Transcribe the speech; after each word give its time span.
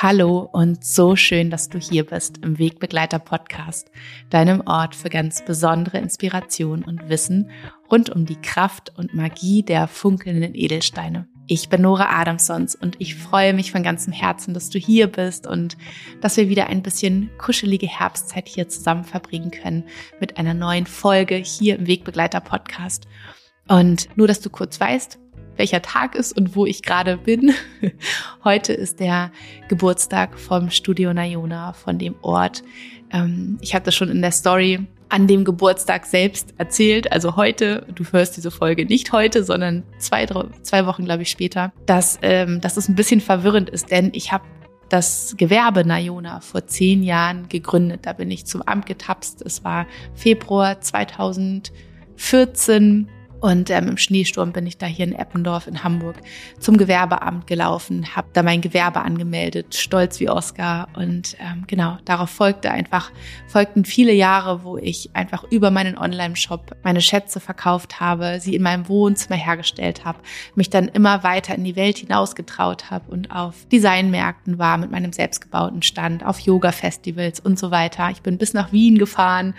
Hallo 0.00 0.48
und 0.52 0.84
so 0.84 1.16
schön, 1.16 1.50
dass 1.50 1.70
du 1.70 1.76
hier 1.76 2.06
bist 2.06 2.38
im 2.44 2.60
Wegbegleiter 2.60 3.18
Podcast, 3.18 3.90
deinem 4.30 4.60
Ort 4.64 4.94
für 4.94 5.08
ganz 5.08 5.44
besondere 5.44 5.98
Inspiration 5.98 6.84
und 6.84 7.08
Wissen 7.08 7.50
rund 7.90 8.08
um 8.08 8.24
die 8.24 8.40
Kraft 8.40 8.96
und 8.96 9.12
Magie 9.12 9.64
der 9.64 9.88
funkelnden 9.88 10.54
Edelsteine. 10.54 11.26
Ich 11.48 11.68
bin 11.68 11.82
Nora 11.82 12.20
Adamsons 12.20 12.76
und 12.76 12.94
ich 13.00 13.16
freue 13.16 13.52
mich 13.52 13.72
von 13.72 13.82
ganzem 13.82 14.12
Herzen, 14.12 14.54
dass 14.54 14.70
du 14.70 14.78
hier 14.78 15.08
bist 15.08 15.48
und 15.48 15.76
dass 16.20 16.36
wir 16.36 16.48
wieder 16.48 16.68
ein 16.68 16.82
bisschen 16.82 17.30
kuschelige 17.36 17.88
Herbstzeit 17.88 18.46
hier 18.46 18.68
zusammen 18.68 19.02
verbringen 19.02 19.50
können 19.50 19.82
mit 20.20 20.38
einer 20.38 20.54
neuen 20.54 20.86
Folge 20.86 21.34
hier 21.34 21.76
im 21.76 21.88
Wegbegleiter 21.88 22.40
Podcast. 22.40 23.08
Und 23.66 24.16
nur, 24.16 24.28
dass 24.28 24.40
du 24.40 24.48
kurz 24.48 24.78
weißt, 24.78 25.18
welcher 25.58 25.82
Tag 25.82 26.14
ist 26.14 26.34
und 26.36 26.56
wo 26.56 26.64
ich 26.64 26.82
gerade 26.82 27.18
bin. 27.18 27.52
Heute 28.44 28.72
ist 28.72 29.00
der 29.00 29.30
Geburtstag 29.68 30.38
vom 30.38 30.70
Studio 30.70 31.12
Nayona, 31.12 31.74
von 31.74 31.98
dem 31.98 32.14
Ort. 32.22 32.62
Ähm, 33.12 33.58
ich 33.60 33.74
hatte 33.74 33.92
schon 33.92 34.08
in 34.08 34.22
der 34.22 34.32
Story 34.32 34.86
an 35.10 35.26
dem 35.26 35.44
Geburtstag 35.44 36.06
selbst 36.06 36.54
erzählt, 36.58 37.12
also 37.12 37.36
heute, 37.36 37.86
du 37.94 38.04
hörst 38.12 38.36
diese 38.36 38.50
Folge 38.50 38.84
nicht 38.84 39.10
heute, 39.12 39.42
sondern 39.42 39.84
zwei, 39.98 40.26
zwei 40.26 40.84
Wochen, 40.84 41.06
glaube 41.06 41.22
ich, 41.22 41.30
später, 41.30 41.72
dass, 41.86 42.18
ähm, 42.20 42.60
dass 42.60 42.76
es 42.76 42.88
ein 42.88 42.94
bisschen 42.94 43.22
verwirrend 43.22 43.70
ist, 43.70 43.90
denn 43.90 44.10
ich 44.12 44.32
habe 44.32 44.44
das 44.90 45.34
Gewerbe 45.38 45.86
Nayona 45.86 46.40
vor 46.40 46.66
zehn 46.66 47.02
Jahren 47.02 47.48
gegründet. 47.48 48.00
Da 48.02 48.12
bin 48.12 48.30
ich 48.30 48.44
zum 48.46 48.60
Amt 48.62 48.86
getapst. 48.86 49.42
Es 49.42 49.64
war 49.64 49.86
Februar 50.14 50.80
2014 50.80 53.08
und 53.40 53.70
ähm, 53.70 53.88
im 53.88 53.96
Schneesturm 53.96 54.52
bin 54.52 54.66
ich 54.66 54.78
da 54.78 54.86
hier 54.86 55.06
in 55.06 55.12
Eppendorf 55.12 55.68
in 55.68 55.84
Hamburg 55.84 56.16
zum 56.58 56.76
Gewerbeamt 56.76 57.46
gelaufen, 57.46 58.16
habe 58.16 58.28
da 58.32 58.42
mein 58.42 58.60
Gewerbe 58.60 59.02
angemeldet, 59.02 59.76
stolz 59.76 60.18
wie 60.18 60.28
Oscar. 60.28 60.88
Und 60.96 61.36
ähm, 61.38 61.64
genau, 61.68 61.98
darauf 62.04 62.30
folgte 62.30 62.70
einfach, 62.70 63.12
folgten 63.46 63.84
viele 63.84 64.12
Jahre, 64.12 64.64
wo 64.64 64.76
ich 64.76 65.10
einfach 65.12 65.44
über 65.44 65.70
meinen 65.70 65.96
Online-Shop 65.96 66.76
meine 66.82 67.00
Schätze 67.00 67.38
verkauft 67.38 68.00
habe, 68.00 68.40
sie 68.40 68.56
in 68.56 68.62
meinem 68.62 68.88
Wohnzimmer 68.88 69.36
hergestellt 69.36 70.04
habe, 70.04 70.18
mich 70.56 70.68
dann 70.68 70.88
immer 70.88 71.22
weiter 71.22 71.54
in 71.54 71.62
die 71.62 71.76
Welt 71.76 71.98
hinausgetraut 71.98 72.90
habe 72.90 73.08
und 73.10 73.30
auf 73.30 73.66
Designmärkten 73.70 74.58
war 74.58 74.78
mit 74.78 74.90
meinem 74.90 75.12
selbstgebauten 75.12 75.82
Stand, 75.82 76.24
auf 76.24 76.40
Yoga-Festivals 76.40 77.38
und 77.38 77.56
so 77.56 77.70
weiter. 77.70 78.10
Ich 78.10 78.22
bin 78.22 78.36
bis 78.36 78.52
nach 78.52 78.72
Wien 78.72 78.98
gefahren, 78.98 79.54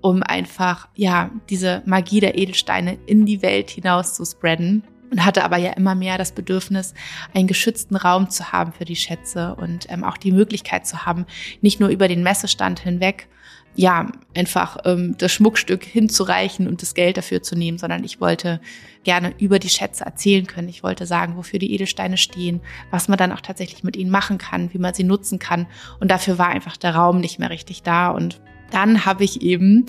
um 0.00 0.24
einfach, 0.24 0.88
ja, 0.96 1.30
diese 1.48 1.82
Magie 1.86 2.18
der 2.18 2.36
Edelsteine 2.36 2.98
in 3.06 3.19
in 3.20 3.26
die 3.26 3.42
Welt 3.42 3.70
hinaus 3.70 4.14
zu 4.14 4.24
spreaden 4.24 4.82
und 5.10 5.24
hatte 5.24 5.44
aber 5.44 5.56
ja 5.56 5.72
immer 5.72 5.94
mehr 5.94 6.18
das 6.18 6.32
Bedürfnis, 6.32 6.94
einen 7.34 7.48
geschützten 7.48 7.96
Raum 7.96 8.30
zu 8.30 8.52
haben 8.52 8.72
für 8.72 8.84
die 8.84 8.96
Schätze 8.96 9.54
und 9.56 9.86
ähm, 9.90 10.04
auch 10.04 10.16
die 10.16 10.32
Möglichkeit 10.32 10.86
zu 10.86 11.04
haben, 11.04 11.26
nicht 11.60 11.80
nur 11.80 11.88
über 11.88 12.08
den 12.08 12.22
Messestand 12.22 12.80
hinweg, 12.80 13.28
ja, 13.76 14.10
einfach 14.36 14.78
ähm, 14.84 15.14
das 15.18 15.32
Schmuckstück 15.32 15.84
hinzureichen 15.84 16.66
und 16.66 16.82
das 16.82 16.94
Geld 16.94 17.16
dafür 17.16 17.42
zu 17.42 17.56
nehmen, 17.56 17.78
sondern 17.78 18.02
ich 18.02 18.20
wollte 18.20 18.60
gerne 19.04 19.32
über 19.38 19.58
die 19.58 19.68
Schätze 19.68 20.04
erzählen 20.04 20.46
können. 20.46 20.68
Ich 20.68 20.82
wollte 20.82 21.06
sagen, 21.06 21.36
wofür 21.36 21.58
die 21.58 21.72
Edelsteine 21.72 22.16
stehen, 22.16 22.60
was 22.90 23.08
man 23.08 23.16
dann 23.16 23.32
auch 23.32 23.40
tatsächlich 23.40 23.84
mit 23.84 23.96
ihnen 23.96 24.10
machen 24.10 24.38
kann, 24.38 24.72
wie 24.74 24.78
man 24.78 24.94
sie 24.94 25.04
nutzen 25.04 25.38
kann. 25.38 25.66
Und 26.00 26.10
dafür 26.10 26.36
war 26.36 26.48
einfach 26.48 26.76
der 26.76 26.94
Raum 26.96 27.20
nicht 27.20 27.38
mehr 27.38 27.50
richtig 27.50 27.82
da. 27.82 28.10
Und 28.10 28.40
dann 28.70 29.06
habe 29.06 29.24
ich 29.24 29.40
eben 29.40 29.86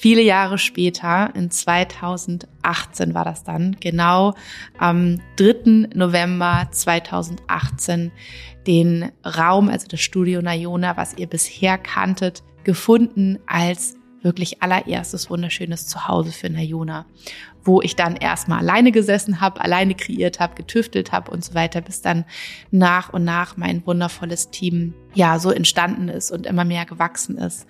viele 0.00 0.22
Jahre 0.22 0.56
später, 0.56 1.30
in 1.34 1.50
2018 1.50 3.12
war 3.12 3.26
das 3.26 3.44
dann, 3.44 3.76
genau 3.80 4.34
am 4.78 5.20
3. 5.36 5.90
November 5.94 6.68
2018, 6.70 8.10
den 8.66 9.12
Raum, 9.24 9.68
also 9.68 9.86
das 9.88 10.00
Studio 10.00 10.40
Nayona, 10.40 10.96
was 10.96 11.18
ihr 11.18 11.26
bisher 11.26 11.76
kanntet, 11.76 12.42
gefunden 12.64 13.40
als 13.46 13.94
wirklich 14.22 14.62
allererstes 14.62 15.30
wunderschönes 15.30 15.86
Zuhause 15.86 16.32
für 16.32 16.50
Nayona, 16.50 17.06
wo 17.64 17.82
ich 17.82 17.96
dann 17.96 18.16
erstmal 18.16 18.60
alleine 18.60 18.92
gesessen 18.92 19.40
habe, 19.40 19.60
alleine 19.60 19.94
kreiert 19.94 20.40
habe, 20.40 20.54
getüftelt 20.54 21.12
habe 21.12 21.30
und 21.30 21.44
so 21.44 21.54
weiter, 21.54 21.80
bis 21.80 22.02
dann 22.02 22.24
nach 22.70 23.12
und 23.12 23.24
nach 23.24 23.56
mein 23.56 23.84
wundervolles 23.86 24.50
Team 24.50 24.94
ja 25.14 25.38
so 25.38 25.50
entstanden 25.50 26.08
ist 26.08 26.30
und 26.30 26.46
immer 26.46 26.64
mehr 26.64 26.84
gewachsen 26.84 27.36
ist. 27.38 27.66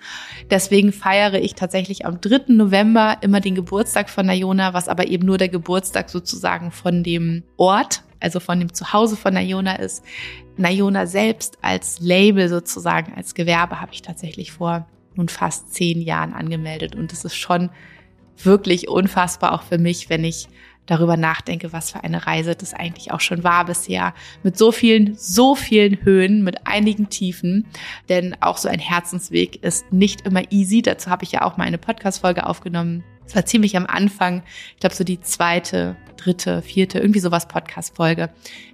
Deswegen 0.49 0.93
feiere 0.93 1.41
ich 1.41 1.55
tatsächlich 1.55 2.05
am 2.05 2.21
3. 2.21 2.53
November 2.53 3.17
immer 3.21 3.41
den 3.41 3.55
Geburtstag 3.55 4.09
von 4.09 4.25
Nayona, 4.25 4.73
was 4.73 4.87
aber 4.87 5.07
eben 5.07 5.25
nur 5.25 5.37
der 5.37 5.49
Geburtstag 5.49 6.09
sozusagen 6.09 6.71
von 6.71 7.03
dem 7.03 7.43
Ort, 7.57 8.03
also 8.19 8.39
von 8.39 8.59
dem 8.59 8.73
Zuhause 8.73 9.17
von 9.17 9.33
Nayona 9.33 9.75
ist. 9.75 10.03
Nayona 10.57 11.07
selbst 11.07 11.57
als 11.61 11.99
Label 11.99 12.47
sozusagen, 12.49 13.13
als 13.15 13.33
Gewerbe 13.33 13.81
habe 13.81 13.93
ich 13.93 14.01
tatsächlich 14.01 14.51
vor 14.51 14.87
nun 15.15 15.29
fast 15.29 15.73
zehn 15.73 16.01
Jahren 16.01 16.33
angemeldet. 16.33 16.95
Und 16.95 17.13
es 17.13 17.25
ist 17.25 17.35
schon 17.35 17.69
wirklich 18.37 18.87
unfassbar 18.87 19.53
auch 19.53 19.63
für 19.63 19.77
mich, 19.77 20.09
wenn 20.09 20.23
ich 20.23 20.47
darüber 20.85 21.15
nachdenke, 21.15 21.73
was 21.73 21.91
für 21.91 22.03
eine 22.03 22.25
Reise 22.25 22.55
das 22.55 22.73
eigentlich 22.73 23.11
auch 23.11 23.19
schon 23.19 23.43
war 23.43 23.65
bisher. 23.65 24.13
Mit 24.43 24.57
so 24.57 24.71
vielen, 24.71 25.15
so 25.15 25.55
vielen 25.55 26.03
Höhen, 26.03 26.43
mit 26.43 26.67
einigen 26.67 27.09
Tiefen. 27.09 27.67
Denn 28.09 28.35
auch 28.41 28.57
so 28.57 28.67
ein 28.67 28.79
Herzensweg 28.79 29.63
ist 29.63 29.91
nicht 29.93 30.21
immer 30.21 30.51
easy. 30.51 30.81
Dazu 30.81 31.09
habe 31.09 31.23
ich 31.23 31.31
ja 31.31 31.43
auch 31.43 31.57
mal 31.57 31.65
eine 31.65 31.77
Podcast-Folge 31.77 32.45
aufgenommen. 32.45 33.03
Es 33.25 33.35
war 33.35 33.45
ziemlich 33.45 33.77
am 33.77 33.85
Anfang, 33.85 34.43
ich 34.73 34.79
glaube 34.79 34.95
so 34.95 35.03
die 35.03 35.21
zweite 35.21 35.95
dritte, 36.23 36.61
vierte, 36.61 36.99
irgendwie 36.99 37.19
sowas 37.19 37.47
Podcast-Folge 37.47 38.29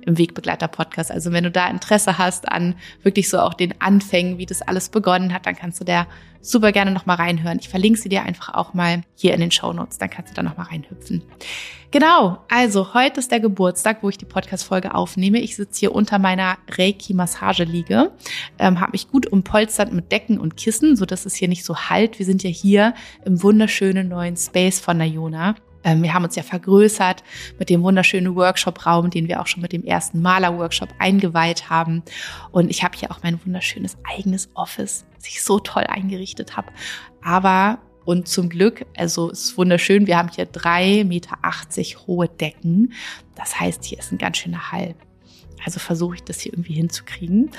im 0.06 0.18
Wegbegleiter-Podcast. 0.18 1.12
Also 1.12 1.32
wenn 1.32 1.44
du 1.44 1.52
da 1.52 1.68
Interesse 1.70 2.18
hast 2.18 2.50
an 2.50 2.76
wirklich 3.04 3.30
so 3.30 3.40
auch 3.40 3.54
den 3.54 3.80
Anfängen, 3.82 4.38
wie 4.38 4.46
das 4.46 4.62
alles 4.62 4.90
begonnen 4.90 5.34
hat, 5.34 5.46
dann 5.46 5.56
kannst 5.56 5.80
du 5.80 5.86
da 5.86 6.08
super 6.42 6.72
gerne 6.72 6.92
nochmal 6.92 7.18
reinhören. 7.18 7.60
Ich 7.60 7.70
verlinke 7.70 8.00
sie 8.00 8.10
dir 8.10 8.24
einfach 8.24 8.54
auch 8.54 8.74
mal 8.74 9.02
hier 9.16 9.34
in 9.34 9.42
den 9.42 9.52
Show 9.52 9.74
Notes, 9.74 9.98
dann 9.98 10.10
kannst 10.10 10.32
du 10.32 10.36
da 10.36 10.44
nochmal 10.44 10.68
reinhüpfen. 10.68 11.24
Genau, 11.92 12.40
also 12.50 12.94
heute 12.94 13.20
ist 13.22 13.32
der 13.32 13.40
Geburtstag, 13.40 14.04
wo 14.04 14.10
ich 14.10 14.18
die 14.18 14.26
Podcast-Folge 14.26 14.94
aufnehme. 14.94 15.40
Ich 15.40 15.56
sitze 15.56 15.80
hier 15.80 15.96
unter 15.96 16.20
meiner 16.20 16.58
Reiki-Massageliege, 16.70 18.12
ähm, 18.60 18.82
habe 18.82 18.92
mich 18.92 19.10
gut 19.10 19.28
umpolstert 19.28 19.94
mit 19.94 20.12
Decken 20.12 20.38
und 20.38 20.58
Kissen, 20.58 20.98
so 20.98 21.06
dass 21.06 21.26
es 21.26 21.36
hier 21.36 21.48
nicht 21.48 21.64
so 21.64 21.78
halt. 21.78 22.20
Wir 22.20 22.26
sind 22.26 22.44
ja 22.44 22.50
hier 22.50 22.94
im 23.26 23.42
wunderschönen 23.42 24.10
neuen 24.10 24.36
Space 24.36 24.80
von 24.80 24.98
Nayona. 24.98 25.56
Ähm, 25.88 26.04
wir 26.04 26.14
haben 26.14 26.26
uns 26.26 26.36
ja 26.36 26.44
vergrößert 26.44 27.24
mit 27.58 27.70
dem 27.70 27.82
wunderschönen 27.82 28.36
Workshop-Raum, 28.36 29.10
den 29.10 29.30
wir 29.30 29.42
auch 29.42 29.48
schon 29.48 29.62
mit 29.62 29.72
dem 29.72 29.86
ersten 29.86 30.22
Maler-Workshop 30.22 30.90
eingeweiht 31.00 31.70
haben. 31.70 32.04
Und 32.52 32.70
ich 32.70 32.84
habe 32.84 32.98
hier 32.98 33.10
auch 33.10 33.24
mein 33.24 33.40
wunderschönes 33.46 33.98
eigenes 34.04 34.50
Office, 34.54 35.06
das 35.16 35.28
ich 35.30 35.42
so 35.42 35.60
toll 35.60 35.86
eingerichtet 35.88 36.58
habe. 36.58 36.68
Aber 37.24 37.80
und 38.04 38.28
zum 38.28 38.50
Glück, 38.50 38.86
also 38.98 39.32
es 39.32 39.44
ist 39.44 39.58
wunderschön, 39.58 40.08
wir 40.08 40.18
haben 40.18 40.30
hier 40.30 40.46
drei 40.46 41.04
Meter 41.06 41.38
hohe 42.06 42.28
Decken. 42.28 42.94
Das 43.36 43.60
heißt, 43.60 43.86
hier 43.86 44.00
ist 44.00 44.12
ein 44.12 44.18
ganz 44.18 44.38
schöner 44.38 44.72
Hall. 44.72 44.96
Also 45.66 45.80
versuche 45.80 46.16
ich 46.16 46.24
das 46.24 46.40
hier 46.42 46.54
irgendwie 46.54 46.74
hinzukriegen, 46.74 47.52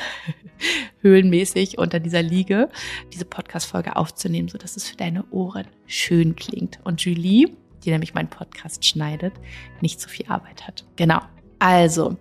höhlenmäßig 1.00 1.78
unter 1.78 1.98
dieser 1.98 2.22
Liege, 2.22 2.68
diese 3.12 3.24
Podcast-Folge 3.24 3.96
aufzunehmen, 3.96 4.48
sodass 4.48 4.76
es 4.76 4.86
für 4.86 4.96
deine 4.96 5.24
Ohren 5.30 5.66
schön 5.86 6.36
klingt. 6.36 6.78
Und 6.84 7.00
Julie, 7.02 7.48
die 7.84 7.90
nämlich 7.90 8.14
meinen 8.14 8.28
Podcast 8.28 8.84
schneidet, 8.84 9.34
nicht 9.80 10.00
so 10.00 10.08
viel 10.08 10.26
Arbeit 10.28 10.66
hat. 10.66 10.84
Genau. 10.96 11.20
Also, 11.58 12.16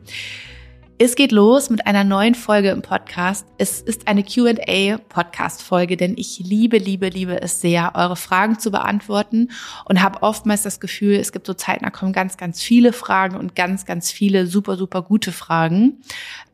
es 0.99 1.15
geht 1.15 1.31
los 1.31 1.69
mit 1.69 1.85
einer 1.85 2.03
neuen 2.03 2.33
Folge 2.33 2.71
im 2.71 2.81
Podcast. 2.81 3.45
Es 3.59 3.81
ist 3.81 4.07
eine 4.07 4.23
QA-Podcast-Folge, 4.23 5.95
denn 5.95 6.15
ich 6.17 6.39
liebe, 6.39 6.79
liebe, 6.79 7.09
liebe 7.09 7.39
es 7.39 7.61
sehr, 7.61 7.91
eure 7.93 8.15
Fragen 8.15 8.57
zu 8.57 8.71
beantworten 8.71 9.51
und 9.85 10.01
habe 10.01 10.23
oftmals 10.23 10.63
das 10.63 10.79
Gefühl, 10.79 11.17
es 11.17 11.31
gibt 11.31 11.45
so 11.45 11.53
Zeiten, 11.53 11.83
da 11.83 11.91
kommen 11.91 12.13
ganz, 12.13 12.37
ganz 12.37 12.63
viele 12.63 12.93
Fragen 12.93 13.35
und 13.35 13.55
ganz, 13.55 13.85
ganz 13.85 14.11
viele 14.11 14.47
super, 14.47 14.75
super 14.75 15.03
gute 15.03 15.31
Fragen, 15.31 16.01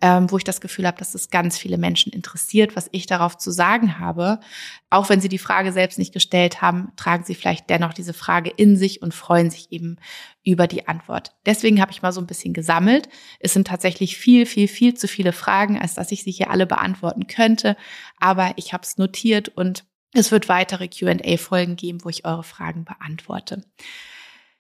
ähm, 0.01 0.29
wo 0.29 0.37
ich 0.37 0.43
das 0.43 0.59
Gefühl 0.59 0.87
habe, 0.87 0.97
dass 0.97 1.15
es 1.15 1.29
ganz 1.29 1.57
viele 1.57 1.77
Menschen 1.77 2.11
interessiert, 2.11 2.75
was 2.75 2.89
ich 2.91 3.05
darauf 3.05 3.37
zu 3.37 3.49
sagen 3.49 3.97
habe. 3.97 4.41
Auch 4.89 5.07
wenn 5.07 5.21
sie 5.21 5.29
die 5.29 5.37
Frage 5.37 5.71
selbst 5.71 5.97
nicht 5.97 6.13
gestellt 6.13 6.61
haben, 6.61 6.91
tragen 6.97 7.23
sie 7.23 7.35
vielleicht 7.35 7.69
dennoch 7.69 7.93
diese 7.93 8.13
Frage 8.13 8.49
in 8.49 8.75
sich 8.75 9.01
und 9.01 9.13
freuen 9.13 9.49
sich 9.49 9.71
eben 9.71 9.97
über 10.43 10.67
die 10.67 10.87
Antwort. 10.87 11.35
Deswegen 11.45 11.81
habe 11.81 11.91
ich 11.91 12.01
mal 12.01 12.11
so 12.11 12.21
ein 12.21 12.27
bisschen 12.27 12.53
gesammelt. 12.53 13.09
Es 13.39 13.53
sind 13.53 13.67
tatsächlich 13.67 14.17
viel, 14.17 14.45
viel, 14.45 14.67
viel 14.67 14.93
zu 14.93 15.07
viele 15.07 15.31
Fragen, 15.31 15.79
als 15.79 15.93
dass 15.95 16.11
ich 16.11 16.23
sie 16.23 16.31
hier 16.31 16.49
alle 16.49 16.65
beantworten 16.65 17.27
könnte. 17.27 17.77
Aber 18.19 18.53
ich 18.57 18.73
habe 18.73 18.83
es 18.83 18.97
notiert 18.97 19.49
und 19.49 19.85
es 20.13 20.31
wird 20.31 20.49
weitere 20.49 20.87
QA-Folgen 20.87 21.75
geben, 21.75 22.03
wo 22.03 22.09
ich 22.09 22.25
eure 22.25 22.43
Fragen 22.43 22.85
beantworte. 22.85 23.63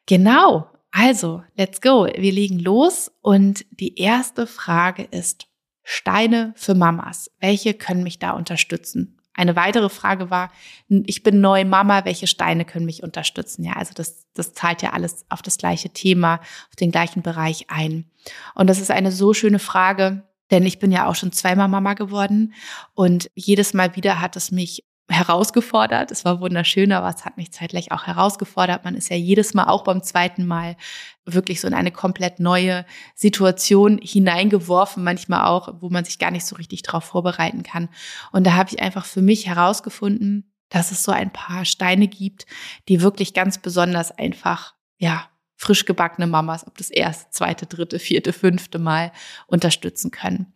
Genau. 0.05 0.69
Also, 0.91 1.43
let's 1.55 1.81
go. 1.81 2.05
Wir 2.05 2.31
legen 2.31 2.59
los 2.59 3.11
und 3.21 3.65
die 3.71 3.99
erste 3.99 4.47
Frage 4.47 5.03
ist 5.03 5.47
Steine 5.83 6.53
für 6.55 6.75
Mamas. 6.75 7.31
Welche 7.39 7.73
können 7.73 8.03
mich 8.03 8.19
da 8.19 8.31
unterstützen? 8.31 9.19
Eine 9.35 9.55
weitere 9.55 9.89
Frage 9.89 10.29
war, 10.29 10.51
ich 10.87 11.23
bin 11.23 11.41
neu 11.41 11.65
Mama, 11.65 12.05
welche 12.05 12.27
Steine 12.27 12.65
können 12.65 12.85
mich 12.85 13.01
unterstützen? 13.03 13.63
Ja, 13.63 13.73
also 13.73 13.93
das, 13.95 14.27
das 14.33 14.53
zahlt 14.53 14.81
ja 14.81 14.91
alles 14.93 15.25
auf 15.29 15.41
das 15.41 15.57
gleiche 15.57 15.89
Thema, 15.89 16.35
auf 16.69 16.75
den 16.79 16.91
gleichen 16.91 17.23
Bereich 17.23 17.65
ein. 17.69 18.05
Und 18.53 18.69
das 18.69 18.79
ist 18.79 18.91
eine 18.91 19.11
so 19.11 19.33
schöne 19.33 19.59
Frage, 19.59 20.23
Denn 20.51 20.67
ich 20.67 20.77
bin 20.77 20.91
ja 20.91 21.07
auch 21.07 21.15
schon 21.15 21.31
zweimal 21.31 21.67
Mama 21.67 21.95
geworden 21.95 22.53
und 22.93 23.31
jedes 23.33 23.73
Mal 23.73 23.95
wieder 23.95 24.21
hat 24.21 24.35
es 24.35 24.51
mich 24.51 24.83
herausgefordert. 25.09 26.11
Es 26.11 26.23
war 26.23 26.39
wunderschön, 26.39 26.91
aber 26.91 27.09
es 27.09 27.25
hat 27.25 27.37
mich 27.37 27.51
zeitgleich 27.51 27.91
auch 27.91 28.07
herausgefordert. 28.07 28.85
Man 28.85 28.95
ist 28.95 29.09
ja 29.09 29.17
jedes 29.17 29.53
Mal 29.53 29.65
auch 29.65 29.83
beim 29.83 30.01
zweiten 30.01 30.45
Mal 30.45 30.77
wirklich 31.25 31.61
so 31.61 31.67
in 31.67 31.73
eine 31.73 31.91
komplett 31.91 32.39
neue 32.39 32.85
Situation 33.15 33.99
hineingeworfen, 34.01 35.03
manchmal 35.03 35.45
auch, 35.45 35.75
wo 35.81 35.89
man 35.89 36.05
sich 36.05 36.19
gar 36.19 36.31
nicht 36.31 36.45
so 36.45 36.55
richtig 36.55 36.83
darauf 36.83 37.03
vorbereiten 37.03 37.63
kann. 37.63 37.89
Und 38.31 38.45
da 38.47 38.53
habe 38.53 38.69
ich 38.71 38.81
einfach 38.81 39.05
für 39.05 39.21
mich 39.21 39.47
herausgefunden, 39.47 40.51
dass 40.69 40.91
es 40.91 41.03
so 41.03 41.11
ein 41.11 41.31
paar 41.31 41.65
Steine 41.65 42.07
gibt, 42.07 42.45
die 42.87 43.01
wirklich 43.01 43.33
ganz 43.33 43.57
besonders 43.57 44.11
einfach, 44.11 44.73
ja, 44.97 45.29
frisch 45.55 45.85
gebackene 45.85 46.27
Mamas, 46.27 46.65
ob 46.67 46.77
das 46.77 46.89
erste, 46.89 47.29
zweite, 47.29 47.65
dritte, 47.65 47.99
vierte, 47.99 48.33
fünfte 48.33 48.79
Mal 48.79 49.11
unterstützen 49.47 50.11
können. 50.11 50.53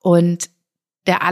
Und 0.00 0.50
der 1.06 1.22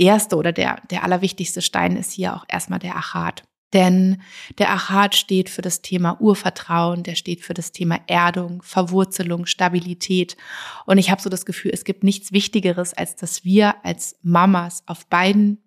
allererste 0.00 0.36
oder 0.36 0.52
der, 0.52 0.80
der 0.90 1.04
allerwichtigste 1.04 1.62
Stein 1.62 1.96
ist 1.96 2.12
hier 2.12 2.34
auch 2.34 2.44
erstmal 2.48 2.78
der 2.78 2.96
Achat. 2.96 3.42
Denn 3.74 4.22
der 4.56 4.70
Achat 4.70 5.14
steht 5.14 5.50
für 5.50 5.60
das 5.60 5.82
Thema 5.82 6.18
Urvertrauen, 6.20 7.02
der 7.02 7.16
steht 7.16 7.42
für 7.42 7.52
das 7.52 7.70
Thema 7.70 8.00
Erdung, 8.06 8.62
Verwurzelung, 8.62 9.44
Stabilität. 9.44 10.38
Und 10.86 10.96
ich 10.96 11.10
habe 11.10 11.20
so 11.20 11.28
das 11.28 11.44
Gefühl, 11.44 11.72
es 11.74 11.84
gibt 11.84 12.02
nichts 12.02 12.32
Wichtigeres, 12.32 12.94
als 12.94 13.16
dass 13.16 13.44
wir 13.44 13.74
als 13.84 14.16
Mamas 14.22 14.82
auf 14.86 15.06
beiden 15.06 15.58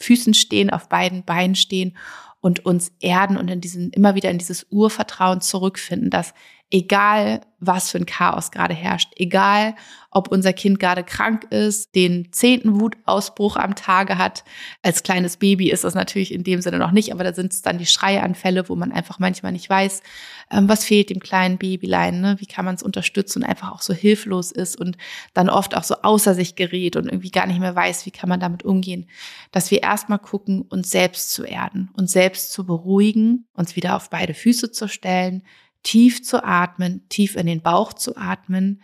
Füßen 0.00 0.34
stehen, 0.34 0.70
auf 0.70 0.88
beiden 0.88 1.24
Beinen 1.24 1.54
stehen 1.54 1.96
und 2.40 2.66
uns 2.66 2.92
erden 3.00 3.36
und 3.36 3.48
in 3.48 3.60
diesen, 3.60 3.90
immer 3.90 4.14
wieder 4.14 4.30
in 4.30 4.38
dieses 4.38 4.66
Urvertrauen 4.70 5.40
zurückfinden, 5.40 6.10
dass 6.10 6.34
egal 6.70 7.40
was 7.58 7.90
für 7.90 7.98
ein 7.98 8.06
Chaos 8.06 8.50
gerade 8.50 8.74
herrscht, 8.74 9.12
egal 9.16 9.74
ob 10.10 10.28
unser 10.28 10.52
Kind 10.52 10.78
gerade 10.78 11.04
krank 11.04 11.44
ist, 11.50 11.94
den 11.94 12.32
zehnten 12.32 12.80
Wutausbruch 12.80 13.56
am 13.56 13.74
Tage 13.74 14.18
hat. 14.18 14.44
Als 14.82 15.02
kleines 15.02 15.36
Baby 15.36 15.70
ist 15.70 15.84
das 15.84 15.94
natürlich 15.94 16.32
in 16.32 16.44
dem 16.44 16.60
Sinne 16.60 16.78
noch 16.78 16.90
nicht, 16.90 17.12
aber 17.12 17.24
da 17.24 17.32
sind 17.32 17.52
es 17.52 17.62
dann 17.62 17.78
die 17.78 17.86
Schreianfälle, 17.86 18.68
wo 18.68 18.76
man 18.76 18.92
einfach 18.92 19.18
manchmal 19.18 19.52
nicht 19.52 19.68
weiß, 19.68 20.02
ähm, 20.50 20.68
was 20.68 20.84
fehlt 20.84 21.10
dem 21.10 21.20
kleinen 21.20 21.58
Babylein, 21.58 22.20
ne? 22.20 22.36
wie 22.38 22.46
kann 22.46 22.64
man 22.64 22.74
es 22.74 22.82
unterstützen 22.82 23.42
und 23.42 23.48
einfach 23.48 23.72
auch 23.72 23.82
so 23.82 23.94
hilflos 23.94 24.52
ist 24.52 24.76
und 24.76 24.96
dann 25.34 25.48
oft 25.48 25.76
auch 25.76 25.84
so 25.84 25.96
außer 26.02 26.34
sich 26.34 26.56
gerät 26.56 26.96
und 26.96 27.06
irgendwie 27.06 27.30
gar 27.30 27.46
nicht 27.46 27.60
mehr 27.60 27.74
weiß, 27.74 28.06
wie 28.06 28.10
kann 28.10 28.28
man 28.28 28.40
damit 28.40 28.64
umgehen. 28.64 29.08
Dass 29.52 29.70
wir 29.70 29.82
erstmal 29.82 30.18
gucken, 30.18 30.62
uns 30.62 30.90
selbst 30.90 31.32
zu 31.32 31.44
erden, 31.44 31.90
uns 31.94 32.12
selbst 32.12 32.52
zu 32.52 32.64
beruhigen, 32.64 33.46
uns 33.54 33.76
wieder 33.76 33.96
auf 33.96 34.10
beide 34.10 34.34
Füße 34.34 34.72
zu 34.72 34.88
stellen, 34.88 35.42
tief 35.86 36.24
zu 36.24 36.42
atmen, 36.42 37.08
tief 37.08 37.36
in 37.36 37.46
den 37.46 37.62
Bauch 37.62 37.92
zu 37.92 38.16
atmen, 38.16 38.82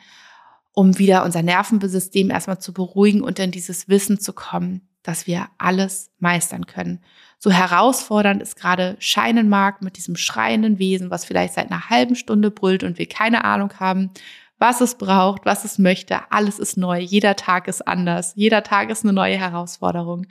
um 0.72 1.00
wieder 1.00 1.24
unser 1.24 1.42
Nervensystem 1.42 2.30
erstmal 2.30 2.60
zu 2.60 2.72
beruhigen 2.72 3.22
und 3.22 3.40
in 3.40 3.50
dieses 3.50 3.88
Wissen 3.88 4.20
zu 4.20 4.32
kommen, 4.32 4.88
dass 5.02 5.26
wir 5.26 5.48
alles 5.58 6.12
meistern 6.20 6.64
können. 6.66 7.00
So 7.40 7.50
herausfordernd 7.50 8.40
es 8.40 8.54
gerade 8.54 8.94
scheinen 9.00 9.48
mag 9.48 9.82
mit 9.82 9.96
diesem 9.96 10.14
schreienden 10.14 10.78
Wesen, 10.78 11.10
was 11.10 11.24
vielleicht 11.24 11.54
seit 11.54 11.72
einer 11.72 11.90
halben 11.90 12.14
Stunde 12.14 12.52
brüllt 12.52 12.84
und 12.84 12.98
wir 12.98 13.08
keine 13.08 13.44
Ahnung 13.44 13.72
haben, 13.80 14.12
was 14.60 14.80
es 14.80 14.94
braucht, 14.94 15.44
was 15.44 15.64
es 15.64 15.78
möchte. 15.78 16.30
Alles 16.30 16.60
ist 16.60 16.76
neu. 16.76 17.00
Jeder 17.00 17.34
Tag 17.34 17.66
ist 17.66 17.88
anders. 17.88 18.32
Jeder 18.36 18.62
Tag 18.62 18.90
ist 18.90 19.02
eine 19.02 19.12
neue 19.12 19.36
Herausforderung. 19.36 20.28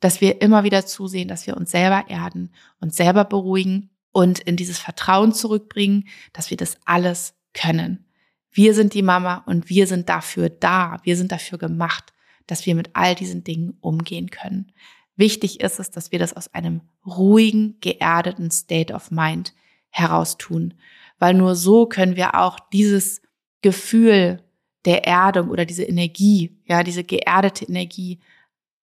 Dass 0.00 0.20
wir 0.20 0.42
immer 0.42 0.62
wieder 0.62 0.84
zusehen, 0.84 1.26
dass 1.26 1.46
wir 1.46 1.56
uns 1.56 1.70
selber 1.70 2.04
erden, 2.08 2.52
uns 2.80 2.96
selber 2.96 3.24
beruhigen 3.24 3.88
und 4.16 4.38
in 4.38 4.56
dieses 4.56 4.78
Vertrauen 4.78 5.34
zurückbringen, 5.34 6.08
dass 6.32 6.48
wir 6.48 6.56
das 6.56 6.78
alles 6.86 7.34
können. 7.52 8.06
Wir 8.50 8.72
sind 8.72 8.94
die 8.94 9.02
Mama 9.02 9.44
und 9.44 9.68
wir 9.68 9.86
sind 9.86 10.08
dafür 10.08 10.48
da. 10.48 10.98
Wir 11.02 11.18
sind 11.18 11.32
dafür 11.32 11.58
gemacht, 11.58 12.14
dass 12.46 12.64
wir 12.64 12.74
mit 12.74 12.88
all 12.94 13.14
diesen 13.14 13.44
Dingen 13.44 13.76
umgehen 13.82 14.30
können. 14.30 14.72
Wichtig 15.16 15.60
ist 15.60 15.78
es, 15.78 15.90
dass 15.90 16.12
wir 16.12 16.18
das 16.18 16.32
aus 16.32 16.48
einem 16.54 16.80
ruhigen, 17.04 17.76
geerdeten 17.82 18.50
State 18.50 18.94
of 18.94 19.10
Mind 19.10 19.52
heraus 19.90 20.38
tun, 20.38 20.72
weil 21.18 21.34
nur 21.34 21.54
so 21.54 21.84
können 21.84 22.16
wir 22.16 22.40
auch 22.40 22.58
dieses 22.72 23.20
Gefühl 23.60 24.42
der 24.86 25.06
Erdung 25.06 25.50
oder 25.50 25.66
diese 25.66 25.84
Energie, 25.84 26.58
ja, 26.64 26.82
diese 26.82 27.04
geerdete 27.04 27.66
Energie 27.66 28.20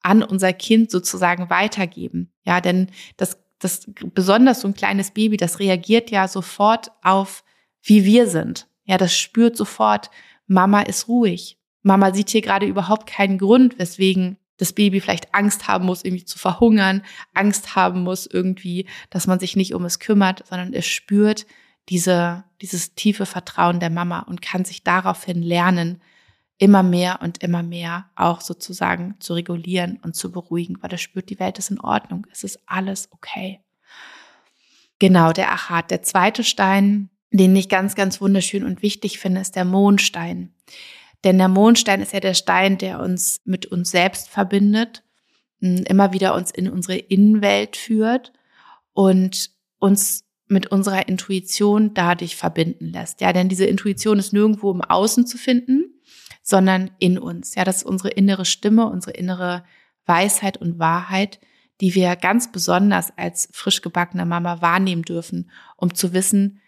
an 0.04 0.22
unser 0.22 0.54
Kind 0.54 0.92
sozusagen 0.92 1.50
weitergeben. 1.50 2.32
Ja, 2.44 2.62
denn 2.62 2.92
das 3.18 3.43
das 3.64 3.90
besonders 4.14 4.62
so 4.62 4.68
ein 4.68 4.74
kleines 4.74 5.12
Baby, 5.12 5.38
das 5.38 5.60
reagiert 5.60 6.12
ja 6.12 6.28
sofort 6.28 6.92
auf, 7.02 7.44
wie 7.82 8.06
wir 8.06 8.28
sind. 8.28 8.68
Ja, 8.86 8.98
das 8.98 9.18
spürt 9.18 9.58
sofort, 9.58 10.10
Mama 10.48 10.82
ist 10.82 11.08
ruhig. 11.08 11.58
Mama 11.82 12.14
sieht 12.14 12.30
hier 12.30 12.42
gerade 12.42 12.66
überhaupt 12.66 13.08
keinen 13.08 13.38
Grund, 13.38 13.78
weswegen 13.80 14.38
das 14.58 14.74
Baby 14.74 15.02
vielleicht 15.02 15.34
Angst 15.34 15.68
haben 15.68 15.86
muss, 15.86 16.04
irgendwie 16.04 16.26
zu 16.26 16.38
verhungern, 16.38 17.04
Angst 17.34 17.76
haben 17.76 18.04
muss 18.04 18.28
irgendwie, 18.28 18.88
dass 19.10 19.28
man 19.28 19.40
sich 19.40 19.56
nicht 19.56 19.74
um 19.74 19.84
es 19.84 20.00
kümmert, 20.00 20.46
sondern 20.48 20.74
es 20.74 20.86
spürt 20.86 21.46
diese, 21.90 22.44
dieses 22.62 22.96
tiefe 22.96 23.26
Vertrauen 23.26 23.80
der 23.80 23.90
Mama 23.90 24.20
und 24.20 24.42
kann 24.42 24.64
sich 24.64 24.84
daraufhin 24.84 25.42
lernen, 25.42 26.02
immer 26.58 26.84
mehr 26.84 27.20
und 27.22 27.44
immer 27.44 27.64
mehr 27.64 28.10
auch 28.16 28.42
sozusagen 28.42 29.16
zu 29.20 29.34
regulieren 29.34 30.00
und 30.04 30.16
zu 30.16 30.32
beruhigen, 30.32 30.78
weil 30.82 30.92
er 30.92 30.98
spürt, 30.98 31.30
die 31.30 31.40
Welt 31.40 31.58
ist 31.60 31.72
in 31.72 31.80
Ordnung, 31.80 32.28
es 32.32 32.44
ist 32.44 32.60
alles 32.66 33.10
okay. 33.12 33.60
Genau, 35.00 35.34
der 35.34 35.52
Achat. 35.52 35.92
Der 35.92 36.02
zweite 36.04 36.44
Stein, 36.44 37.10
den 37.32 37.56
ich 37.56 37.68
ganz, 37.68 37.96
ganz 37.96 38.22
wunderschön 38.22 38.64
und 38.64 38.82
wichtig 38.82 39.20
finde, 39.20 39.42
ist 39.42 39.56
der 39.56 39.66
Mondstein. 39.66 40.54
Denn 41.24 41.38
der 41.38 41.48
Mondstein 41.48 42.02
ist 42.02 42.14
ja 42.14 42.20
der 42.20 42.34
Stein, 42.34 42.78
der 42.78 43.00
uns 43.00 43.42
mit 43.44 43.66
uns 43.66 43.92
selbst 43.92 44.30
verbindet, 44.30 45.04
immer 45.60 46.14
wieder 46.14 46.36
uns 46.36 46.52
in 46.52 46.70
unsere 46.70 46.98
Innenwelt 46.98 47.78
führt 47.78 48.34
und 48.94 49.52
uns 49.80 50.26
mit 50.48 50.68
unserer 50.68 51.08
Intuition 51.08 51.94
dadurch 51.94 52.36
verbinden 52.36 52.92
lässt. 52.92 53.22
Ja, 53.22 53.34
denn 53.34 53.50
diese 53.50 53.66
Intuition 53.66 54.20
ist 54.20 54.34
nirgendwo 54.34 54.72
im 54.72 54.82
Außen 54.82 55.26
zu 55.26 55.38
finden, 55.38 56.02
sondern 56.44 56.92
in 57.00 57.18
uns. 57.18 57.56
Ja, 57.56 57.64
das 57.64 57.78
ist 57.78 57.86
unsere 57.86 58.10
innere 58.10 58.46
Stimme, 58.46 58.88
unsere 58.88 59.14
innere 59.18 59.64
Weisheit 60.06 60.58
und 60.58 60.78
Wahrheit, 60.78 61.40
die 61.82 61.96
wir 61.96 62.16
ganz 62.16 62.52
besonders 62.52 63.18
als 63.18 63.50
frisch 63.52 63.82
gebackene 63.82 64.26
Mama 64.26 64.62
wahrnehmen 64.62 65.02
dürfen, 65.02 65.50
um 65.78 65.96
zu 65.96 66.14
wissen, 66.14 66.60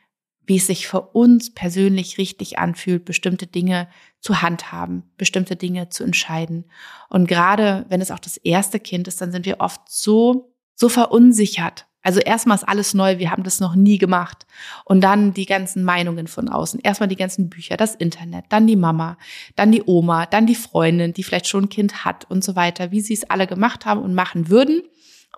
wie 0.47 0.57
es 0.57 0.67
sich 0.67 0.87
für 0.87 1.01
uns 1.01 1.53
persönlich 1.53 2.17
richtig 2.17 2.59
anfühlt, 2.59 3.05
bestimmte 3.05 3.47
Dinge 3.47 3.87
zu 4.19 4.41
handhaben, 4.41 5.03
bestimmte 5.17 5.55
Dinge 5.55 5.89
zu 5.89 6.03
entscheiden. 6.03 6.65
Und 7.09 7.27
gerade 7.27 7.85
wenn 7.89 8.01
es 8.01 8.11
auch 8.11 8.19
das 8.19 8.37
erste 8.37 8.79
Kind 8.79 9.07
ist, 9.07 9.21
dann 9.21 9.31
sind 9.31 9.45
wir 9.45 9.59
oft 9.59 9.81
so, 9.87 10.53
so 10.75 10.87
verunsichert, 10.87 11.87
also 12.05 12.19
erstmal 12.19 12.55
ist 12.55 12.63
alles 12.63 12.93
neu, 12.93 13.17
wir 13.17 13.31
haben 13.31 13.41
das 13.41 13.59
noch 13.59 13.73
nie 13.73 13.97
gemacht. 13.97 14.45
Und 14.85 15.01
dann 15.01 15.33
die 15.33 15.47
ganzen 15.47 15.83
Meinungen 15.83 16.27
von 16.27 16.49
außen. 16.49 16.79
Erstmal 16.81 17.09
die 17.09 17.15
ganzen 17.15 17.49
Bücher, 17.49 17.77
das 17.77 17.95
Internet, 17.95 18.45
dann 18.49 18.67
die 18.67 18.75
Mama, 18.75 19.17
dann 19.55 19.71
die 19.71 19.81
Oma, 19.87 20.27
dann 20.27 20.45
die 20.45 20.53
Freundin, 20.53 21.13
die 21.13 21.23
vielleicht 21.23 21.47
schon 21.47 21.63
ein 21.63 21.69
Kind 21.69 22.05
hat 22.05 22.29
und 22.29 22.43
so 22.43 22.55
weiter, 22.55 22.91
wie 22.91 23.01
sie 23.01 23.15
es 23.15 23.27
alle 23.27 23.47
gemacht 23.47 23.87
haben 23.87 24.01
und 24.01 24.13
machen 24.13 24.49
würden. 24.49 24.83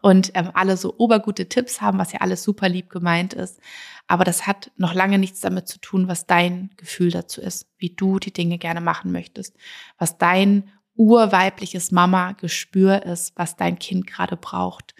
Und 0.02 0.32
ähm, 0.36 0.52
alle 0.54 0.78
so 0.78 0.94
obergute 0.98 1.50
Tipps 1.50 1.82
haben, 1.82 1.98
was 1.98 2.12
ja 2.12 2.20
alles 2.20 2.44
super 2.44 2.70
lieb 2.70 2.90
gemeint 2.90 3.34
ist. 3.34 3.60
Aber 4.06 4.26
das 4.26 4.46
hat 4.46 4.70
noch 4.76 4.94
lange 4.94 5.18
nichts 5.18 5.40
damit 5.40 5.68
zu 5.68 5.80
tun, 5.80 6.08
was 6.08 6.28
dein 6.28 6.70
Gefühl 6.78 7.10
dazu 7.12 7.42
ist, 7.42 7.68
wie 7.78 7.96
du 7.96 8.20
die 8.20 8.32
Dinge 8.32 8.58
gerne 8.60 8.80
machen 8.80 9.12
möchtest, 9.12 9.56
was 9.98 10.18
dein 10.18 10.70
urweibliches 10.96 11.92
Mama-Gespür 11.92 13.04
ist, 13.04 13.34
was 13.38 13.56
dein 13.56 13.80
Kind 13.80 14.06
gerade 14.06 14.36
braucht. 14.36 14.94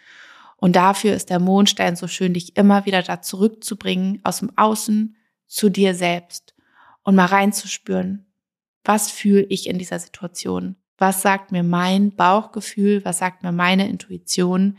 Und 0.58 0.76
dafür 0.76 1.14
ist 1.14 1.30
der 1.30 1.40
Mondstein 1.40 1.96
so 1.96 2.08
schön, 2.08 2.34
dich 2.34 2.58
immer 2.58 2.86
wieder 2.86 3.04
da 3.04 3.22
zurückzubringen, 3.22 4.20
aus 4.24 4.40
dem 4.40 4.52
Außen 4.58 5.16
zu 5.46 5.70
dir 5.70 5.94
selbst 5.94 6.56
und 7.04 7.16
mal 7.16 7.26
reinzuspüren, 7.26 8.26
was 8.84 9.12
fühle 9.12 9.44
ich 9.44 9.68
in 9.68 9.78
dieser 9.78 10.00
Situation? 10.00 10.76
Was 10.98 11.22
sagt 11.22 11.52
mir 11.52 11.64
mein 11.64 12.16
Bauchgefühl? 12.16 13.04
Was 13.06 13.20
sagt 13.20 13.44
mir 13.44 13.52
meine 13.52 13.88
Intuition? 13.88 14.78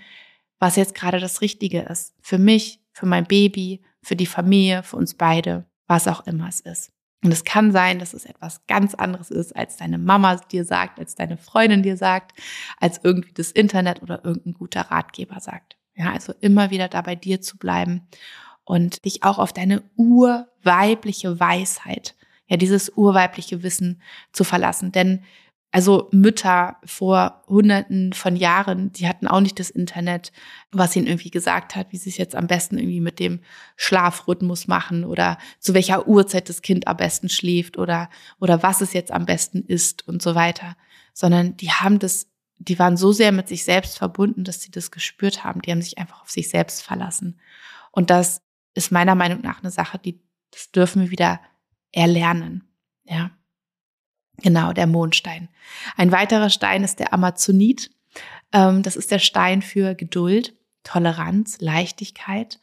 Was 0.59 0.77
jetzt 0.77 0.95
gerade 0.95 1.21
das 1.21 1.41
Richtige 1.41 1.83
ist? 1.83 2.15
Für 2.21 2.39
mich, 2.39 2.81
für 2.93 3.07
mein 3.07 3.25
Baby, 3.25 3.83
für 4.03 4.17
die 4.17 4.27
Familie, 4.27 4.83
für 4.83 4.97
uns 4.97 5.15
beide, 5.15 5.67
was 5.87 6.09
auch 6.09 6.27
immer 6.27 6.49
es 6.49 6.61
ist. 6.61 6.91
Und 7.23 7.33
es 7.33 7.45
kann 7.45 7.73
sein, 7.73 7.99
dass 7.99 8.15
es 8.15 8.25
etwas 8.25 8.65
ganz 8.67 8.95
anderes 8.95 9.31
ist, 9.31 9.57
als 9.57 9.77
deine 9.77 9.99
Mama 9.99 10.37
dir 10.37 10.65
sagt, 10.65 11.01
als 11.01 11.17
deine 11.17 11.37
Freundin 11.37 11.83
dir 11.83 11.97
sagt, 11.97 12.33
als 12.79 13.01
irgendwie 13.03 13.33
das 13.33 13.51
Internet 13.51 14.03
oder 14.03 14.25
irgendein 14.25 14.55
guter 14.55 14.83
Ratgeber 14.83 15.41
sagt. 15.41 15.77
Ja, 15.97 16.13
also 16.13 16.33
immer 16.41 16.71
wieder 16.71 16.87
da 16.87 17.03
bei 17.03 17.17
dir 17.17 17.41
zu 17.41 17.59
bleiben 17.59 18.07
und 18.65 19.05
dich 19.05 19.25
auch 19.25 19.39
auf 19.39 19.53
deine 19.53 19.83
urweibliche 19.97 21.41
Weisheit, 21.41 22.15
ja, 22.47 22.57
dieses 22.57 22.91
urweibliche 22.91 23.65
Wissen 23.65 24.01
zu 24.33 24.45
verlassen. 24.45 24.93
Denn 24.93 25.25
also 25.71 26.09
Mütter 26.13 26.77
vor 26.85 27.43
hunderten 27.47 28.15
von 28.15 28.37
Jahren, 28.37 28.91
die 28.93 29.07
hatten 29.07 29.27
auch 29.27 29.41
nicht 29.41 29.59
das 29.59 29.69
Internet, 29.69 30.33
was 30.73 30.97
ihnen 30.97 31.07
irgendwie 31.07 31.31
gesagt 31.31 31.77
hat, 31.77 31.93
wie 31.93 31.99
sie 31.99 32.09
es 32.09 32.17
jetzt 32.17 32.35
am 32.35 32.47
besten 32.47 32.79
irgendwie 32.79 33.03
mit 33.03 33.19
dem 33.19 33.41
Schlafrhythmus 33.77 34.67
machen 34.67 35.05
oder 35.05 35.37
zu 35.59 35.75
welcher 35.75 36.09
Uhrzeit 36.09 36.49
das 36.49 36.63
Kind 36.63 36.89
am 36.89 36.97
besten 36.97 37.29
schläft 37.29 37.77
oder, 37.77 38.09
oder 38.41 38.63
was 38.63 38.81
es 38.81 38.95
jetzt 38.95 39.13
am 39.13 39.27
besten 39.27 39.63
ist 39.63 40.09
und 40.09 40.23
so 40.23 40.35
weiter. 40.35 40.77
Sondern 41.13 41.57
die 41.59 41.71
haben 41.71 41.99
das, 41.99 42.29
die 42.59 42.79
waren 42.79 42.97
so 42.97 43.13
sehr 43.13 43.33
mit 43.33 43.49
sich 43.49 43.65
selbst 43.65 43.99
verbunden, 43.99 44.45
dass 44.45 44.63
sie 44.63 44.71
das 44.71 44.91
gespürt 44.91 45.45
haben. 45.45 45.61
Die 45.61 45.71
haben 45.71 45.83
sich 45.83 45.99
einfach 45.99 46.23
auf 46.23 46.31
sich 46.31 46.49
selbst 46.49 46.83
verlassen. 46.83 47.39
Und 47.93 48.09
das 48.09 48.41
ist 48.73 48.91
meiner 48.91 49.15
Meinung 49.15 49.43
nach 49.43 49.61
eine 49.61 49.71
Sache, 49.71 49.99
die, 49.99 50.23
das 50.51 50.71
dürfen 50.71 51.03
wir 51.03 51.11
wieder 51.11 51.41
erlernen. 51.93 52.65
Ja. 53.05 53.33
Genau, 54.43 54.73
der 54.73 54.87
Mondstein. 54.87 55.49
Ein 55.97 56.13
weiterer 56.13 56.51
Stein 56.51 56.85
ist 56.85 57.01
der 57.01 57.13
Amazonit. 57.13 57.91
Ähm, 58.53 58.83
das 58.83 58.97
ist 58.97 59.11
der 59.11 59.19
Stein 59.19 59.63
für 59.63 59.95
Geduld, 59.95 60.55
Toleranz, 60.85 61.61
Leichtigkeit. 61.61 62.61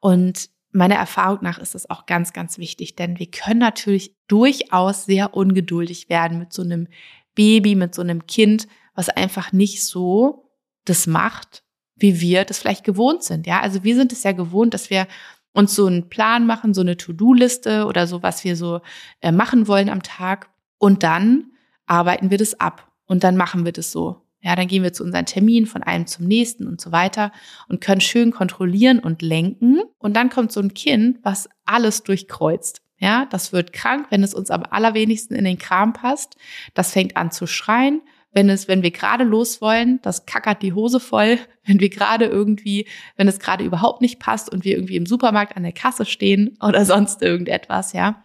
Und 0.00 0.48
meiner 0.72 0.94
Erfahrung 0.96 1.38
nach 1.42 1.58
ist 1.58 1.74
das 1.74 1.90
auch 1.90 2.06
ganz, 2.06 2.32
ganz 2.32 2.58
wichtig, 2.58 2.96
denn 2.96 3.18
wir 3.18 3.30
können 3.30 3.58
natürlich 3.58 4.14
durchaus 4.28 5.04
sehr 5.04 5.34
ungeduldig 5.34 6.08
werden 6.08 6.38
mit 6.38 6.52
so 6.52 6.62
einem 6.62 6.88
Baby, 7.34 7.74
mit 7.74 7.94
so 7.94 8.02
einem 8.02 8.26
Kind, 8.26 8.66
was 8.94 9.08
einfach 9.08 9.52
nicht 9.52 9.84
so 9.84 10.50
das 10.84 11.06
macht, 11.06 11.64
wie 11.96 12.20
wir 12.20 12.44
das 12.44 12.58
vielleicht 12.58 12.84
gewohnt 12.84 13.22
sind. 13.22 13.46
Ja, 13.46 13.60
also 13.60 13.84
wir 13.84 13.94
sind 13.94 14.12
es 14.12 14.22
ja 14.22 14.32
gewohnt, 14.32 14.74
dass 14.74 14.90
wir 14.90 15.06
uns 15.52 15.74
so 15.74 15.86
einen 15.86 16.08
Plan 16.08 16.46
machen, 16.46 16.74
so 16.74 16.80
eine 16.80 16.96
To-Do-Liste 16.96 17.86
oder 17.86 18.06
so, 18.06 18.22
was 18.22 18.44
wir 18.44 18.56
so 18.56 18.80
äh, 19.20 19.32
machen 19.32 19.68
wollen 19.68 19.88
am 19.88 20.02
Tag. 20.02 20.50
Und 20.80 21.02
dann 21.02 21.52
arbeiten 21.86 22.30
wir 22.30 22.38
das 22.38 22.58
ab 22.58 22.90
und 23.04 23.22
dann 23.22 23.36
machen 23.36 23.66
wir 23.66 23.72
das 23.72 23.92
so. 23.92 24.22
Ja, 24.40 24.56
dann 24.56 24.66
gehen 24.66 24.82
wir 24.82 24.94
zu 24.94 25.04
unseren 25.04 25.26
Terminen 25.26 25.66
von 25.66 25.82
einem 25.82 26.06
zum 26.06 26.26
nächsten 26.26 26.66
und 26.66 26.80
so 26.80 26.90
weiter 26.90 27.30
und 27.68 27.82
können 27.82 28.00
schön 28.00 28.30
kontrollieren 28.32 28.98
und 28.98 29.20
lenken. 29.20 29.82
Und 29.98 30.16
dann 30.16 30.30
kommt 30.30 30.50
so 30.50 30.60
ein 30.60 30.72
Kind, 30.72 31.18
was 31.22 31.50
alles 31.66 32.02
durchkreuzt. 32.02 32.80
Ja, 32.98 33.26
das 33.26 33.52
wird 33.52 33.74
krank, 33.74 34.06
wenn 34.08 34.22
es 34.22 34.32
uns 34.32 34.50
am 34.50 34.62
allerwenigsten 34.62 35.34
in 35.34 35.44
den 35.44 35.58
Kram 35.58 35.92
passt. 35.92 36.36
Das 36.72 36.92
fängt 36.92 37.18
an 37.18 37.30
zu 37.30 37.46
schreien. 37.46 38.00
Wenn 38.32 38.48
es, 38.48 38.68
wenn 38.68 38.82
wir 38.82 38.92
gerade 38.92 39.24
los 39.24 39.60
wollen, 39.60 40.00
das 40.02 40.24
kackert 40.24 40.62
die 40.62 40.72
Hose 40.72 41.00
voll. 41.00 41.38
Wenn 41.64 41.78
wir 41.78 41.90
gerade 41.90 42.24
irgendwie, 42.24 42.88
wenn 43.16 43.28
es 43.28 43.38
gerade 43.38 43.62
überhaupt 43.62 44.00
nicht 44.00 44.18
passt 44.18 44.50
und 44.50 44.64
wir 44.64 44.74
irgendwie 44.74 44.96
im 44.96 45.06
Supermarkt 45.06 45.56
an 45.56 45.62
der 45.62 45.72
Kasse 45.72 46.04
stehen 46.04 46.56
oder 46.62 46.84
sonst 46.84 47.22
irgendetwas, 47.22 47.92
ja. 47.92 48.24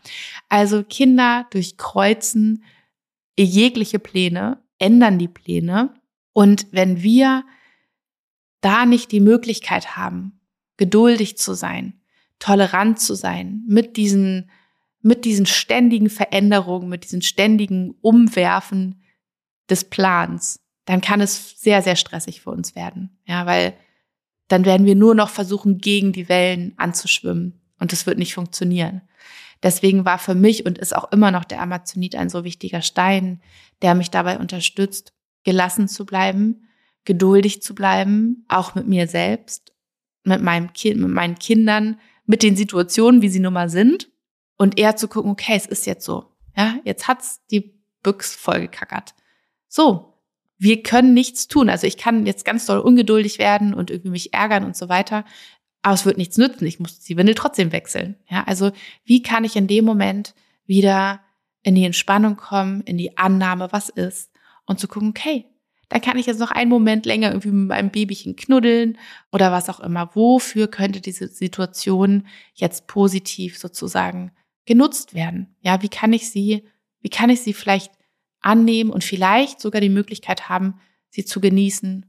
Also 0.50 0.84
Kinder 0.84 1.46
durchkreuzen 1.52 2.64
jegliche 3.38 4.00
Pläne, 4.00 4.64
ändern 4.80 5.20
die 5.20 5.28
Pläne. 5.28 5.94
Und 6.34 6.68
wenn 6.72 7.04
wir 7.04 7.44
da 8.62 8.86
nicht 8.86 9.12
die 9.12 9.20
Möglichkeit 9.20 9.96
haben, 9.96 10.40
geduldig 10.78 11.38
zu 11.38 11.54
sein, 11.54 12.02
tolerant 12.40 13.00
zu 13.00 13.16
sein, 13.16 13.64
mit 13.68 13.98
diesen, 13.98 14.50
mit 15.02 15.26
diesen 15.26 15.46
ständigen 15.46 16.10
Veränderungen, 16.10 16.90
mit 16.90 17.04
diesen 17.04 17.22
ständigen 17.22 17.96
Umwerfen 18.02 19.02
des 19.69 19.86
Plans, 19.86 20.60
dann 20.86 21.01
kann 21.01 21.22
es 21.22 21.60
sehr, 21.60 21.81
sehr 21.81 21.95
stressig 21.95 22.41
für 22.41 22.51
uns 22.51 22.75
werden. 22.75 23.17
Ja, 23.25 23.45
weil 23.45 23.74
dann 24.48 24.65
werden 24.65 24.86
wir 24.86 24.95
nur 24.95 25.15
noch 25.15 25.29
versuchen, 25.29 25.79
gegen 25.79 26.13
die 26.13 26.29
Wellen 26.29 26.74
anzuschwimmen. 26.77 27.60
Und 27.79 27.91
das 27.91 28.05
wird 28.05 28.19
nicht 28.19 28.36
funktionieren. 28.36 29.01
Deswegen 29.63 30.05
war 30.05 30.19
für 30.19 30.36
mich 30.36 30.65
und 30.65 30.77
ist 30.77 30.95
auch 30.95 31.12
immer 31.12 31.31
noch 31.31 31.43
der 31.43 31.62
Amazonit 31.62 32.15
ein 32.15 32.29
so 32.29 32.43
wichtiger 32.43 32.81
Stein, 32.81 33.41
der 33.81 33.95
mich 33.95 34.12
dabei 34.12 34.38
unterstützt, 34.38 35.13
gelassen 35.43 35.88
zu 35.88 36.05
bleiben, 36.05 36.67
geduldig 37.03 37.63
zu 37.63 37.74
bleiben, 37.74 38.45
auch 38.48 38.75
mit 38.75 38.88
mir 38.88 39.07
selbst, 39.07 39.74
mit 40.24 40.41
meinem 40.41 40.74
Kind, 40.74 41.00
mit 41.00 41.10
meinen 41.10 41.39
Kindern, 41.39 42.00
mit 42.25 42.43
den 42.43 42.55
Situationen, 42.55 43.22
wie 43.22 43.29
sie 43.29 43.39
nun 43.39 43.53
mal 43.53 43.69
sind 43.69 44.10
und 44.57 44.77
eher 44.77 44.95
zu 44.95 45.07
gucken, 45.07 45.31
okay, 45.31 45.53
es 45.55 45.65
ist 45.65 45.86
jetzt 45.86 46.05
so. 46.05 46.31
Ja, 46.55 46.77
jetzt 46.84 47.07
hat's 47.07 47.41
die 47.48 47.79
Büchs 48.03 48.36
vollgekackert 48.36 49.15
so, 49.75 50.13
wir 50.58 50.84
können 50.84 51.13
nichts 51.13 51.50
tun. 51.50 51.70
Also 51.70 51.86
ich 51.86 51.98
kann 51.98 52.25
jetzt 52.25 52.46
ganz 52.46 52.65
doll 52.65 52.79
ungeduldig 52.79 53.39
werden 53.39 53.74
und 53.74 53.91
irgendwie 53.91 54.10
mich 54.10 54.34
ärgern 54.34 54.63
und 54.63 54.77
so 54.77 54.88
weiter. 54.88 55.25
Aber 55.82 55.96
es 55.96 56.05
wird 56.05 56.17
nichts 56.17 56.38
nützen. 56.38 56.65
Ich 56.65 56.79
muss 56.79 57.01
die 57.01 57.17
Windel 57.17 57.36
trotzdem 57.36 57.74
wechseln. 57.74 58.15
Ja, 58.29 58.46
also 58.46 58.72
wie 59.03 59.22
kann 59.22 59.44
ich 59.44 59.58
in 59.58 59.67
dem 59.67 59.84
Moment 59.84 60.34
wieder 60.65 61.20
in 61.62 61.75
die 61.75 61.84
Entspannung 61.84 62.38
kommen, 62.38 62.84
in 62.84 62.98
die 62.98 63.17
Annahme, 63.17 63.67
was 63.72 63.89
ist 63.89 64.32
und 64.65 64.79
zu 64.79 64.88
gucken, 64.88 65.10
okay, 65.10 65.46
dann 65.89 66.00
kann 66.00 66.17
ich 66.17 66.25
jetzt 66.25 66.39
noch 66.39 66.51
einen 66.51 66.70
Moment 66.70 67.05
länger 67.05 67.27
irgendwie 67.27 67.51
mit 67.51 67.67
meinem 67.67 67.89
Babychen 67.89 68.38
knuddeln 68.38 68.98
oder 69.34 69.51
was 69.51 69.67
auch 69.67 69.82
immer. 69.82 70.10
Wofür 70.15 70.67
könnte 70.67 71.01
diese 71.01 71.27
Situation 71.27 72.27
jetzt 72.53 72.88
positiv 72.88 73.58
sozusagen 73.58 74.32
genutzt 74.65 75.13
werden? 75.13 75.53
Ja, 75.60 75.82
wie 75.82 75.89
kann 75.89 76.13
ich 76.13 76.32
sie, 76.32 76.63
wie 77.01 77.10
kann 77.10 77.29
ich 77.29 77.41
sie 77.41 77.53
vielleicht 77.53 77.91
annehmen 78.46 78.92
und 78.92 79.04
vielleicht 79.04 79.60
sogar 79.60 79.82
die 79.82 79.90
Möglichkeit 79.90 80.50
haben, 80.50 80.80
sie 81.10 81.25
zu 81.25 81.42
genießen, 81.42 82.06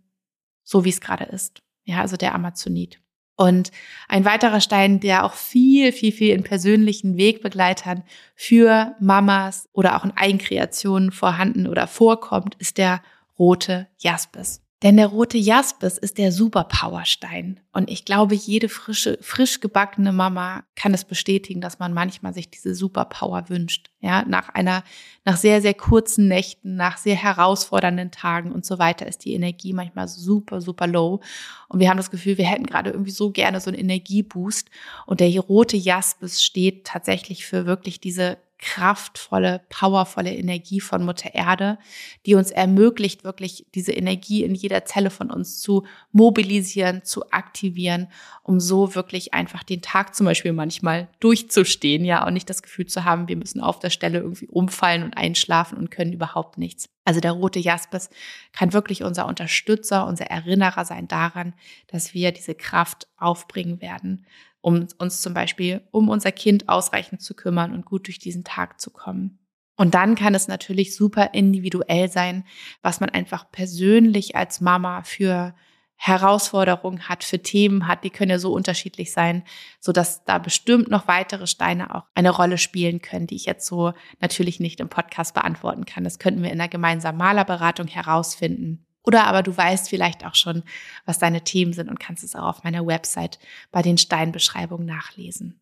so 0.62 0.84
wie 0.84 0.90
es 0.90 1.00
gerade 1.00 1.24
ist. 1.24 1.62
Ja, 1.84 2.00
also 2.00 2.16
der 2.16 2.34
Amazonit. 2.34 3.00
Und 3.36 3.70
ein 4.08 4.24
weiterer 4.24 4.60
Stein, 4.60 4.98
der 4.98 5.24
auch 5.24 5.34
viel, 5.34 5.92
viel, 5.92 6.10
viel 6.10 6.34
in 6.34 6.42
persönlichen 6.42 7.18
Wegbegleitern 7.18 8.02
für 8.34 8.96
Mamas 8.98 9.68
oder 9.72 9.96
auch 9.96 10.04
in 10.04 10.12
Eigenkreationen 10.12 11.12
vorhanden 11.12 11.66
oder 11.66 11.86
vorkommt, 11.86 12.54
ist 12.56 12.78
der 12.78 13.02
rote 13.38 13.88
Jaspis. 13.98 14.65
Denn 14.82 14.98
der 14.98 15.06
rote 15.06 15.38
Jaspis 15.38 15.96
ist 15.96 16.18
der 16.18 16.32
Superpowerstein. 16.32 17.60
Und 17.72 17.90
ich 17.90 18.04
glaube, 18.04 18.34
jede 18.34 18.68
frische, 18.68 19.18
frisch 19.22 19.60
gebackene 19.60 20.12
Mama 20.12 20.64
kann 20.74 20.92
es 20.92 21.04
bestätigen, 21.04 21.62
dass 21.62 21.78
man 21.78 21.94
manchmal 21.94 22.34
sich 22.34 22.50
diese 22.50 22.74
Superpower 22.74 23.48
wünscht. 23.48 23.88
Ja, 24.00 24.26
nach 24.28 24.50
einer, 24.50 24.84
nach 25.24 25.38
sehr, 25.38 25.62
sehr 25.62 25.72
kurzen 25.72 26.28
Nächten, 26.28 26.76
nach 26.76 26.98
sehr 26.98 27.16
herausfordernden 27.16 28.10
Tagen 28.10 28.52
und 28.52 28.66
so 28.66 28.78
weiter 28.78 29.06
ist 29.06 29.24
die 29.24 29.32
Energie 29.32 29.72
manchmal 29.72 30.08
super, 30.08 30.60
super 30.60 30.86
low. 30.86 31.20
Und 31.68 31.80
wir 31.80 31.88
haben 31.88 31.96
das 31.96 32.10
Gefühl, 32.10 32.36
wir 32.36 32.46
hätten 32.46 32.66
gerade 32.66 32.90
irgendwie 32.90 33.12
so 33.12 33.30
gerne 33.30 33.62
so 33.62 33.70
einen 33.70 33.80
Energieboost. 33.80 34.68
Und 35.06 35.20
der 35.20 35.40
rote 35.40 35.78
Jaspis 35.78 36.42
steht 36.42 36.84
tatsächlich 36.84 37.46
für 37.46 37.64
wirklich 37.64 37.98
diese 37.98 38.36
kraftvolle, 38.58 39.62
powervolle 39.68 40.34
Energie 40.34 40.80
von 40.80 41.04
Mutter 41.04 41.34
Erde, 41.34 41.78
die 42.24 42.34
uns 42.34 42.50
ermöglicht, 42.50 43.24
wirklich 43.24 43.66
diese 43.74 43.92
Energie 43.92 44.44
in 44.44 44.54
jeder 44.54 44.84
Zelle 44.84 45.10
von 45.10 45.30
uns 45.30 45.60
zu 45.60 45.84
mobilisieren, 46.12 47.04
zu 47.04 47.30
aktivieren, 47.30 48.08
um 48.42 48.58
so 48.58 48.94
wirklich 48.94 49.34
einfach 49.34 49.62
den 49.62 49.82
Tag 49.82 50.14
zum 50.14 50.26
Beispiel 50.26 50.52
manchmal 50.52 51.08
durchzustehen, 51.20 52.04
ja, 52.04 52.26
und 52.26 52.34
nicht 52.34 52.48
das 52.48 52.62
Gefühl 52.62 52.86
zu 52.86 53.04
haben, 53.04 53.28
wir 53.28 53.36
müssen 53.36 53.60
auf 53.60 53.78
der 53.78 53.90
Stelle 53.90 54.20
irgendwie 54.20 54.48
umfallen 54.48 55.02
und 55.02 55.16
einschlafen 55.16 55.76
und 55.76 55.90
können 55.90 56.12
überhaupt 56.12 56.56
nichts. 56.56 56.88
Also 57.04 57.20
der 57.20 57.32
rote 57.32 57.60
Jaspis 57.60 58.10
kann 58.52 58.72
wirklich 58.72 59.04
unser 59.04 59.26
Unterstützer, 59.26 60.06
unser 60.06 60.26
Erinnerer 60.26 60.84
sein 60.84 61.06
daran, 61.06 61.54
dass 61.86 62.14
wir 62.14 62.32
diese 62.32 62.54
Kraft 62.54 63.06
aufbringen 63.16 63.80
werden, 63.80 64.26
um 64.66 64.88
uns 64.98 65.20
zum 65.20 65.32
Beispiel 65.32 65.82
um 65.92 66.08
unser 66.08 66.32
Kind 66.32 66.68
ausreichend 66.68 67.22
zu 67.22 67.34
kümmern 67.34 67.72
und 67.72 67.84
gut 67.86 68.08
durch 68.08 68.18
diesen 68.18 68.42
Tag 68.42 68.80
zu 68.80 68.90
kommen. 68.90 69.38
Und 69.76 69.94
dann 69.94 70.16
kann 70.16 70.34
es 70.34 70.48
natürlich 70.48 70.96
super 70.96 71.34
individuell 71.34 72.10
sein, 72.10 72.44
was 72.82 72.98
man 72.98 73.08
einfach 73.10 73.52
persönlich 73.52 74.34
als 74.34 74.60
Mama 74.60 75.04
für 75.04 75.54
Herausforderungen 75.94 77.08
hat, 77.08 77.22
für 77.22 77.40
Themen 77.40 77.86
hat, 77.86 78.02
die 78.02 78.10
können 78.10 78.32
ja 78.32 78.40
so 78.40 78.52
unterschiedlich 78.52 79.12
sein, 79.12 79.44
so 79.78 79.92
dass 79.92 80.24
da 80.24 80.38
bestimmt 80.38 80.90
noch 80.90 81.06
weitere 81.06 81.46
Steine 81.46 81.94
auch 81.94 82.04
eine 82.14 82.30
Rolle 82.30 82.58
spielen 82.58 83.00
können, 83.00 83.28
die 83.28 83.36
ich 83.36 83.46
jetzt 83.46 83.66
so 83.66 83.92
natürlich 84.20 84.58
nicht 84.58 84.80
im 84.80 84.88
Podcast 84.88 85.32
beantworten 85.32 85.84
kann. 85.84 86.02
Das 86.02 86.18
könnten 86.18 86.42
wir 86.42 86.50
in 86.50 86.58
der 86.58 86.68
gemeinsamen 86.68 87.18
Malerberatung 87.18 87.86
herausfinden. 87.86 88.85
Oder 89.06 89.24
aber 89.26 89.42
du 89.42 89.56
weißt 89.56 89.88
vielleicht 89.88 90.26
auch 90.26 90.34
schon, 90.34 90.64
was 91.04 91.18
deine 91.18 91.42
Themen 91.42 91.72
sind 91.72 91.88
und 91.88 92.00
kannst 92.00 92.24
es 92.24 92.34
auch 92.34 92.46
auf 92.46 92.64
meiner 92.64 92.86
Website 92.86 93.38
bei 93.70 93.80
den 93.80 93.98
Steinbeschreibungen 93.98 94.86
nachlesen. 94.86 95.60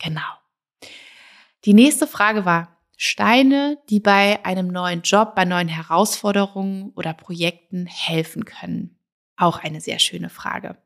Genau. 0.00 0.20
Die 1.64 1.74
nächste 1.74 2.06
Frage 2.06 2.44
war, 2.44 2.76
Steine, 2.96 3.78
die 3.88 4.00
bei 4.00 4.44
einem 4.44 4.68
neuen 4.68 5.02
Job, 5.02 5.34
bei 5.34 5.44
neuen 5.44 5.68
Herausforderungen 5.68 6.92
oder 6.96 7.14
Projekten 7.14 7.86
helfen 7.86 8.44
können. 8.44 8.96
Auch 9.36 9.58
eine 9.58 9.80
sehr 9.80 9.98
schöne 9.98 10.28
Frage. 10.28 10.76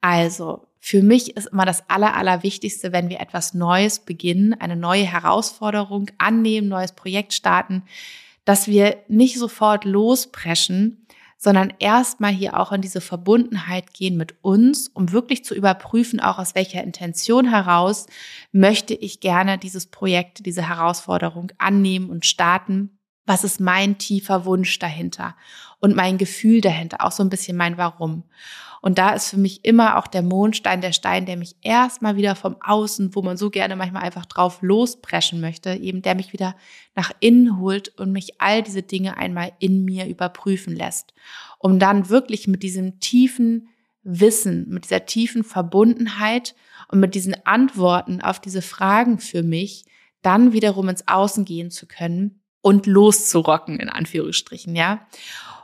Also, 0.00 0.68
für 0.78 1.02
mich 1.02 1.36
ist 1.36 1.48
immer 1.48 1.66
das 1.66 1.88
Aller, 1.90 2.14
Allerwichtigste, 2.16 2.92
wenn 2.92 3.08
wir 3.08 3.20
etwas 3.20 3.52
Neues 3.52 3.98
beginnen, 3.98 4.54
eine 4.54 4.76
neue 4.76 5.04
Herausforderung 5.04 6.10
annehmen, 6.18 6.68
neues 6.68 6.92
Projekt 6.92 7.32
starten, 7.32 7.82
dass 8.44 8.66
wir 8.66 8.98
nicht 9.08 9.36
sofort 9.36 9.84
lospreschen, 9.84 11.06
sondern 11.42 11.72
erstmal 11.78 12.32
hier 12.32 12.60
auch 12.60 12.70
in 12.70 12.82
diese 12.82 13.00
Verbundenheit 13.00 13.94
gehen 13.94 14.18
mit 14.18 14.34
uns, 14.42 14.88
um 14.88 15.10
wirklich 15.10 15.42
zu 15.42 15.54
überprüfen, 15.54 16.20
auch 16.20 16.38
aus 16.38 16.54
welcher 16.54 16.84
Intention 16.84 17.48
heraus 17.48 18.06
möchte 18.52 18.92
ich 18.92 19.20
gerne 19.20 19.56
dieses 19.56 19.86
Projekt, 19.86 20.44
diese 20.44 20.68
Herausforderung 20.68 21.50
annehmen 21.56 22.10
und 22.10 22.26
starten. 22.26 22.98
Was 23.24 23.42
ist 23.42 23.58
mein 23.58 23.96
tiefer 23.96 24.44
Wunsch 24.44 24.78
dahinter 24.78 25.34
und 25.80 25.96
mein 25.96 26.18
Gefühl 26.18 26.60
dahinter, 26.60 27.04
auch 27.04 27.12
so 27.12 27.22
ein 27.22 27.30
bisschen 27.30 27.56
mein 27.56 27.76
Warum. 27.78 28.24
Und 28.82 28.96
da 28.96 29.10
ist 29.10 29.28
für 29.28 29.36
mich 29.36 29.64
immer 29.64 29.98
auch 29.98 30.06
der 30.06 30.22
Mondstein 30.22 30.80
der 30.80 30.92
Stein, 30.92 31.26
der 31.26 31.36
mich 31.36 31.56
erstmal 31.60 32.16
wieder 32.16 32.34
vom 32.34 32.56
Außen, 32.62 33.14
wo 33.14 33.20
man 33.20 33.36
so 33.36 33.50
gerne 33.50 33.76
manchmal 33.76 34.02
einfach 34.02 34.24
drauf 34.24 34.58
lospreschen 34.62 35.40
möchte, 35.40 35.74
eben 35.74 36.00
der 36.00 36.14
mich 36.14 36.32
wieder 36.32 36.56
nach 36.94 37.12
innen 37.20 37.58
holt 37.58 37.88
und 37.98 38.12
mich 38.12 38.40
all 38.40 38.62
diese 38.62 38.82
Dinge 38.82 39.18
einmal 39.18 39.52
in 39.58 39.84
mir 39.84 40.06
überprüfen 40.06 40.74
lässt, 40.74 41.12
um 41.58 41.78
dann 41.78 42.08
wirklich 42.08 42.48
mit 42.48 42.62
diesem 42.62 43.00
tiefen 43.00 43.68
Wissen, 44.02 44.66
mit 44.70 44.84
dieser 44.84 45.04
tiefen 45.04 45.44
Verbundenheit 45.44 46.54
und 46.88 47.00
mit 47.00 47.14
diesen 47.14 47.34
Antworten 47.44 48.22
auf 48.22 48.40
diese 48.40 48.62
Fragen 48.62 49.18
für 49.18 49.42
mich 49.42 49.84
dann 50.22 50.52
wiederum 50.54 50.88
ins 50.88 51.06
Außen 51.06 51.44
gehen 51.44 51.70
zu 51.70 51.86
können 51.86 52.40
und 52.62 52.86
loszurocken, 52.86 53.78
in 53.78 53.90
Anführungsstrichen, 53.90 54.74
ja. 54.74 55.06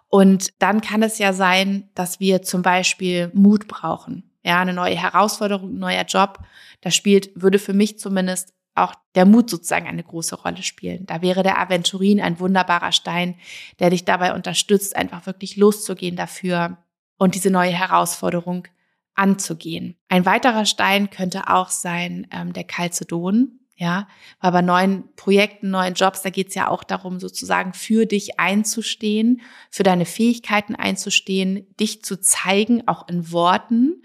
Und 0.08 0.50
dann 0.60 0.80
kann 0.80 1.02
es 1.02 1.18
ja 1.18 1.32
sein, 1.32 1.90
dass 1.94 2.20
wir 2.20 2.42
zum 2.42 2.62
Beispiel 2.62 3.30
Mut 3.34 3.68
brauchen. 3.68 4.30
Ja, 4.44 4.60
eine 4.60 4.72
neue 4.72 4.94
Herausforderung, 4.94 5.74
ein 5.74 5.78
neuer 5.78 6.04
Job. 6.04 6.38
Da 6.80 6.90
spielt, 6.90 7.30
würde 7.34 7.58
für 7.58 7.72
mich 7.72 7.98
zumindest 7.98 8.54
auch 8.76 8.94
der 9.14 9.26
Mut 9.26 9.50
sozusagen 9.50 9.86
eine 9.86 10.04
große 10.04 10.36
Rolle 10.36 10.62
spielen. 10.62 11.06
Da 11.06 11.22
wäre 11.22 11.42
der 11.42 11.58
Aventurin 11.58 12.20
ein 12.20 12.38
wunderbarer 12.38 12.92
Stein, 12.92 13.36
der 13.80 13.90
dich 13.90 14.04
dabei 14.04 14.34
unterstützt, 14.34 14.94
einfach 14.94 15.26
wirklich 15.26 15.56
loszugehen 15.56 16.14
dafür 16.14 16.78
und 17.18 17.34
diese 17.34 17.50
neue 17.50 17.72
Herausforderung 17.72 18.68
anzugehen. 19.14 19.96
Ein 20.08 20.26
weiterer 20.26 20.66
Stein 20.66 21.10
könnte 21.10 21.48
auch 21.48 21.70
sein 21.70 22.26
ähm, 22.30 22.52
der 22.52 22.64
Calcedon. 22.64 23.60
Ja, 23.78 24.08
weil 24.40 24.52
bei 24.52 24.62
neuen 24.62 25.04
Projekten, 25.16 25.70
neuen 25.70 25.92
Jobs, 25.92 26.22
da 26.22 26.30
geht 26.30 26.48
es 26.48 26.54
ja 26.54 26.68
auch 26.68 26.82
darum, 26.82 27.20
sozusagen 27.20 27.74
für 27.74 28.06
dich 28.06 28.40
einzustehen, 28.40 29.42
für 29.70 29.82
deine 29.82 30.06
Fähigkeiten 30.06 30.74
einzustehen, 30.74 31.66
dich 31.78 32.02
zu 32.02 32.18
zeigen, 32.18 32.88
auch 32.88 33.06
in 33.06 33.32
Worten, 33.32 34.02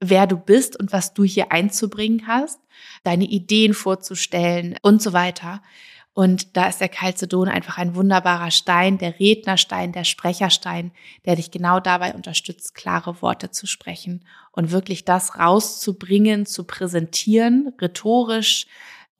wer 0.00 0.26
du 0.26 0.38
bist 0.38 0.80
und 0.80 0.94
was 0.94 1.12
du 1.12 1.22
hier 1.22 1.52
einzubringen 1.52 2.26
hast, 2.26 2.60
deine 3.04 3.24
Ideen 3.24 3.74
vorzustellen 3.74 4.76
und 4.80 5.02
so 5.02 5.12
weiter. 5.12 5.60
Und 6.12 6.56
da 6.56 6.68
ist 6.68 6.80
der 6.80 6.88
Calcedon 6.88 7.48
einfach 7.48 7.78
ein 7.78 7.94
wunderbarer 7.94 8.50
Stein, 8.50 8.98
der 8.98 9.20
Rednerstein, 9.20 9.92
der 9.92 10.04
Sprecherstein, 10.04 10.92
der 11.24 11.36
dich 11.36 11.50
genau 11.50 11.78
dabei 11.78 12.14
unterstützt, 12.14 12.74
klare 12.74 13.22
Worte 13.22 13.50
zu 13.50 13.66
sprechen 13.66 14.24
und 14.50 14.72
wirklich 14.72 15.04
das 15.04 15.38
rauszubringen, 15.38 16.46
zu 16.46 16.64
präsentieren, 16.64 17.72
rhetorisch, 17.80 18.66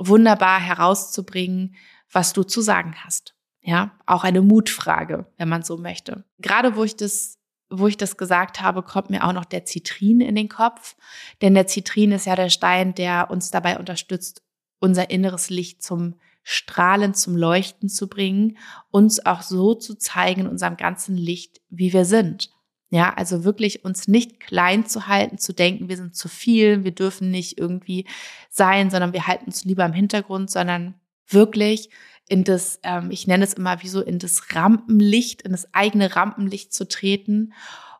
wunderbar 0.00 0.58
herauszubringen, 0.58 1.76
was 2.10 2.32
du 2.32 2.42
zu 2.42 2.60
sagen 2.60 2.96
hast. 3.04 3.34
Ja, 3.62 3.92
auch 4.06 4.24
eine 4.24 4.40
Mutfrage, 4.40 5.26
wenn 5.36 5.48
man 5.48 5.62
so 5.62 5.76
möchte. 5.76 6.24
Gerade 6.38 6.74
wo 6.76 6.82
ich 6.82 6.96
das 6.96 7.36
wo 7.70 7.86
ich 7.86 7.96
das 7.96 8.16
gesagt 8.16 8.60
habe, 8.60 8.82
kommt 8.82 9.10
mir 9.10 9.24
auch 9.24 9.32
noch 9.32 9.44
der 9.44 9.64
Zitrin 9.64 10.20
in 10.20 10.34
den 10.34 10.48
Kopf. 10.48 10.96
Denn 11.40 11.54
der 11.54 11.68
Zitrin 11.68 12.10
ist 12.10 12.26
ja 12.26 12.34
der 12.34 12.50
Stein, 12.50 12.94
der 12.94 13.30
uns 13.30 13.52
dabei 13.52 13.78
unterstützt, 13.78 14.42
unser 14.80 15.10
inneres 15.10 15.50
Licht 15.50 15.82
zum 15.82 16.16
Strahlen, 16.42 17.14
zum 17.14 17.36
Leuchten 17.36 17.88
zu 17.88 18.08
bringen, 18.08 18.58
uns 18.90 19.24
auch 19.24 19.42
so 19.42 19.74
zu 19.74 19.94
zeigen 19.94 20.42
in 20.42 20.46
unserem 20.48 20.76
ganzen 20.76 21.16
Licht, 21.16 21.60
wie 21.68 21.92
wir 21.92 22.04
sind. 22.04 22.50
Ja, 22.92 23.14
also 23.14 23.44
wirklich 23.44 23.84
uns 23.84 24.08
nicht 24.08 24.40
klein 24.40 24.84
zu 24.84 25.06
halten, 25.06 25.38
zu 25.38 25.52
denken, 25.52 25.88
wir 25.88 25.96
sind 25.96 26.16
zu 26.16 26.28
viel, 26.28 26.82
wir 26.82 26.90
dürfen 26.90 27.30
nicht 27.30 27.56
irgendwie 27.56 28.04
sein, 28.48 28.90
sondern 28.90 29.12
wir 29.12 29.28
halten 29.28 29.46
uns 29.46 29.64
lieber 29.64 29.84
im 29.84 29.92
Hintergrund, 29.92 30.50
sondern 30.50 30.94
wirklich 31.28 31.90
in 32.28 32.42
das, 32.42 32.80
ähm, 32.82 33.12
ich 33.12 33.28
nenne 33.28 33.44
es 33.44 33.54
immer 33.54 33.82
wie 33.82 33.88
so 33.88 34.00
in 34.02 34.18
das 34.18 34.54
Rampenlicht, 34.54 35.42
in 35.42 35.52
das 35.52 35.72
eigene 35.72 36.16
Rampenlicht 36.16 36.72
zu 36.72 36.86
treten 36.88 37.52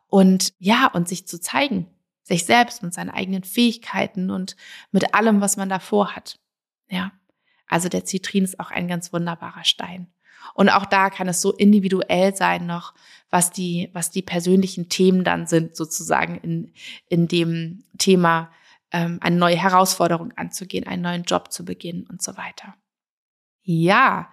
und 0.07 0.53
ja, 0.59 0.87
und 0.87 1.07
sich 1.07 1.25
zu 1.25 1.39
zeigen, 1.39 1.87
sich 2.23 2.45
selbst 2.45 2.83
mit 2.83 2.93
seinen 2.93 3.09
eigenen 3.09 3.43
Fähigkeiten 3.45 4.29
und 4.29 4.57
mit 4.91 5.13
allem, 5.13 5.39
was 5.39 5.55
man 5.55 5.69
davor 5.69 6.17
hat. 6.17 6.37
Ja, 6.89 7.13
also 7.67 7.87
der 7.87 8.03
Zitrin 8.03 8.43
ist 8.43 8.59
auch 8.59 8.71
ein 8.71 8.89
ganz 8.89 9.13
wunderbarer 9.13 9.63
Stein. 9.63 10.11
Und 10.53 10.69
auch 10.69 10.85
da 10.85 11.09
kann 11.09 11.27
es 11.27 11.41
so 11.41 11.53
individuell 11.53 12.35
sein 12.35 12.65
noch, 12.65 12.93
was 13.29 13.51
die, 13.51 13.89
was 13.93 14.11
die 14.11 14.21
persönlichen 14.21 14.89
Themen 14.89 15.23
dann 15.23 15.47
sind, 15.47 15.75
sozusagen 15.75 16.37
in, 16.39 16.73
in 17.07 17.27
dem 17.27 17.83
Thema, 17.97 18.51
ähm, 18.91 19.19
eine 19.21 19.37
neue 19.37 19.57
Herausforderung 19.57 20.33
anzugehen, 20.33 20.85
einen 20.85 21.01
neuen 21.01 21.23
Job 21.23 21.51
zu 21.51 21.63
beginnen 21.63 22.05
und 22.09 22.21
so 22.21 22.35
weiter. 22.37 22.75
Ja, 23.63 24.31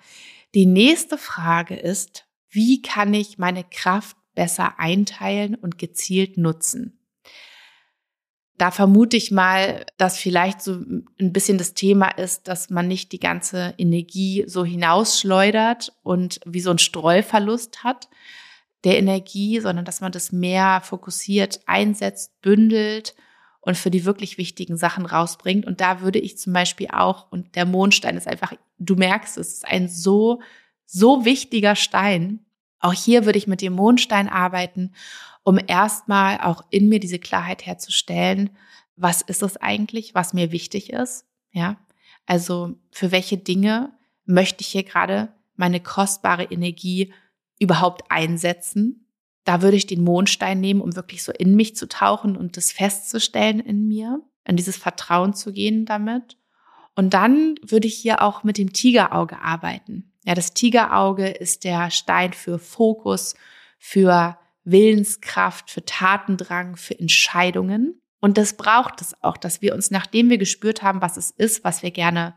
die 0.55 0.67
nächste 0.67 1.19
Frage 1.19 1.77
ist, 1.77 2.27
wie 2.51 2.83
kann 2.83 3.13
ich 3.15 3.39
meine 3.39 3.65
Kraft 3.65 4.17
besser 4.35 4.79
einteilen 4.79 5.55
und 5.55 5.79
gezielt 5.79 6.39
nutzen? 6.39 6.98
Da 8.59 8.71
vermute 8.71 9.17
ich 9.17 9.31
mal, 9.31 9.87
dass 9.97 10.19
vielleicht 10.19 10.63
so 10.63 10.75
ein 10.75 11.33
bisschen 11.33 11.59
das 11.59 11.75
Thema 11.75 12.09
ist, 12.09 12.49
dass 12.49 12.71
man 12.71 12.89
nicht 12.89 13.13
die 13.13 13.21
ganze 13.21 13.75
Energie 13.79 14.45
so 14.47 14.65
hinausschleudert 14.65 15.93
und 16.03 16.41
wie 16.45 16.61
so 16.61 16.71
ein 16.71 16.79
Streuverlust 16.79 17.85
hat 17.85 18.09
der 18.85 18.99
Energie, 18.99 19.61
sondern 19.61 19.85
dass 19.85 20.01
man 20.01 20.13
das 20.13 20.33
mehr 20.33 20.81
fokussiert 20.83 21.61
einsetzt, 21.67 22.41
bündelt 22.43 23.15
und 23.61 23.77
für 23.77 23.91
die 23.91 24.05
wirklich 24.05 24.39
wichtigen 24.39 24.77
Sachen 24.77 25.05
rausbringt. 25.05 25.67
Und 25.67 25.81
da 25.81 26.01
würde 26.01 26.19
ich 26.19 26.39
zum 26.39 26.53
Beispiel 26.53 26.89
auch, 26.93 27.31
und 27.31 27.55
der 27.57 27.67
Mondstein 27.67 28.17
ist 28.17 28.29
einfach, 28.29 28.53
du 28.79 28.95
merkst, 28.95 29.37
es 29.37 29.55
ist 29.55 29.67
ein 29.67 29.89
so, 29.89 30.41
so 30.87 31.25
wichtiger 31.25 31.75
Stein. 31.75 32.41
Auch 32.79 32.93
hier 32.93 33.25
würde 33.27 33.39
ich 33.39 33.49
mit 33.49 33.61
dem 33.61 33.73
Mondstein 33.73 34.29
arbeiten 34.29 34.93
um 35.49 35.59
erstmal 35.67 36.39
auch 36.43 36.63
in 36.69 36.91
mir 36.91 37.01
diese 37.01 37.19
Klarheit 37.19 37.65
herzustellen, 37.65 38.51
was 38.97 39.23
ist 39.23 39.43
es 39.43 39.57
eigentlich, 39.57 40.15
was 40.15 40.35
mir 40.35 40.53
wichtig 40.53 40.93
ist, 40.93 41.25
ja? 41.53 41.79
Also 42.27 42.75
für 42.91 43.13
welche 43.13 43.39
Dinge 43.39 43.91
möchte 44.27 44.61
ich 44.61 44.67
hier 44.67 44.83
gerade 44.83 45.33
meine 45.57 45.81
kostbare 45.81 46.45
Energie 46.45 47.15
überhaupt 47.59 48.11
einsetzen? 48.11 49.07
Da 49.45 49.63
würde 49.63 49.79
ich 49.79 49.87
den 49.87 50.05
Mondstein 50.05 50.61
nehmen, 50.61 50.83
um 50.83 50.95
wirklich 50.95 51.23
so 51.23 51.33
in 51.33 51.57
mich 51.57 51.75
zu 51.77 51.89
tauchen 51.89 52.37
und 52.37 52.59
das 52.59 52.71
festzustellen 52.71 53.61
in 53.61 53.89
mir, 53.89 54.21
in 54.45 54.57
dieses 54.57 54.77
Vertrauen 54.77 55.33
zu 55.33 55.55
gehen 55.55 55.87
damit. 55.87 56.37
Und 56.95 57.15
dann 57.15 57.55
würde 57.63 57.89
ich 57.89 57.95
hier 57.95 58.21
auch 58.21 58.45
mit 58.45 58.59
dem 58.59 58.75
Tigerauge 58.75 59.41
arbeiten. 59.41 60.13
Ja, 60.27 60.35
das 60.35 60.53
Tigerauge 60.53 61.27
ist 61.27 61.65
der 61.65 61.91
Stein 61.91 62.35
für 62.35 62.59
Fokus, 62.59 63.35
für 63.79 64.37
Willenskraft, 64.65 65.71
für 65.71 65.85
Tatendrang, 65.85 66.77
für 66.77 66.99
Entscheidungen. 66.99 68.01
Und 68.21 68.39
das 68.39 68.57
braucht 68.57 69.01
es 69.01 69.15
auch, 69.23 69.37
dass 69.37 69.63
wir 69.63 69.75
uns, 69.75 69.91
nachdem 69.91 70.31
wir 70.31 70.39
gespürt 70.39 70.83
haben, 70.83 71.01
was 71.01 71.17
es 71.17 71.31
ist, 71.31 71.65
was 71.65 71.83
wir 71.83 71.91
gerne, 71.91 72.35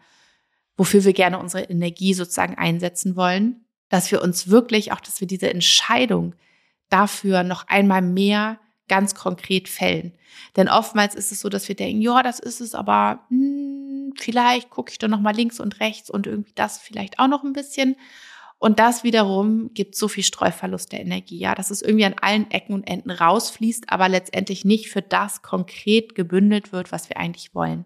wofür 0.77 1.03
wir 1.03 1.13
gerne 1.13 1.39
unsere 1.39 1.63
Energie 1.63 2.13
sozusagen 2.13 2.55
einsetzen 2.55 3.15
wollen, 3.15 3.65
dass 3.89 4.11
wir 4.11 4.21
uns 4.21 4.49
wirklich 4.49 4.91
auch, 4.91 5.01
dass 5.01 5.19
wir 5.19 5.27
diese 5.27 5.51
Entscheidung 5.51 6.35
dafür 6.89 7.43
noch 7.43 7.67
einmal 7.67 8.01
mehr 8.01 8.59
ganz 8.87 9.15
konkret 9.15 9.69
fällen. 9.69 10.13
Denn 10.57 10.67
oftmals 10.67 11.15
ist 11.15 11.31
es 11.31 11.39
so, 11.39 11.49
dass 11.49 11.67
wir 11.67 11.75
denken, 11.75 12.01
ja, 12.01 12.21
das 12.23 12.39
ist 12.39 12.59
es, 12.59 12.75
aber 12.75 13.25
hm, 13.29 14.13
vielleicht 14.17 14.69
gucke 14.69 14.91
ich 14.91 14.97
doch 14.97 15.07
noch 15.07 15.21
mal 15.21 15.33
links 15.33 15.59
und 15.59 15.79
rechts 15.79 16.09
und 16.09 16.27
irgendwie 16.27 16.51
das 16.55 16.77
vielleicht 16.77 17.17
auch 17.17 17.27
noch 17.27 17.43
ein 17.43 17.53
bisschen. 17.53 17.95
Und 18.61 18.77
das 18.77 19.03
wiederum 19.03 19.73
gibt 19.73 19.95
so 19.95 20.07
viel 20.07 20.23
Streuverlust 20.23 20.91
der 20.91 21.01
Energie, 21.01 21.39
ja, 21.39 21.55
dass 21.55 21.71
es 21.71 21.81
irgendwie 21.81 22.05
an 22.05 22.13
allen 22.21 22.51
Ecken 22.51 22.75
und 22.75 22.83
Enden 22.83 23.09
rausfließt, 23.09 23.85
aber 23.91 24.07
letztendlich 24.07 24.65
nicht 24.65 24.89
für 24.91 25.01
das 25.01 25.41
konkret 25.41 26.13
gebündelt 26.13 26.71
wird, 26.71 26.91
was 26.91 27.09
wir 27.09 27.17
eigentlich 27.17 27.55
wollen. 27.55 27.85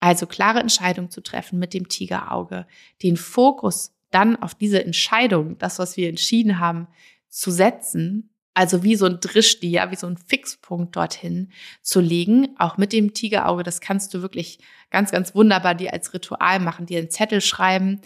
Also 0.00 0.26
klare 0.26 0.60
Entscheidung 0.60 1.10
zu 1.10 1.22
treffen 1.22 1.58
mit 1.58 1.72
dem 1.72 1.88
Tigerauge, 1.88 2.66
den 3.02 3.16
Fokus 3.16 3.94
dann 4.10 4.36
auf 4.36 4.54
diese 4.54 4.84
Entscheidung, 4.84 5.56
das, 5.56 5.78
was 5.78 5.96
wir 5.96 6.10
entschieden 6.10 6.58
haben, 6.58 6.86
zu 7.30 7.50
setzen, 7.50 8.28
also 8.52 8.82
wie 8.82 8.96
so 8.96 9.06
ein 9.06 9.20
Drischti, 9.20 9.70
ja, 9.70 9.90
wie 9.90 9.96
so 9.96 10.06
ein 10.06 10.18
Fixpunkt 10.18 10.94
dorthin 10.96 11.50
zu 11.80 12.00
legen, 12.00 12.54
auch 12.58 12.76
mit 12.76 12.92
dem 12.92 13.14
Tigerauge, 13.14 13.62
das 13.62 13.80
kannst 13.80 14.12
du 14.12 14.20
wirklich 14.20 14.58
ganz, 14.90 15.12
ganz 15.12 15.34
wunderbar 15.34 15.74
dir 15.74 15.94
als 15.94 16.12
Ritual 16.12 16.60
machen, 16.60 16.84
dir 16.84 16.98
einen 16.98 17.10
Zettel 17.10 17.40
schreiben, 17.40 18.02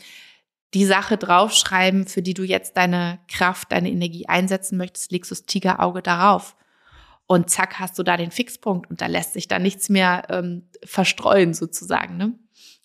die 0.75 0.85
Sache 0.85 1.17
draufschreiben, 1.17 2.07
für 2.07 2.23
die 2.23 2.35
du 2.35 2.43
jetzt 2.43 2.77
deine 2.77 3.19
Kraft, 3.29 3.73
deine 3.73 3.91
Energie 3.91 4.29
einsetzen 4.29 4.77
möchtest, 4.77 5.13
legst 5.13 5.31
du 5.31 5.35
das 5.35 5.47
Tigerauge 5.47 6.03
darauf. 6.03 6.57
Und 7.27 7.51
zack, 7.51 7.79
hast 7.79 7.99
du 7.99 8.03
da 8.03 8.17
den 8.17 8.31
Fixpunkt 8.31 8.89
und 8.91 9.01
da 9.01 9.07
lässt 9.07 9.35
sich 9.35 9.49
da 9.49 9.59
nichts 9.59 9.89
mehr 9.89 10.25
ähm, 10.31 10.69
verstreuen 10.85 11.53
sozusagen. 11.53 12.17
Ne? 12.17 12.39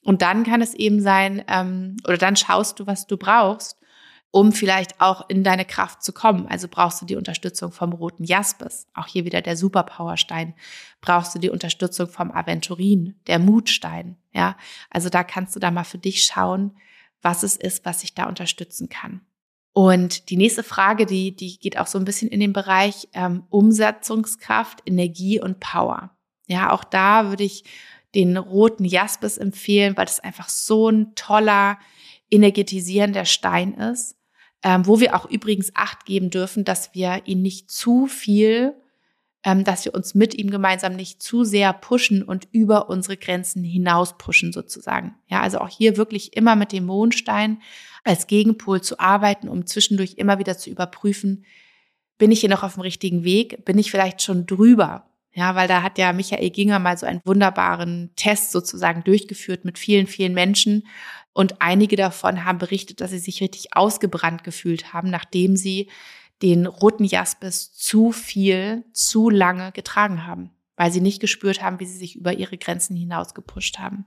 Und 0.04 0.22
dann 0.22 0.43
kann 0.43 0.62
es 0.62 0.74
eben 0.74 1.02
sein, 1.02 1.43
ähm, 1.48 1.98
oder 2.06 2.17
dann 2.17 2.36
schaust 2.36 2.80
du, 2.80 2.88
was 2.88 3.08
du 3.08 3.17
brauchst, 3.17 3.78
um 4.32 4.52
vielleicht 4.52 5.00
auch 5.00 5.30
in 5.30 5.43
deine 5.43 5.63
Kraft 5.63 6.04
zu 6.04 6.12
kommen. 6.12 6.48
Also 6.48 6.67
brauchst 6.67 7.02
du 7.02 7.06
die 7.06 7.15
Unterstützung 7.15 7.72
vom 7.72 7.93
roten 7.93 8.24
Jaspis, 8.24 8.88
auch 8.93 9.08
hier 9.08 9.26
wieder 9.26 9.41
der 9.41 9.56
Superpowerstein. 9.56 10.56
Brauchst 11.02 11.36
du 11.36 11.39
die 11.39 11.52
Unterstützung 11.52 12.08
vom 12.08 12.32
Aventurin, 12.32 13.15
der 13.28 13.39
Mutstein. 13.39 14.17
Ja, 14.34 14.58
also 14.89 15.10
da 15.10 15.24
kannst 15.24 15.56
du 15.56 15.60
da 15.60 15.69
mal 15.72 15.84
für 15.84 16.00
dich 16.00 16.24
schauen, 16.24 16.76
was 17.24 17.42
es 17.42 17.56
ist, 17.56 17.86
was 17.86 18.04
ich 18.04 18.14
da 18.14 18.26
unterstützen 18.26 18.90
kann. 18.90 19.22
Und 19.74 20.30
die 20.30 20.38
nächste 20.38 20.62
Frage, 20.62 21.08
die, 21.08 21.36
die 21.36 21.58
geht 21.58 21.80
auch 21.80 21.88
so 21.88 21.98
ein 21.98 22.06
bisschen 22.06 22.30
in 22.30 22.40
den 22.40 22.54
Bereich 22.54 23.08
ähm, 23.14 23.44
Umsetzungskraft, 23.50 24.84
Energie 24.86 25.42
und 25.42 25.60
Power. 25.60 26.16
Ja, 26.46 26.72
auch 26.72 26.84
da 26.84 27.30
würde 27.30 27.44
ich 27.44 27.64
den 28.14 28.38
roten 28.38 28.86
Jaspis 28.86 29.40
empfehlen, 29.40 29.98
weil 29.98 30.06
das 30.06 30.20
einfach 30.20 30.50
so 30.50 30.90
ein 30.90 31.16
toller, 31.16 31.80
energetisierender 32.30 33.26
Stein 33.26 33.74
ist, 33.74 34.16
ähm, 34.64 34.86
wo 34.86 35.00
wir 35.00 35.16
auch 35.16 35.30
übrigens 35.30 35.72
Acht 35.76 36.06
geben 36.06 36.30
dürfen, 36.30 36.66
dass 36.66 36.94
wir 36.94 37.22
ihn 37.26 37.42
nicht 37.42 37.72
zu 37.72 38.08
viel, 38.08 38.76
dass 39.44 39.86
wir 39.86 39.94
uns 39.94 40.16
mit 40.16 40.34
ihm 40.36 40.50
gemeinsam 40.50 40.96
nicht 40.96 41.22
zu 41.22 41.44
sehr 41.44 41.74
pushen 41.74 42.24
und 42.24 42.48
über 42.52 42.90
unsere 42.90 43.18
Grenzen 43.18 43.64
hinaus 43.64 44.18
pushen 44.18 44.54
sozusagen. 44.54 45.16
Ja, 45.28 45.42
also 45.42 45.60
auch 45.60 45.70
hier 45.70 45.98
wirklich 45.98 46.36
immer 46.36 46.56
mit 46.56 46.72
dem 46.72 46.86
Mondstein 46.86 47.62
als 48.04 48.28
Gegenpol 48.28 48.82
zu 48.82 49.00
arbeiten, 49.00 49.50
um 49.50 49.66
zwischendurch 49.66 50.16
immer 50.18 50.40
wieder 50.40 50.58
zu 50.58 50.70
überprüfen, 50.70 51.46
bin 52.18 52.32
ich 52.32 52.40
hier 52.40 52.50
noch 52.50 52.64
auf 52.64 52.76
dem 52.76 52.82
richtigen 52.82 53.24
Weg? 53.24 53.66
Bin 53.66 53.78
ich 53.78 53.92
vielleicht 53.92 54.22
schon 54.22 54.46
drüber? 54.46 55.08
Ja, 55.34 55.56
weil 55.56 55.68
da 55.68 55.82
hat 55.82 55.98
ja 55.98 56.14
Michael 56.14 56.52
Ginger 56.52 56.80
mal 56.80 56.98
so 56.98 57.06
einen 57.06 57.22
wunderbaren 57.26 58.12
Test 58.16 58.52
sozusagen 58.52 59.04
durchgeführt 59.04 59.66
mit 59.66 59.80
vielen, 59.80 60.06
vielen 60.06 60.34
Menschen. 60.34 60.88
Und 61.34 61.62
einige 61.62 61.96
davon 61.96 62.46
haben 62.46 62.60
berichtet, 62.60 63.02
dass 63.02 63.10
sie 63.10 63.20
sich 63.20 63.42
richtig 63.42 63.76
ausgebrannt 63.76 64.44
gefühlt 64.44 64.94
haben, 64.94 65.10
nachdem 65.10 65.56
sie 65.56 65.90
den 66.41 66.65
roten 66.65 67.06
Jaspis 67.06 67.74
zu 67.74 68.12
viel, 68.12 68.86
zu 68.93 69.30
lange 69.30 69.72
getragen 69.72 70.26
haben, 70.26 70.52
weil 70.76 70.91
sie 70.91 71.02
nicht 71.02 71.19
gespürt 71.19 71.62
haben, 71.62 71.80
wie 71.80 71.86
sie 71.86 71.98
sich 71.98 72.15
über 72.15 72.34
ihre 72.34 72.58
Grenzen 72.58 72.96
hinaus 72.96 73.34
gepusht 73.34 73.80
haben. 73.80 74.06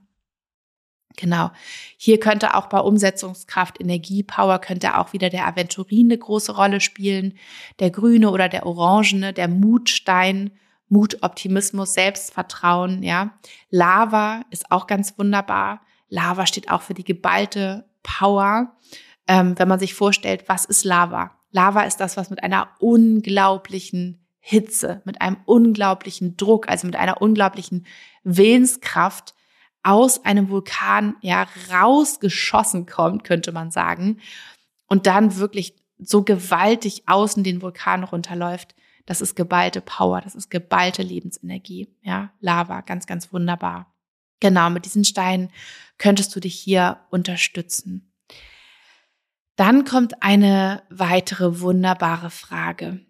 Genau. 1.17 1.51
Hier 1.97 2.19
könnte 2.19 2.53
auch 2.53 2.67
bei 2.67 2.79
Umsetzungskraft, 2.79 3.81
Energie, 3.81 4.21
Power 4.23 4.59
könnte 4.59 4.97
auch 4.97 5.13
wieder 5.13 5.29
der 5.29 5.47
Aventurin 5.47 6.07
eine 6.07 6.17
große 6.17 6.55
Rolle 6.55 6.79
spielen. 6.79 7.33
Der 7.79 7.89
grüne 7.89 8.29
oder 8.29 8.49
der 8.49 8.65
orangene, 8.65 9.33
der 9.33 9.47
Mutstein, 9.47 10.51
Mut, 10.89 11.17
Optimismus, 11.21 11.93
Selbstvertrauen, 11.93 13.03
ja. 13.03 13.37
Lava 13.69 14.43
ist 14.51 14.71
auch 14.71 14.87
ganz 14.87 15.17
wunderbar. 15.17 15.81
Lava 16.07 16.45
steht 16.45 16.69
auch 16.69 16.83
für 16.83 16.93
die 16.93 17.03
geballte 17.03 17.89
Power. 18.03 18.77
Ähm, 19.27 19.57
wenn 19.57 19.67
man 19.67 19.79
sich 19.79 19.93
vorstellt, 19.93 20.47
was 20.47 20.65
ist 20.65 20.85
Lava? 20.85 21.36
Lava 21.51 21.83
ist 21.83 21.97
das, 21.97 22.17
was 22.17 22.29
mit 22.29 22.43
einer 22.43 22.69
unglaublichen 22.79 24.25
Hitze, 24.39 25.01
mit 25.05 25.21
einem 25.21 25.37
unglaublichen 25.45 26.37
Druck, 26.37 26.69
also 26.69 26.87
mit 26.87 26.95
einer 26.95 27.21
unglaublichen 27.21 27.85
Willenskraft 28.23 29.35
aus 29.83 30.23
einem 30.25 30.49
Vulkan 30.49 31.15
ja 31.21 31.47
rausgeschossen 31.71 32.85
kommt, 32.85 33.23
könnte 33.23 33.51
man 33.51 33.71
sagen, 33.71 34.19
und 34.87 35.05
dann 35.05 35.37
wirklich 35.37 35.75
so 35.97 36.23
gewaltig 36.23 37.03
außen 37.07 37.43
den 37.43 37.61
Vulkan 37.61 38.03
runterläuft. 38.03 38.75
Das 39.05 39.21
ist 39.21 39.35
geballte 39.35 39.81
Power, 39.81 40.21
das 40.21 40.35
ist 40.35 40.49
geballte 40.49 41.01
Lebensenergie, 41.01 41.87
ja, 42.01 42.31
Lava, 42.39 42.81
ganz, 42.81 43.05
ganz 43.05 43.31
wunderbar. 43.31 43.93
Genau, 44.39 44.69
mit 44.69 44.85
diesen 44.85 45.03
Steinen 45.03 45.49
könntest 45.97 46.35
du 46.35 46.39
dich 46.39 46.55
hier 46.59 46.99
unterstützen. 47.09 48.13
Dann 49.57 49.85
kommt 49.85 50.21
eine 50.21 50.83
weitere 50.89 51.59
wunderbare 51.59 52.29
Frage, 52.29 53.01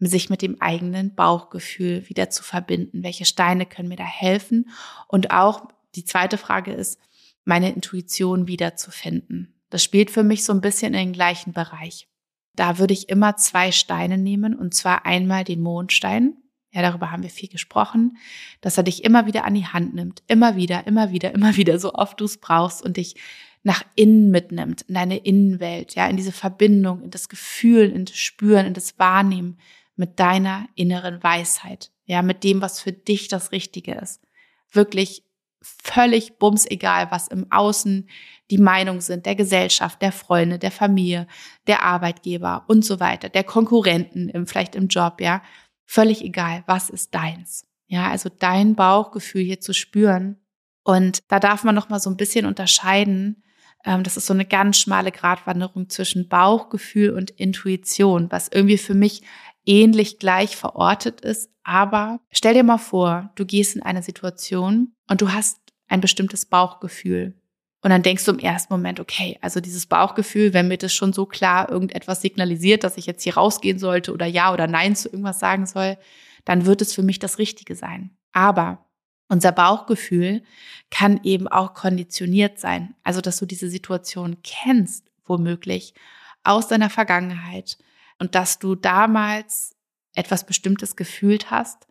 sich 0.00 0.28
mit 0.28 0.42
dem 0.42 0.60
eigenen 0.60 1.14
Bauchgefühl 1.14 2.08
wieder 2.08 2.28
zu 2.30 2.42
verbinden. 2.42 3.04
Welche 3.04 3.24
Steine 3.24 3.64
können 3.64 3.88
mir 3.88 3.96
da 3.96 4.04
helfen? 4.04 4.68
Und 5.08 5.30
auch 5.30 5.68
die 5.94 6.04
zweite 6.04 6.36
Frage 6.36 6.72
ist, 6.72 6.98
meine 7.44 7.72
Intuition 7.72 8.48
wiederzufinden. 8.48 9.54
Das 9.70 9.84
spielt 9.84 10.10
für 10.10 10.24
mich 10.24 10.44
so 10.44 10.52
ein 10.52 10.60
bisschen 10.60 10.94
in 10.94 11.06
den 11.06 11.12
gleichen 11.12 11.52
Bereich. 11.52 12.08
Da 12.56 12.78
würde 12.78 12.92
ich 12.92 13.08
immer 13.08 13.36
zwei 13.36 13.70
Steine 13.70 14.18
nehmen 14.18 14.56
und 14.56 14.74
zwar 14.74 15.06
einmal 15.06 15.44
den 15.44 15.62
Mondstein. 15.62 16.36
Ja, 16.72 16.82
darüber 16.82 17.12
haben 17.12 17.22
wir 17.22 17.30
viel 17.30 17.48
gesprochen, 17.48 18.16
dass 18.60 18.76
er 18.76 18.82
dich 18.82 19.04
immer 19.04 19.26
wieder 19.26 19.44
an 19.44 19.54
die 19.54 19.66
Hand 19.66 19.94
nimmt. 19.94 20.24
Immer 20.26 20.56
wieder, 20.56 20.88
immer 20.88 21.12
wieder, 21.12 21.32
immer 21.32 21.54
wieder, 21.56 21.78
so 21.78 21.94
oft 21.94 22.20
du 22.20 22.24
es 22.24 22.38
brauchst 22.38 22.82
und 22.82 22.96
dich 22.96 23.14
nach 23.64 23.82
innen 23.96 24.30
mitnimmt, 24.30 24.82
in 24.82 24.94
deine 24.94 25.16
Innenwelt, 25.16 25.94
ja, 25.94 26.06
in 26.06 26.16
diese 26.16 26.32
Verbindung, 26.32 27.02
in 27.02 27.10
das 27.10 27.28
Gefühl, 27.28 27.90
in 27.90 28.04
das 28.04 28.16
Spüren, 28.16 28.66
in 28.66 28.74
das 28.74 28.98
Wahrnehmen 28.98 29.58
mit 29.96 30.20
deiner 30.20 30.68
inneren 30.74 31.22
Weisheit, 31.22 31.90
ja, 32.04 32.22
mit 32.22 32.44
dem, 32.44 32.60
was 32.60 32.80
für 32.80 32.92
dich 32.92 33.28
das 33.28 33.52
Richtige 33.52 33.94
ist. 33.94 34.20
Wirklich 34.70 35.24
völlig 35.62 36.38
bums 36.38 36.66
egal, 36.66 37.10
was 37.10 37.28
im 37.28 37.50
Außen 37.50 38.08
die 38.50 38.58
Meinung 38.58 39.00
sind, 39.00 39.24
der 39.24 39.34
Gesellschaft, 39.34 40.02
der 40.02 40.12
Freunde, 40.12 40.58
der 40.58 40.70
Familie, 40.70 41.26
der 41.66 41.82
Arbeitgeber 41.82 42.64
und 42.68 42.84
so 42.84 43.00
weiter, 43.00 43.30
der 43.30 43.44
Konkurrenten 43.44 44.28
im, 44.28 44.46
vielleicht 44.46 44.74
im 44.74 44.88
Job, 44.88 45.20
ja. 45.20 45.42
Völlig 45.86 46.22
egal, 46.22 46.64
was 46.66 46.90
ist 46.90 47.14
deins. 47.14 47.66
Ja, 47.86 48.10
also 48.10 48.28
dein 48.30 48.74
Bauchgefühl 48.74 49.42
hier 49.42 49.60
zu 49.60 49.72
spüren. 49.72 50.38
Und 50.82 51.22
da 51.28 51.40
darf 51.40 51.64
man 51.64 51.74
noch 51.74 51.88
mal 51.88 52.00
so 52.00 52.10
ein 52.10 52.16
bisschen 52.16 52.46
unterscheiden. 52.46 53.43
Ähm, 53.84 54.02
das 54.02 54.16
ist 54.16 54.26
so 54.26 54.34
eine 54.34 54.44
ganz 54.44 54.78
schmale 54.78 55.12
Gratwanderung 55.12 55.88
zwischen 55.88 56.28
Bauchgefühl 56.28 57.10
und 57.10 57.30
Intuition, 57.30 58.30
was 58.30 58.48
irgendwie 58.48 58.78
für 58.78 58.94
mich 58.94 59.22
ähnlich 59.66 60.18
gleich 60.18 60.56
verortet 60.56 61.20
ist. 61.20 61.50
Aber 61.62 62.20
stell 62.30 62.54
dir 62.54 62.64
mal 62.64 62.78
vor, 62.78 63.30
du 63.36 63.46
gehst 63.46 63.76
in 63.76 63.82
eine 63.82 64.02
Situation 64.02 64.92
und 65.08 65.20
du 65.20 65.32
hast 65.32 65.58
ein 65.88 66.00
bestimmtes 66.00 66.46
Bauchgefühl. 66.46 67.34
Und 67.82 67.90
dann 67.90 68.02
denkst 68.02 68.24
du 68.24 68.32
im 68.32 68.38
ersten 68.38 68.72
Moment, 68.72 68.98
okay, 68.98 69.38
also 69.42 69.60
dieses 69.60 69.84
Bauchgefühl, 69.86 70.54
wenn 70.54 70.68
mir 70.68 70.78
das 70.78 70.94
schon 70.94 71.12
so 71.12 71.26
klar 71.26 71.70
irgendetwas 71.70 72.22
signalisiert, 72.22 72.82
dass 72.82 72.96
ich 72.96 73.04
jetzt 73.04 73.22
hier 73.22 73.34
rausgehen 73.34 73.78
sollte 73.78 74.12
oder 74.12 74.24
ja 74.24 74.52
oder 74.54 74.66
nein 74.66 74.96
zu 74.96 75.08
irgendwas 75.08 75.38
sagen 75.38 75.66
soll, 75.66 75.98
dann 76.46 76.64
wird 76.64 76.80
es 76.80 76.94
für 76.94 77.02
mich 77.02 77.18
das 77.18 77.38
Richtige 77.38 77.76
sein. 77.76 78.16
Aber 78.32 78.83
unser 79.28 79.52
Bauchgefühl 79.52 80.42
kann 80.90 81.20
eben 81.22 81.48
auch 81.48 81.74
konditioniert 81.74 82.58
sein. 82.58 82.94
Also, 83.02 83.20
dass 83.20 83.38
du 83.38 83.46
diese 83.46 83.68
Situation 83.68 84.38
kennst, 84.42 85.10
womöglich 85.24 85.94
aus 86.42 86.68
deiner 86.68 86.90
Vergangenheit, 86.90 87.78
und 88.18 88.34
dass 88.34 88.58
du 88.58 88.74
damals 88.74 89.76
etwas 90.14 90.46
Bestimmtes 90.46 90.96
gefühlt 90.96 91.50
hast, 91.50 91.86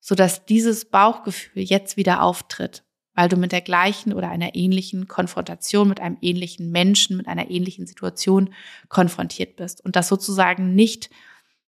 so 0.00 0.14
dass 0.14 0.44
dieses 0.44 0.84
Bauchgefühl 0.84 1.62
jetzt 1.62 1.96
wieder 1.96 2.22
auftritt, 2.22 2.84
weil 3.14 3.28
du 3.28 3.36
mit 3.36 3.52
der 3.52 3.62
gleichen 3.62 4.12
oder 4.12 4.28
einer 4.28 4.54
ähnlichen 4.54 5.08
Konfrontation 5.08 5.88
mit 5.88 6.00
einem 6.00 6.18
ähnlichen 6.20 6.70
Menschen, 6.70 7.16
mit 7.16 7.26
einer 7.26 7.50
ähnlichen 7.50 7.86
Situation 7.86 8.52
konfrontiert 8.88 9.56
bist 9.56 9.82
und 9.84 9.96
das 9.96 10.08
sozusagen 10.08 10.74
nicht 10.74 11.10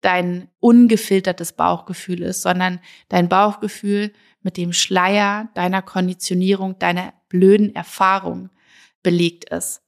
dein 0.00 0.48
ungefiltertes 0.60 1.52
Bauchgefühl 1.52 2.22
ist, 2.22 2.42
sondern 2.42 2.80
dein 3.08 3.28
Bauchgefühl 3.28 4.12
mit 4.44 4.56
dem 4.56 4.72
Schleier 4.72 5.48
deiner 5.54 5.82
Konditionierung, 5.82 6.78
deiner 6.78 7.12
blöden 7.28 7.74
Erfahrung 7.74 8.50
belegt 9.02 9.50
ist. 9.50 9.82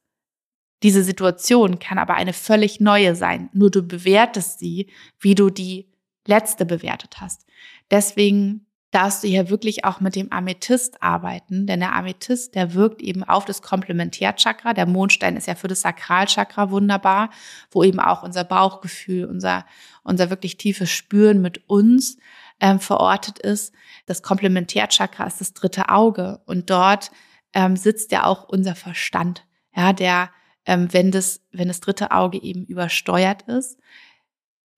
Diese 0.82 1.02
Situation 1.02 1.78
kann 1.78 1.98
aber 1.98 2.14
eine 2.14 2.32
völlig 2.32 2.80
neue 2.80 3.14
sein. 3.14 3.48
Nur 3.52 3.70
du 3.70 3.82
bewertest 3.82 4.58
sie, 4.58 4.88
wie 5.20 5.34
du 5.34 5.50
die 5.50 5.88
letzte 6.26 6.66
bewertet 6.66 7.20
hast. 7.20 7.46
Deswegen 7.90 8.66
darfst 8.90 9.22
du 9.22 9.28
hier 9.28 9.50
wirklich 9.50 9.84
auch 9.84 10.00
mit 10.00 10.16
dem 10.16 10.32
Amethyst 10.32 11.02
arbeiten, 11.02 11.66
denn 11.66 11.80
der 11.80 11.94
Amethyst, 11.94 12.54
der 12.54 12.74
wirkt 12.74 13.02
eben 13.02 13.24
auf 13.24 13.44
das 13.44 13.62
Komplementärchakra. 13.62 14.74
Der 14.74 14.86
Mondstein 14.86 15.36
ist 15.36 15.46
ja 15.46 15.54
für 15.54 15.68
das 15.68 15.82
Sakralchakra 15.82 16.70
wunderbar, 16.70 17.30
wo 17.70 17.82
eben 17.82 18.00
auch 18.00 18.22
unser 18.22 18.44
Bauchgefühl, 18.44 19.26
unser, 19.26 19.66
unser 20.02 20.30
wirklich 20.30 20.56
tiefes 20.56 20.90
Spüren 20.90 21.42
mit 21.42 21.68
uns 21.68 22.16
ähm, 22.60 22.80
verortet 22.80 23.38
ist. 23.38 23.74
Das 24.06 24.22
Komplementärchakra 24.22 25.26
ist 25.26 25.40
das 25.40 25.52
dritte 25.52 25.88
Auge 25.88 26.40
und 26.46 26.70
dort 26.70 27.10
ähm, 27.52 27.76
sitzt 27.76 28.12
ja 28.12 28.24
auch 28.24 28.48
unser 28.48 28.74
Verstand, 28.74 29.46
ja, 29.74 29.92
der 29.92 30.30
ähm, 30.66 30.92
wenn 30.92 31.10
das, 31.10 31.40
wenn 31.52 31.68
das 31.68 31.80
dritte 31.80 32.10
Auge 32.10 32.42
eben 32.42 32.64
übersteuert 32.64 33.42
ist, 33.42 33.78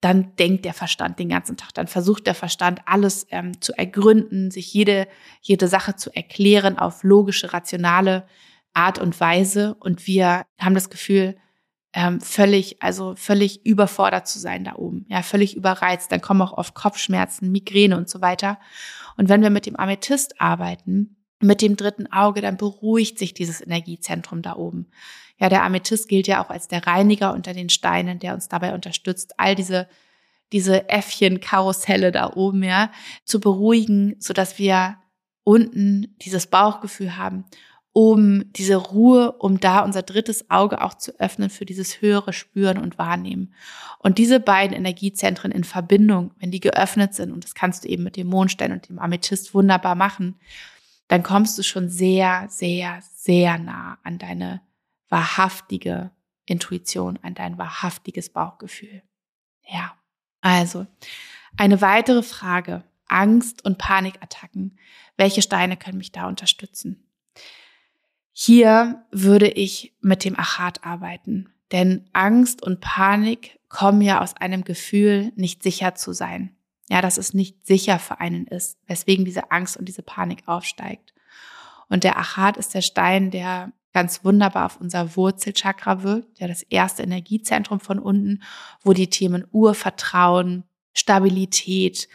dann 0.01 0.37
denkt 0.37 0.65
der 0.65 0.75
Verstand 0.75 1.19
den 1.19 1.31
ganzen 1.31 1.57
Tag, 1.57 1.75
dann 1.75 1.89
versucht 1.89 2.27
der 2.27 2.35
Verstand 2.35 2.81
alles 2.85 3.27
ähm, 3.31 3.61
zu 3.61 3.73
ergründen, 3.77 4.51
sich 4.51 4.73
jede, 4.73 5.09
jede 5.41 5.67
Sache 5.67 5.97
zu 5.97 6.15
erklären 6.15 6.79
auf 6.79 7.03
logische, 7.03 7.53
rationale 7.53 8.29
Art 8.75 9.01
und 9.01 9.19
Weise. 9.19 9.75
Und 9.81 10.07
wir 10.07 10.45
haben 10.61 10.75
das 10.75 10.91
Gefühl, 10.91 11.37
ähm, 11.99 12.21
völlig, 12.21 12.81
also 12.81 13.17
völlig 13.17 13.67
überfordert 13.67 14.29
zu 14.29 14.39
sein 14.39 14.63
da 14.63 14.77
oben, 14.77 15.05
ja, 15.09 15.23
völlig 15.23 15.57
überreizt. 15.57 16.13
Dann 16.13 16.21
kommen 16.21 16.43
auch 16.43 16.53
oft 16.53 16.73
Kopfschmerzen, 16.75 17.51
Migräne 17.51 17.97
und 17.97 18.09
so 18.09 18.21
weiter. 18.21 18.61
Und 19.17 19.29
wenn 19.29 19.43
wir 19.43 19.51
mit 19.51 19.67
dem 19.67 19.75
Amethyst 19.75 20.41
arbeiten, 20.41 21.17
mit 21.41 21.61
dem 21.61 21.75
dritten 21.75 22.07
Auge, 22.13 22.41
dann 22.41 22.57
beruhigt 22.57 23.19
sich 23.19 23.35
dieses 23.35 23.61
Energiezentrum 23.61 24.43
da 24.43 24.55
oben. 24.55 24.87
Ja, 25.41 25.49
der 25.49 25.65
Amethyst 25.65 26.09
gilt 26.09 26.29
ja 26.29 26.45
auch 26.45 26.51
als 26.51 26.69
der 26.69 26.87
Reiniger 26.87 27.35
unter 27.35 27.53
den 27.53 27.69
Steinen, 27.69 28.21
der 28.21 28.35
uns 28.35 28.47
dabei 28.49 28.75
unterstützt, 28.75 29.35
all 29.37 29.57
diese 29.57 29.89
diese 30.51 30.89
Äffchen-Karusselle 30.89 32.11
da 32.11 32.33
oben, 32.33 32.63
ja, 32.63 32.91
zu 33.27 33.39
beruhigen, 33.39 34.17
so 34.19 34.33
dass 34.33 34.59
wir 34.59 34.97
unten 35.45 36.17
dieses 36.23 36.47
Bauchgefühl 36.47 37.19
haben 37.19 37.45
um 37.93 38.53
diese 38.53 38.77
Ruhe, 38.77 39.33
um 39.33 39.61
da 39.61 39.81
unser 39.81 40.03
drittes 40.03 40.51
Auge 40.51 40.83
auch 40.83 40.95
zu 40.95 41.19
öffnen 41.19 41.51
für 41.51 41.65
dieses 41.65 42.01
höhere 42.01 42.33
Spüren 42.33 42.79
und 42.79 42.99
Wahrnehmen. 42.99 43.55
Und 43.99 44.19
diese 44.19 44.41
beiden 44.41 44.77
Energiezentren 44.77 45.51
in 45.51 45.65
Verbindung, 45.65 46.33
wenn 46.39 46.51
die 46.51 46.61
geöffnet 46.61 47.15
sind, 47.15 47.33
und 47.33 47.45
das 47.45 47.55
kannst 47.55 47.85
du 47.85 47.89
eben 47.89 48.05
mit 48.05 48.17
dem 48.17 48.29
Mondstein 48.29 48.73
und 48.73 48.89
dem 48.89 48.99
Amethyst 48.99 49.55
wunderbar 49.55 49.95
machen, 49.95 50.37
dann 51.09 51.23
kommst 51.23 51.59
du 51.59 51.63
schon 51.63 51.89
sehr, 51.89 52.47
sehr, 52.49 53.01
sehr 53.15 53.59
nah 53.59 53.99
an 54.05 54.19
deine 54.19 54.61
wahrhaftige 55.09 56.11
Intuition, 56.45 57.19
an 57.23 57.35
dein 57.35 57.59
wahrhaftiges 57.59 58.31
Bauchgefühl. 58.31 59.03
Ja, 59.67 59.95
also 60.41 60.87
eine 61.57 61.81
weitere 61.81 62.23
Frage. 62.23 62.85
Angst- 63.09 63.65
und 63.65 63.79
Panikattacken. 63.79 64.79
Welche 65.17 65.43
Steine 65.43 65.77
können 65.77 65.99
mich 65.99 66.13
da 66.13 66.29
unterstützen? 66.29 67.08
Hier 68.41 69.05
würde 69.11 69.49
ich 69.49 69.97
mit 70.01 70.25
dem 70.25 70.39
Achat 70.39 70.85
arbeiten, 70.85 71.53
denn 71.73 72.09
Angst 72.13 72.63
und 72.63 72.81
Panik 72.81 73.59
kommen 73.69 74.01
ja 74.01 74.21
aus 74.21 74.37
einem 74.37 74.63
Gefühl, 74.63 75.33
nicht 75.35 75.65
sicher 75.65 75.97
zu 75.97 76.13
sein. 76.13 76.57
Ja, 76.89 77.03
dass 77.03 77.19
es 77.19 77.35
nicht 77.35 77.67
sicher 77.67 77.99
für 77.99 78.21
einen 78.21 78.47
ist, 78.47 78.79
weswegen 78.87 79.25
diese 79.25 79.51
Angst 79.51 79.77
und 79.77 79.87
diese 79.87 80.05
Panik 80.05 80.47
aufsteigt. 80.47 81.15
Und 81.89 82.05
der 82.05 82.17
Achat 82.17 82.57
ist 82.57 82.75
der 82.75 82.81
Stein, 82.81 83.33
der 83.33 83.73
ganz 83.93 84.25
wunderbar 84.25 84.67
auf 84.67 84.81
unser 84.81 85.17
Wurzelchakra 85.17 86.05
wirkt, 86.05 86.39
ja, 86.39 86.47
das 86.47 86.63
erste 86.63 87.03
Energiezentrum 87.03 87.81
von 87.81 87.99
unten, 87.99 88.45
wo 88.85 88.93
die 88.93 89.11
Themen 89.11 89.49
Urvertrauen, 89.51 90.63
Stabilität 90.93 92.09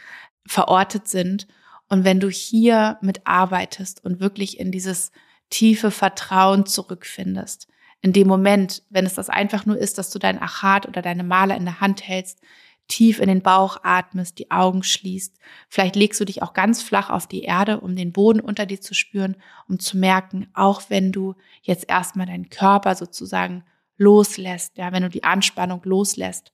verortet 0.48 1.06
sind. 1.10 1.50
Und 1.90 2.06
wenn 2.06 2.22
du 2.22 2.30
hier 2.30 2.98
mitarbeitest 3.02 4.06
und 4.06 4.22
wirklich 4.22 4.58
in 4.58 4.72
dieses 4.72 5.12
tiefe 5.54 5.92
Vertrauen 5.92 6.66
zurückfindest. 6.66 7.68
In 8.02 8.12
dem 8.12 8.28
Moment, 8.28 8.82
wenn 8.89 9.06
es 9.06 9.13
das 9.13 9.30
einfach 9.30 9.68
nur 9.68 9.78
ist, 9.78 10.00
dass 10.00 10.10
du 10.10 10.18
dein 10.18 10.42
Achat 10.42 10.88
oder 10.88 11.04
deine 11.04 11.24
Maler 11.24 11.56
in 11.56 11.66
der 11.66 11.80
Hand 11.80 12.06
hältst, 12.08 12.42
tief 12.88 13.20
in 13.20 13.28
den 13.28 13.44
Bauch 13.44 13.78
atmest, 13.84 14.39
die 14.39 14.50
Augen 14.50 14.82
schließt. 14.82 15.38
Vielleicht 15.70 15.96
legst 15.96 16.20
du 16.20 16.26
dich 16.26 16.42
auch 16.42 16.54
ganz 16.54 16.82
flach 16.82 17.12
auf 17.12 17.28
die 17.28 17.44
Erde, 17.44 17.82
um 17.82 17.96
den 17.96 18.12
Boden 18.12 18.39
unter 18.39 18.66
dir 18.66 18.82
zu 18.82 18.96
spüren, 18.96 19.38
um 19.70 19.80
zu 19.80 19.96
merken, 19.96 20.48
auch 20.56 20.82
wenn 20.89 21.12
du 21.12 21.36
jetzt 21.62 21.88
erstmal 21.88 22.26
deinen 22.26 22.50
Körper 22.50 22.96
sozusagen 22.96 23.63
loslässt, 23.96 24.78
ja, 24.80 24.92
wenn 24.92 25.04
du 25.04 25.10
die 25.10 25.24
Anspannung 25.24 25.82
loslässt, 25.84 26.52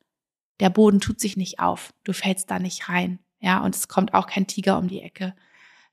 der 0.59 0.69
Boden 0.69 0.99
tut 0.99 1.21
sich 1.21 1.37
nicht 1.37 1.61
auf, 1.61 1.93
du 2.03 2.11
fällst 2.11 2.51
da 2.51 2.59
nicht 2.59 2.89
rein, 2.89 3.19
ja, 3.39 3.63
und 3.63 3.75
es 3.75 3.87
kommt 3.87 4.13
auch 4.13 4.27
kein 4.27 4.45
Tiger 4.45 4.77
um 4.77 4.89
die 4.89 5.01
Ecke. 5.01 5.33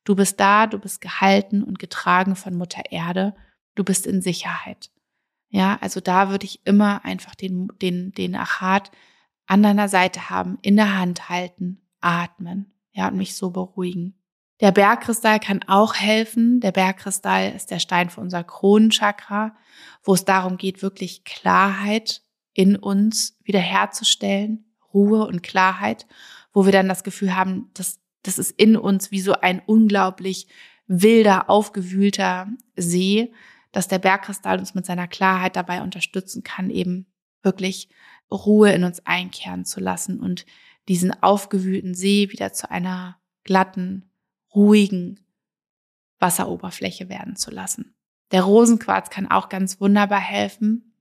Du 0.06 0.14
bist 0.14 0.38
da, 0.38 0.68
du 0.68 0.78
bist 0.78 1.00
gehalten 1.00 1.64
und 1.64 1.80
getragen 1.80 2.36
von 2.36 2.54
Mutter 2.54 2.82
Erde. 2.90 3.34
Du 3.74 3.82
bist 3.82 4.06
in 4.06 4.22
Sicherheit. 4.22 4.90
Ja, 5.48 5.78
also 5.80 6.00
da 6.00 6.30
würde 6.30 6.46
ich 6.46 6.64
immer 6.64 7.04
einfach 7.04 7.34
den, 7.34 7.68
den, 7.82 8.12
den 8.12 8.36
Achat 8.36 8.92
an 9.46 9.64
deiner 9.64 9.88
Seite 9.88 10.30
haben, 10.30 10.58
in 10.62 10.76
der 10.76 10.96
Hand 10.96 11.28
halten, 11.28 11.82
atmen, 12.00 12.72
ja, 12.92 13.08
und 13.08 13.16
mich 13.16 13.36
so 13.36 13.50
beruhigen. 13.50 14.14
Der 14.60 14.70
Bergkristall 14.70 15.40
kann 15.40 15.64
auch 15.64 15.96
helfen. 15.96 16.60
Der 16.60 16.72
Bergkristall 16.72 17.52
ist 17.52 17.72
der 17.72 17.80
Stein 17.80 18.08
für 18.08 18.20
unser 18.20 18.44
Kronenchakra, 18.44 19.56
wo 20.04 20.14
es 20.14 20.24
darum 20.24 20.56
geht, 20.56 20.82
wirklich 20.82 21.24
Klarheit 21.24 22.22
in 22.54 22.76
uns 22.76 23.36
wiederherzustellen, 23.42 24.72
Ruhe 24.94 25.26
und 25.26 25.42
Klarheit, 25.42 26.06
wo 26.52 26.64
wir 26.64 26.72
dann 26.72 26.88
das 26.88 27.02
Gefühl 27.02 27.34
haben, 27.34 27.70
dass 27.74 27.98
das 28.26 28.38
ist 28.38 28.52
in 28.52 28.76
uns 28.76 29.10
wie 29.10 29.20
so 29.20 29.32
ein 29.32 29.62
unglaublich 29.64 30.48
wilder, 30.86 31.50
aufgewühlter 31.50 32.48
See, 32.76 33.32
dass 33.72 33.88
der 33.88 33.98
Bergkristall 33.98 34.58
uns 34.58 34.74
mit 34.74 34.86
seiner 34.86 35.08
Klarheit 35.08 35.56
dabei 35.56 35.82
unterstützen 35.82 36.42
kann, 36.42 36.70
eben 36.70 37.06
wirklich 37.42 37.88
Ruhe 38.30 38.72
in 38.72 38.84
uns 38.84 39.04
einkehren 39.06 39.64
zu 39.64 39.80
lassen 39.80 40.20
und 40.20 40.46
diesen 40.88 41.22
aufgewühlten 41.22 41.94
See 41.94 42.30
wieder 42.30 42.52
zu 42.52 42.70
einer 42.70 43.18
glatten, 43.44 44.10
ruhigen 44.54 45.20
Wasseroberfläche 46.18 47.08
werden 47.08 47.36
zu 47.36 47.50
lassen. 47.50 47.94
Der 48.32 48.42
Rosenquarz 48.42 49.10
kann 49.10 49.30
auch 49.30 49.48
ganz 49.48 49.80
wunderbar 49.80 50.20
helfen. 50.20 50.94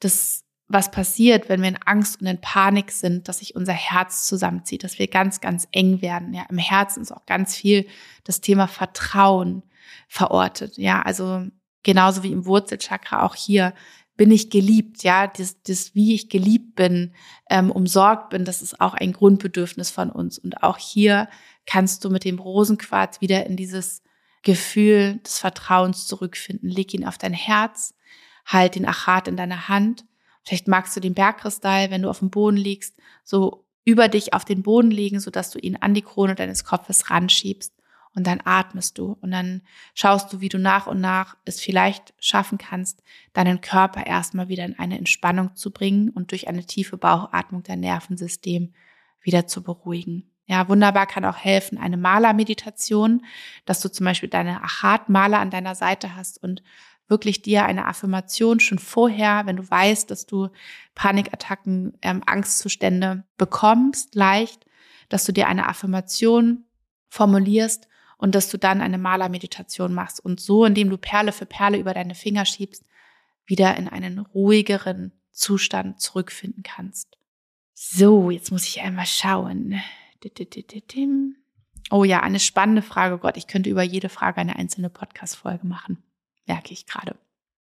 Das 0.00 0.44
was 0.72 0.92
passiert, 0.92 1.48
wenn 1.48 1.62
wir 1.62 1.68
in 1.68 1.82
Angst 1.84 2.20
und 2.20 2.28
in 2.28 2.40
Panik 2.40 2.92
sind, 2.92 3.26
dass 3.26 3.40
sich 3.40 3.56
unser 3.56 3.72
Herz 3.72 4.24
zusammenzieht, 4.24 4.84
dass 4.84 5.00
wir 5.00 5.08
ganz, 5.08 5.40
ganz 5.40 5.66
eng 5.72 6.00
werden. 6.00 6.32
Ja, 6.32 6.46
im 6.48 6.58
Herzen 6.58 7.02
ist 7.02 7.10
auch 7.10 7.26
ganz 7.26 7.56
viel 7.56 7.88
das 8.22 8.40
Thema 8.40 8.68
Vertrauen 8.68 9.64
verortet. 10.06 10.76
Ja, 10.78 11.02
also 11.02 11.44
genauso 11.82 12.22
wie 12.22 12.30
im 12.30 12.46
Wurzelchakra 12.46 13.24
auch 13.24 13.34
hier 13.34 13.74
bin 14.16 14.30
ich 14.30 14.48
geliebt. 14.48 15.02
Ja, 15.02 15.26
das, 15.26 15.60
das 15.62 15.96
wie 15.96 16.14
ich 16.14 16.28
geliebt 16.28 16.76
bin, 16.76 17.14
ähm, 17.50 17.72
umsorgt 17.72 18.30
bin, 18.30 18.44
das 18.44 18.62
ist 18.62 18.80
auch 18.80 18.94
ein 18.94 19.12
Grundbedürfnis 19.12 19.90
von 19.90 20.08
uns. 20.08 20.38
Und 20.38 20.62
auch 20.62 20.78
hier 20.78 21.28
kannst 21.66 22.04
du 22.04 22.10
mit 22.10 22.24
dem 22.24 22.38
Rosenquarz 22.38 23.20
wieder 23.20 23.44
in 23.46 23.56
dieses 23.56 24.04
Gefühl 24.42 25.18
des 25.26 25.40
Vertrauens 25.40 26.06
zurückfinden. 26.06 26.70
Leg 26.70 26.94
ihn 26.94 27.04
auf 27.04 27.18
dein 27.18 27.32
Herz, 27.32 27.96
halt 28.46 28.76
den 28.76 28.86
Achat 28.86 29.26
in 29.26 29.36
deiner 29.36 29.66
Hand 29.68 30.04
Vielleicht 30.44 30.68
magst 30.68 30.96
du 30.96 31.00
den 31.00 31.14
Bergkristall, 31.14 31.90
wenn 31.90 32.02
du 32.02 32.10
auf 32.10 32.20
dem 32.20 32.30
Boden 32.30 32.56
liegst, 32.56 32.96
so 33.24 33.64
über 33.84 34.08
dich 34.08 34.34
auf 34.34 34.44
den 34.44 34.62
Boden 34.62 34.90
legen, 34.90 35.20
sodass 35.20 35.50
du 35.50 35.58
ihn 35.58 35.76
an 35.76 35.94
die 35.94 36.02
Krone 36.02 36.34
deines 36.34 36.64
Kopfes 36.64 37.10
ranschiebst. 37.10 37.74
Und 38.12 38.26
dann 38.26 38.40
atmest 38.44 38.98
du 38.98 39.16
und 39.20 39.30
dann 39.30 39.62
schaust 39.94 40.32
du, 40.32 40.40
wie 40.40 40.48
du 40.48 40.58
nach 40.58 40.88
und 40.88 41.00
nach 41.00 41.36
es 41.44 41.60
vielleicht 41.60 42.12
schaffen 42.18 42.58
kannst, 42.58 43.04
deinen 43.34 43.60
Körper 43.60 44.04
erstmal 44.04 44.48
wieder 44.48 44.64
in 44.64 44.76
eine 44.78 44.98
Entspannung 44.98 45.54
zu 45.54 45.70
bringen 45.70 46.10
und 46.10 46.32
durch 46.32 46.48
eine 46.48 46.64
tiefe 46.64 46.96
Bauchatmung 46.96 47.62
dein 47.62 47.80
Nervensystem 47.80 48.74
wieder 49.22 49.46
zu 49.46 49.62
beruhigen. 49.62 50.28
Ja, 50.46 50.68
wunderbar 50.68 51.06
kann 51.06 51.24
auch 51.24 51.36
helfen 51.36 51.78
eine 51.78 51.96
Malermeditation, 51.96 53.24
dass 53.66 53.80
du 53.80 53.88
zum 53.88 54.06
Beispiel 54.06 54.28
deine 54.28 54.60
Achat-Maler 54.64 55.38
an 55.38 55.50
deiner 55.50 55.76
Seite 55.76 56.16
hast 56.16 56.42
und 56.42 56.64
wirklich 57.10 57.42
dir 57.42 57.64
eine 57.64 57.86
Affirmation 57.86 58.60
schon 58.60 58.78
vorher, 58.78 59.46
wenn 59.46 59.56
du 59.56 59.68
weißt, 59.68 60.10
dass 60.10 60.26
du 60.26 60.48
Panikattacken, 60.94 61.98
ähm, 62.02 62.22
Angstzustände 62.24 63.24
bekommst, 63.36 64.14
leicht, 64.14 64.64
dass 65.08 65.24
du 65.24 65.32
dir 65.32 65.48
eine 65.48 65.68
Affirmation 65.68 66.64
formulierst 67.08 67.88
und 68.16 68.34
dass 68.34 68.48
du 68.48 68.58
dann 68.58 68.80
eine 68.80 68.98
Malermeditation 68.98 69.92
machst 69.92 70.24
und 70.24 70.40
so, 70.40 70.64
indem 70.64 70.88
du 70.88 70.96
Perle 70.96 71.32
für 71.32 71.46
Perle 71.46 71.78
über 71.78 71.94
deine 71.94 72.14
Finger 72.14 72.44
schiebst, 72.44 72.84
wieder 73.44 73.76
in 73.76 73.88
einen 73.88 74.18
ruhigeren 74.20 75.12
Zustand 75.32 76.00
zurückfinden 76.00 76.62
kannst. 76.62 77.18
So, 77.74 78.30
jetzt 78.30 78.52
muss 78.52 78.66
ich 78.66 78.82
einmal 78.82 79.06
schauen. 79.06 79.80
Oh 81.90 82.04
ja, 82.04 82.20
eine 82.20 82.38
spannende 82.38 82.82
Frage. 82.82 83.18
Gott, 83.18 83.36
ich 83.36 83.46
könnte 83.46 83.70
über 83.70 83.82
jede 83.82 84.10
Frage 84.10 84.40
eine 84.40 84.56
einzelne 84.56 84.90
Podcast-Folge 84.90 85.66
machen 85.66 86.04
merke 86.46 86.72
ich 86.72 86.86
gerade. 86.86 87.16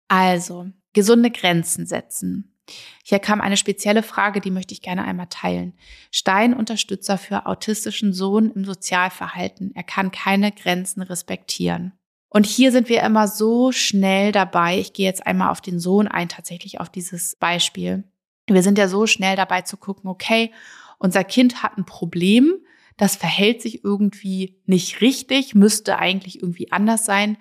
Also, 0.08 0.66
gesunde 0.92 1.30
Grenzen 1.30 1.86
setzen. 1.86 2.56
Hier 3.04 3.18
kam 3.18 3.40
eine 3.40 3.56
spezielle 3.56 4.02
Frage, 4.02 4.40
die 4.40 4.50
möchte 4.50 4.74
ich 4.74 4.82
gerne 4.82 5.04
einmal 5.04 5.28
teilen. 5.28 5.74
Stein 6.10 6.54
Unterstützer 6.54 7.18
für 7.18 7.46
autistischen 7.46 8.12
Sohn 8.12 8.50
im 8.50 8.64
Sozialverhalten. 8.64 9.72
Er 9.74 9.84
kann 9.84 10.10
keine 10.10 10.50
Grenzen 10.50 11.02
respektieren. 11.02 11.92
Und 12.28 12.44
hier 12.44 12.72
sind 12.72 12.88
wir 12.88 13.02
immer 13.02 13.28
so 13.28 13.70
schnell 13.70 14.32
dabei. 14.32 14.78
Ich 14.78 14.92
gehe 14.92 15.06
jetzt 15.06 15.26
einmal 15.26 15.50
auf 15.50 15.60
den 15.60 15.78
Sohn 15.78 16.08
ein, 16.08 16.28
tatsächlich 16.28 16.80
auf 16.80 16.88
dieses 16.88 17.36
Beispiel. 17.36 18.04
Wir 18.48 18.62
sind 18.62 18.78
ja 18.78 18.88
so 18.88 19.06
schnell 19.06 19.36
dabei 19.36 19.62
zu 19.62 19.76
gucken, 19.76 20.10
okay, 20.10 20.52
unser 20.98 21.24
Kind 21.24 21.62
hat 21.62 21.78
ein 21.78 21.86
Problem, 21.86 22.54
das 22.96 23.16
verhält 23.16 23.60
sich 23.60 23.84
irgendwie 23.84 24.58
nicht 24.64 25.00
richtig, 25.00 25.54
müsste 25.54 25.98
eigentlich 25.98 26.40
irgendwie 26.42 26.72
anders 26.72 27.04
sein 27.04 27.36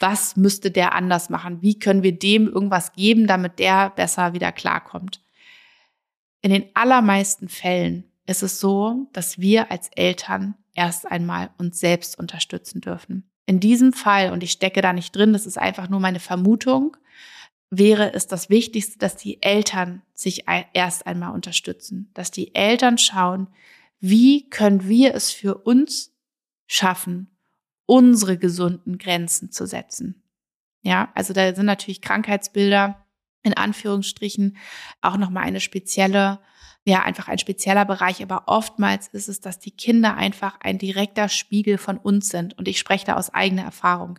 was 0.00 0.36
müsste 0.36 0.70
der 0.70 0.94
anders 0.94 1.30
machen? 1.30 1.62
Wie 1.62 1.78
können 1.78 2.02
wir 2.02 2.18
dem 2.18 2.48
irgendwas 2.48 2.92
geben, 2.92 3.26
damit 3.26 3.58
der 3.58 3.90
besser 3.90 4.32
wieder 4.32 4.50
klarkommt? 4.50 5.22
In 6.42 6.50
den 6.50 6.64
allermeisten 6.74 7.48
Fällen 7.48 8.04
ist 8.26 8.42
es 8.42 8.60
so, 8.60 9.08
dass 9.12 9.38
wir 9.38 9.70
als 9.70 9.90
Eltern 9.94 10.54
erst 10.74 11.10
einmal 11.10 11.50
uns 11.58 11.78
selbst 11.78 12.18
unterstützen 12.18 12.80
dürfen. 12.80 13.30
In 13.44 13.60
diesem 13.60 13.92
Fall, 13.92 14.32
und 14.32 14.42
ich 14.42 14.52
stecke 14.52 14.80
da 14.80 14.92
nicht 14.92 15.14
drin, 15.14 15.32
das 15.32 15.44
ist 15.44 15.58
einfach 15.58 15.88
nur 15.88 16.00
meine 16.00 16.20
Vermutung, 16.20 16.96
wäre 17.68 18.14
es 18.14 18.26
das 18.26 18.48
Wichtigste, 18.48 18.98
dass 18.98 19.16
die 19.16 19.42
Eltern 19.42 20.02
sich 20.14 20.44
erst 20.72 21.06
einmal 21.06 21.32
unterstützen, 21.32 22.10
dass 22.14 22.30
die 22.30 22.54
Eltern 22.54 22.98
schauen, 22.98 23.48
wie 24.00 24.48
können 24.48 24.88
wir 24.88 25.14
es 25.14 25.30
für 25.30 25.56
uns 25.56 26.14
schaffen, 26.66 27.30
unsere 27.90 28.38
gesunden 28.38 28.98
Grenzen 28.98 29.50
zu 29.50 29.66
setzen. 29.66 30.22
Ja, 30.82 31.10
also 31.16 31.32
da 31.32 31.52
sind 31.52 31.66
natürlich 31.66 32.00
Krankheitsbilder 32.00 33.04
in 33.42 33.54
Anführungsstrichen 33.54 34.56
auch 35.00 35.16
nochmal 35.16 35.42
eine 35.42 35.58
spezielle 35.58 36.38
ja 36.84 37.02
einfach 37.02 37.26
ein 37.28 37.38
spezieller 37.38 37.84
Bereich, 37.84 38.22
aber 38.22 38.44
oftmals 38.46 39.08
ist 39.08 39.28
es, 39.28 39.40
dass 39.40 39.58
die 39.58 39.72
Kinder 39.72 40.16
einfach 40.16 40.58
ein 40.60 40.78
direkter 40.78 41.28
Spiegel 41.28 41.78
von 41.78 41.98
uns 41.98 42.28
sind. 42.28 42.56
Und 42.56 42.68
ich 42.68 42.78
spreche 42.78 43.06
da 43.06 43.16
aus 43.16 43.34
eigener 43.34 43.64
Erfahrung. 43.64 44.18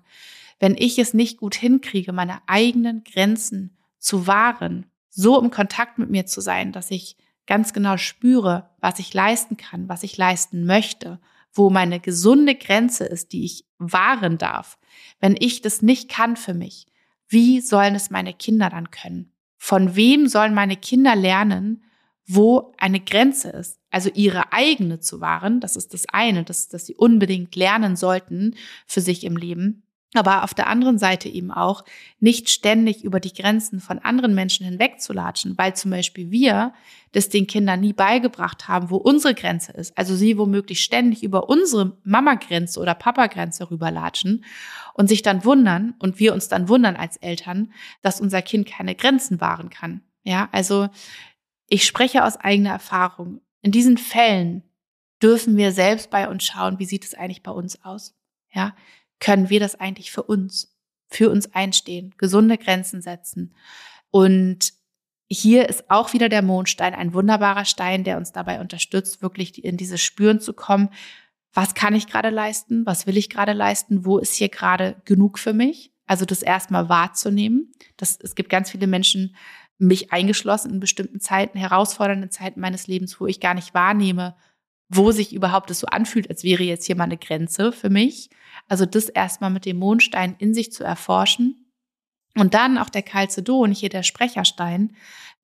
Wenn 0.59 0.75
ich 0.77 0.99
es 0.99 1.13
nicht 1.13 1.37
gut 1.37 1.55
hinkriege, 1.55 2.11
meine 2.11 2.39
eigenen 2.47 3.03
Grenzen 3.03 3.77
zu 3.97 4.27
wahren, 4.27 4.85
so 5.09 5.41
im 5.41 5.49
Kontakt 5.49 5.97
mit 5.97 6.09
mir 6.09 6.25
zu 6.25 6.41
sein, 6.41 6.71
dass 6.71 6.91
ich 6.91 7.17
ganz 7.47 7.73
genau 7.73 7.97
spüre, 7.97 8.69
was 8.79 8.99
ich 8.99 9.13
leisten 9.13 9.57
kann, 9.57 9.89
was 9.89 10.03
ich 10.03 10.17
leisten 10.17 10.65
möchte, 10.65 11.19
wo 11.53 11.69
meine 11.69 11.99
gesunde 11.99 12.55
Grenze 12.55 13.05
ist, 13.05 13.33
die 13.33 13.45
ich 13.45 13.65
wahren 13.77 14.37
darf. 14.37 14.77
Wenn 15.19 15.35
ich 15.37 15.61
das 15.61 15.81
nicht 15.81 16.09
kann 16.09 16.35
für 16.35 16.53
mich, 16.53 16.87
wie 17.27 17.61
sollen 17.61 17.95
es 17.95 18.09
meine 18.09 18.33
Kinder 18.33 18.69
dann 18.69 18.91
können? 18.91 19.31
Von 19.57 19.95
wem 19.95 20.27
sollen 20.27 20.53
meine 20.53 20.75
Kinder 20.75 21.15
lernen, 21.15 21.83
wo 22.25 22.73
eine 22.77 22.99
Grenze 22.99 23.49
ist. 23.49 23.79
Also 23.89 24.09
ihre 24.13 24.53
eigene 24.53 24.99
zu 24.99 25.21
wahren, 25.21 25.59
das 25.59 25.75
ist 25.75 25.93
das 25.93 26.07
eine, 26.09 26.43
das, 26.43 26.67
das 26.67 26.85
sie 26.85 26.95
unbedingt 26.95 27.55
lernen 27.55 27.95
sollten 27.95 28.55
für 28.85 29.01
sich 29.01 29.23
im 29.23 29.35
Leben. 29.37 29.83
Aber 30.13 30.43
auf 30.43 30.53
der 30.53 30.67
anderen 30.67 30.97
Seite 30.97 31.29
eben 31.29 31.51
auch 31.51 31.85
nicht 32.19 32.49
ständig 32.49 33.03
über 33.05 33.21
die 33.21 33.33
Grenzen 33.33 33.79
von 33.79 33.99
anderen 33.99 34.35
Menschen 34.35 34.65
hinwegzulatschen, 34.65 35.57
weil 35.57 35.73
zum 35.75 35.91
Beispiel 35.91 36.31
wir 36.31 36.73
das 37.13 37.29
den 37.29 37.47
Kindern 37.47 37.79
nie 37.79 37.93
beigebracht 37.93 38.67
haben, 38.67 38.89
wo 38.89 38.97
unsere 38.97 39.33
Grenze 39.33 39.71
ist. 39.71 39.97
Also 39.97 40.15
sie 40.15 40.37
womöglich 40.37 40.83
ständig 40.83 41.23
über 41.23 41.49
unsere 41.49 41.97
Mama-Grenze 42.03 42.79
oder 42.79 42.93
Papa-Grenze 42.93 43.71
rüberlatschen 43.71 44.43
und 44.93 45.07
sich 45.07 45.21
dann 45.21 45.45
wundern 45.45 45.93
und 45.99 46.19
wir 46.19 46.33
uns 46.33 46.49
dann 46.49 46.67
wundern 46.67 46.97
als 46.97 47.15
Eltern, 47.17 47.71
dass 48.01 48.19
unser 48.19 48.41
Kind 48.41 48.67
keine 48.67 48.95
Grenzen 48.95 49.39
wahren 49.39 49.69
kann. 49.69 50.01
Ja, 50.23 50.49
also 50.51 50.89
ich 51.67 51.85
spreche 51.85 52.25
aus 52.25 52.35
eigener 52.35 52.71
Erfahrung. 52.71 53.39
In 53.61 53.71
diesen 53.71 53.97
Fällen 53.97 54.63
dürfen 55.21 55.55
wir 55.55 55.71
selbst 55.71 56.09
bei 56.09 56.27
uns 56.27 56.43
schauen, 56.43 56.79
wie 56.79 56.85
sieht 56.85 57.05
es 57.05 57.13
eigentlich 57.13 57.43
bei 57.43 57.51
uns 57.51 57.83
aus? 57.85 58.13
Ja, 58.53 58.75
können 59.21 59.49
wir 59.49 59.61
das 59.61 59.79
eigentlich 59.79 60.11
für 60.11 60.23
uns, 60.23 60.75
für 61.07 61.29
uns 61.29 61.53
einstehen, 61.53 62.13
gesunde 62.17 62.57
Grenzen 62.57 63.01
setzen? 63.01 63.55
Und 64.09 64.73
hier 65.29 65.69
ist 65.69 65.89
auch 65.89 66.11
wieder 66.11 66.27
der 66.27 66.41
Mondstein 66.41 66.93
ein 66.93 67.13
wunderbarer 67.13 67.63
Stein, 67.63 68.03
der 68.03 68.17
uns 68.17 68.33
dabei 68.33 68.59
unterstützt, 68.59 69.21
wirklich 69.21 69.63
in 69.63 69.77
dieses 69.77 70.01
Spüren 70.01 70.41
zu 70.41 70.51
kommen. 70.51 70.89
Was 71.53 71.73
kann 71.73 71.95
ich 71.95 72.07
gerade 72.07 72.29
leisten? 72.29 72.85
Was 72.85 73.07
will 73.07 73.15
ich 73.15 73.29
gerade 73.29 73.53
leisten? 73.53 74.05
Wo 74.05 74.17
ist 74.17 74.33
hier 74.33 74.49
gerade 74.49 75.01
genug 75.05 75.39
für 75.39 75.53
mich? 75.53 75.93
Also 76.05 76.25
das 76.25 76.41
erstmal 76.41 76.89
wahrzunehmen. 76.89 77.71
Das, 77.95 78.19
es 78.21 78.35
gibt 78.35 78.49
ganz 78.49 78.71
viele 78.71 78.87
Menschen, 78.87 79.35
mich 79.77 80.11
eingeschlossen 80.11 80.73
in 80.73 80.79
bestimmten 80.79 81.19
Zeiten, 81.19 81.57
herausfordernden 81.57 82.29
Zeiten 82.29 82.59
meines 82.59 82.87
Lebens, 82.87 83.19
wo 83.19 83.25
ich 83.25 83.39
gar 83.39 83.53
nicht 83.53 83.73
wahrnehme, 83.73 84.35
wo 84.93 85.11
sich 85.11 85.33
überhaupt 85.33 85.71
es 85.71 85.79
so 85.79 85.87
anfühlt, 85.87 86.29
als 86.29 86.43
wäre 86.43 86.63
jetzt 86.63 86.85
hier 86.85 86.95
mal 86.95 87.05
eine 87.05 87.17
Grenze 87.17 87.71
für 87.71 87.89
mich. 87.89 88.29
Also 88.67 88.85
das 88.85 89.09
erstmal 89.09 89.49
mit 89.49 89.65
dem 89.65 89.77
Mondstein 89.77 90.35
in 90.37 90.53
sich 90.53 90.71
zu 90.71 90.83
erforschen 90.83 91.71
und 92.35 92.53
dann 92.53 92.77
auch 92.77 92.89
der 92.89 93.01
Calcedon, 93.01 93.71
hier 93.71 93.89
der 93.89 94.03
Sprecherstein, 94.03 94.95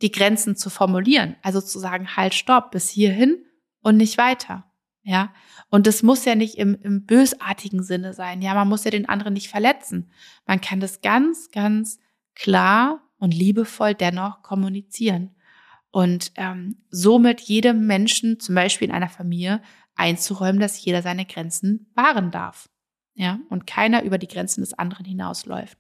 die 0.02 0.12
Grenzen 0.12 0.56
zu 0.56 0.70
formulieren. 0.70 1.36
Also 1.42 1.62
zu 1.62 1.80
sagen, 1.80 2.16
halt, 2.16 2.34
stopp, 2.34 2.72
bis 2.72 2.90
hierhin 2.90 3.46
und 3.82 3.98
nicht 3.98 4.18
weiter. 4.18 4.66
Ja, 5.04 5.34
und 5.70 5.88
das 5.88 6.04
muss 6.04 6.26
ja 6.26 6.36
nicht 6.36 6.58
im, 6.58 6.76
im 6.82 7.06
bösartigen 7.06 7.82
Sinne 7.82 8.14
sein. 8.14 8.42
Ja, 8.42 8.54
man 8.54 8.68
muss 8.68 8.84
ja 8.84 8.92
den 8.92 9.08
anderen 9.08 9.34
nicht 9.34 9.48
verletzen. 9.48 10.12
Man 10.46 10.60
kann 10.60 10.82
das 10.82 11.00
ganz, 11.00 11.50
ganz 11.52 12.00
klar 12.36 13.02
und 13.18 13.34
liebevoll 13.34 13.94
dennoch 13.94 14.42
kommunizieren. 14.42 15.37
Und 15.92 16.32
ähm, 16.36 16.78
somit 16.90 17.42
jedem 17.42 17.88
Menschen, 17.88 18.40
zum 18.40 18.56
Beispiel 18.56 18.90
in 18.90 18.94
einer 18.94 19.10
Familie, 19.10 19.62
einzuräumen, 19.96 20.60
dass 20.60 20.84
jeder 20.84 21.02
seine 21.02 21.26
Grenzen 21.26 21.90
wahren 21.96 22.32
darf. 22.32 22.70
Ja, 23.16 23.40
und 23.50 23.66
keiner 23.66 24.04
über 24.04 24.20
die 24.20 24.28
Grenzen 24.28 24.62
des 24.62 24.74
anderen 24.74 25.06
hinausläuft. 25.06 25.78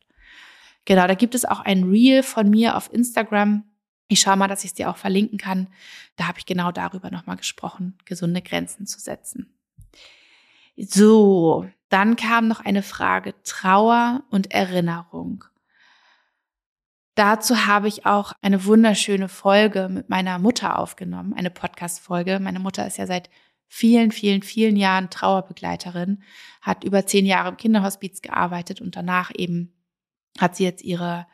Genau, 0.85 1.05
da 1.05 1.13
gibt 1.13 1.35
es 1.35 1.45
auch 1.45 1.59
ein 1.59 1.83
Reel 1.83 2.23
von 2.23 2.49
mir 2.49 2.75
auf 2.75 2.91
Instagram. 2.91 3.63
Ich 4.07 4.21
schaue 4.21 4.37
mal, 4.37 4.47
dass 4.47 4.63
ich 4.63 4.71
es 4.71 4.73
dir 4.73 4.89
auch 4.89 4.97
verlinken 4.97 5.37
kann. 5.37 5.67
Da 6.15 6.27
habe 6.27 6.39
ich 6.39 6.45
genau 6.45 6.71
darüber 6.71 7.11
nochmal 7.11 7.35
gesprochen, 7.35 7.97
gesunde 8.05 8.41
Grenzen 8.41 8.87
zu 8.87 8.99
setzen. 8.99 9.53
So, 10.77 11.67
dann 11.89 12.15
kam 12.15 12.47
noch 12.47 12.59
eine 12.63 12.83
Frage 12.83 13.35
Trauer 13.43 14.23
und 14.29 14.51
Erinnerung. 14.51 15.43
Dazu 17.17 17.65
habe 17.65 17.87
ich 17.87 18.05
auch 18.05 18.33
eine 18.43 18.65
wunderschöne 18.65 19.27
Folge 19.27 19.89
mit 19.89 20.07
meiner 20.07 20.37
Mutter 20.37 20.77
aufgenommen, 20.77 21.33
eine 21.33 21.49
Podcast-Folge. 21.49 22.39
Meine 22.39 22.59
Mutter 22.59 22.85
ist 22.85 22.97
ja 22.97 23.07
seit 23.07 23.31
vielen, 23.67 24.11
vielen, 24.11 24.43
vielen 24.43 24.75
Jahren 24.75 25.09
Trauerbegleiterin, 25.09 26.21
hat 26.61 26.83
über 26.83 27.07
zehn 27.07 27.25
Jahre 27.25 27.49
im 27.49 27.57
Kinderhospiz 27.57 28.21
gearbeitet 28.21 28.81
und 28.81 28.95
danach 28.95 29.31
eben 29.35 29.73
hat 30.37 30.55
sie 30.55 30.65
jetzt 30.65 30.83
ihre, 30.83 31.25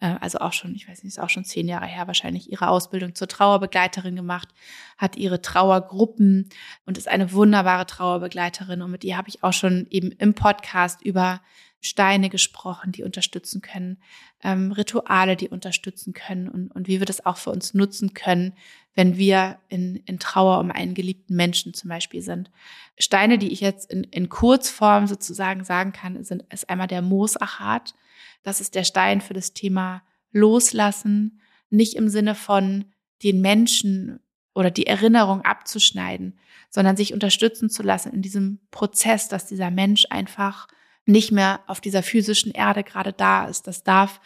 äh, 0.00 0.14
also 0.20 0.40
auch 0.40 0.52
schon, 0.52 0.74
ich 0.74 0.86
weiß 0.86 1.04
nicht, 1.04 1.16
ist 1.16 1.22
auch 1.22 1.30
schon 1.30 1.46
zehn 1.46 1.68
Jahre 1.68 1.86
her 1.86 2.06
wahrscheinlich, 2.06 2.52
ihre 2.52 2.68
Ausbildung 2.68 3.14
zur 3.14 3.28
Trauerbegleiterin 3.28 4.16
gemacht, 4.16 4.50
hat 4.98 5.16
ihre 5.16 5.40
Trauergruppen 5.40 6.50
und 6.84 6.98
ist 6.98 7.08
eine 7.08 7.32
wunderbare 7.32 7.86
Trauerbegleiterin. 7.86 8.82
Und 8.82 8.90
mit 8.90 9.04
ihr 9.04 9.16
habe 9.16 9.30
ich 9.30 9.42
auch 9.42 9.54
schon 9.54 9.86
eben 9.88 10.12
im 10.12 10.34
Podcast 10.34 11.00
über 11.00 11.40
Steine 11.80 12.28
gesprochen, 12.28 12.92
die 12.92 13.02
unterstützen 13.02 13.62
können, 13.62 13.98
ähm, 14.42 14.72
Rituale, 14.72 15.36
die 15.36 15.48
unterstützen 15.48 16.12
können 16.12 16.48
und, 16.48 16.70
und 16.70 16.88
wie 16.88 16.98
wir 16.98 17.06
das 17.06 17.24
auch 17.24 17.38
für 17.38 17.50
uns 17.50 17.72
nutzen 17.72 18.12
können, 18.12 18.54
wenn 18.94 19.16
wir 19.16 19.58
in, 19.68 19.96
in 20.04 20.18
Trauer 20.18 20.58
um 20.58 20.70
einen 20.70 20.94
geliebten 20.94 21.36
Menschen 21.36 21.72
zum 21.72 21.88
Beispiel 21.88 22.20
sind. 22.20 22.50
Steine, 22.98 23.38
die 23.38 23.52
ich 23.52 23.60
jetzt 23.60 23.90
in, 23.90 24.04
in 24.04 24.28
Kurzform 24.28 25.06
sozusagen 25.06 25.64
sagen 25.64 25.92
kann, 25.92 26.22
sind, 26.22 26.44
ist 26.52 26.68
einmal 26.68 26.86
der 26.86 27.00
Moosachat. 27.00 27.94
Das 28.42 28.60
ist 28.60 28.74
der 28.74 28.84
Stein 28.84 29.20
für 29.22 29.34
das 29.34 29.54
Thema 29.54 30.02
Loslassen, 30.32 31.40
nicht 31.70 31.94
im 31.94 32.08
Sinne 32.08 32.34
von 32.34 32.86
den 33.22 33.40
Menschen 33.40 34.20
oder 34.54 34.70
die 34.70 34.86
Erinnerung 34.86 35.42
abzuschneiden, 35.42 36.38
sondern 36.68 36.96
sich 36.96 37.14
unterstützen 37.14 37.70
zu 37.70 37.82
lassen 37.82 38.12
in 38.12 38.22
diesem 38.22 38.58
Prozess, 38.70 39.28
dass 39.28 39.46
dieser 39.46 39.70
Mensch 39.70 40.06
einfach 40.10 40.68
nicht 41.10 41.32
mehr 41.32 41.60
auf 41.66 41.80
dieser 41.80 42.02
physischen 42.02 42.52
Erde 42.52 42.84
gerade 42.84 43.12
da 43.12 43.46
ist. 43.46 43.66
Das 43.66 43.82
darf 43.82 44.20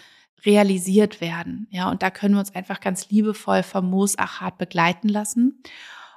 realisiert 0.45 1.21
werden. 1.21 1.67
Ja, 1.71 1.91
und 1.91 2.03
da 2.03 2.11
können 2.11 2.35
wir 2.35 2.41
uns 2.41 2.55
einfach 2.55 2.81
ganz 2.81 3.09
liebevoll 3.11 3.63
vom 3.63 3.91
Moosachat 3.91 4.59
begleiten 4.59 5.09
lassen. 5.09 5.63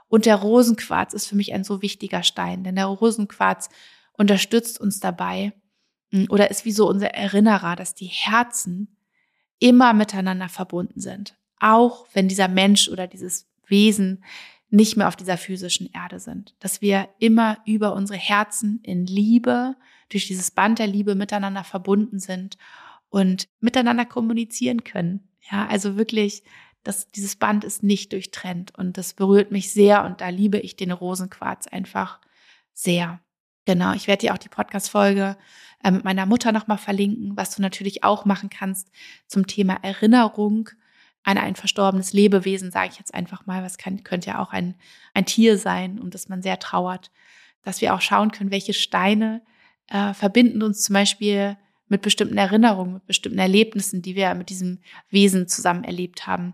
Und 0.10 0.26
der 0.26 0.36
Rosenquarz 0.36 1.14
ist 1.14 1.28
für 1.28 1.36
mich 1.36 1.54
ein 1.54 1.64
so 1.64 1.82
wichtiger 1.82 2.24
Stein, 2.24 2.64
denn 2.64 2.76
der 2.76 2.86
Rosenquarz 2.86 3.70
unterstützt 4.14 4.80
uns 4.80 5.00
dabei 5.00 5.54
hm, 6.12 6.28
oder 6.30 6.50
ist 6.50 6.66
wie 6.66 6.72
so 6.72 6.88
unser 6.88 7.10
Erinnerer, 7.10 7.76
dass 7.76 7.94
die 7.94 8.06
Herzen 8.06 8.98
immer 9.60 9.94
miteinander 9.94 10.50
verbunden 10.50 11.00
sind. 11.00 11.36
Auch 11.60 12.08
wenn 12.14 12.28
dieser 12.28 12.48
Mensch 12.48 12.90
oder 12.90 13.08
dieses 13.08 13.50
Wesen 13.66 14.24
nicht 14.70 14.98
mehr 14.98 15.08
auf 15.08 15.16
dieser 15.16 15.38
physischen 15.38 15.90
Erde 15.94 16.20
sind. 16.20 16.56
Dass 16.60 16.82
wir 16.82 17.10
immer 17.20 17.58
über 17.66 17.94
unsere 17.94 18.20
Herzen 18.20 18.80
in 18.84 19.06
Liebe, 19.06 19.76
durch 20.10 20.28
dieses 20.28 20.52
Band 20.52 20.80
der 20.80 20.88
Liebe 20.88 21.16
miteinander 21.16 21.64
verbunden 21.64 22.20
sind 22.20 22.58
und 23.10 23.48
miteinander 23.60 24.06
kommunizieren 24.06 24.84
können. 24.84 25.28
Ja, 25.52 25.68
also 25.68 25.98
wirklich, 25.98 26.44
dass 26.84 27.10
dieses 27.10 27.36
Band 27.36 27.64
ist 27.64 27.84
nicht 27.84 28.14
durchtrennt 28.14 28.78
und 28.78 28.98
das 28.98 29.14
berührt 29.14 29.52
mich 29.52 29.74
sehr 29.74 30.06
und 30.06 30.22
da 30.22 30.30
liebe 30.30 30.60
ich 30.60 30.76
den 30.76 30.92
Rosenquarz 30.92 31.68
einfach 31.68 32.20
sehr. 32.74 33.20
Genau, 33.66 33.94
ich 33.94 34.08
werde 34.08 34.22
dir 34.22 34.34
auch 34.34 34.38
die 34.38 34.50
Podcast-Folge 34.50 35.38
äh, 35.84 35.92
mit 35.92 36.06
meiner 36.06 36.26
Mutter 36.26 36.54
nochmal 36.54 36.78
verlinken, 36.78 37.36
was 37.36 37.56
du 37.56 37.62
natürlich 37.62 38.04
auch 38.04 38.24
machen 38.24 38.50
kannst 38.50 38.90
zum 39.28 39.46
Thema 39.46 39.74
Erinnerung 39.82 40.70
an 41.24 41.38
ein 41.38 41.56
verstorbenes 41.56 42.14
Lebewesen, 42.14 42.72
sage 42.72 42.90
ich 42.92 43.00
jetzt 43.00 43.14
einfach 43.14 43.46
mal, 43.46 43.64
was 43.64 43.78
kann, 43.78 44.04
könnte 44.04 44.30
ja 44.30 44.40
auch 44.40 44.52
ein, 44.52 44.76
ein 45.14 45.26
Tier 45.26 45.58
sein, 45.58 46.00
um 46.00 46.10
das 46.10 46.30
man 46.30 46.42
sehr 46.42 46.60
trauert, 46.60 47.12
dass 47.64 47.82
wir 47.82 47.94
auch 47.94 48.02
schauen 48.02 48.32
können, 48.32 48.52
welche 48.52 48.74
Steine 48.74 49.42
äh, 49.88 50.14
verbinden 50.14 50.64
uns 50.64 50.84
zum 50.84 50.94
Beispiel 50.94 51.58
mit 51.90 52.02
bestimmten 52.02 52.38
Erinnerungen, 52.38 52.96
mit 52.96 53.06
bestimmten 53.06 53.40
Erlebnissen, 53.40 54.02
die 54.02 54.16
wir 54.16 54.34
mit 54.36 54.50
diesem 54.50 54.80
Wesen 55.10 55.48
zusammen 55.48 55.84
erlebt 55.84 56.28
haben. 56.28 56.54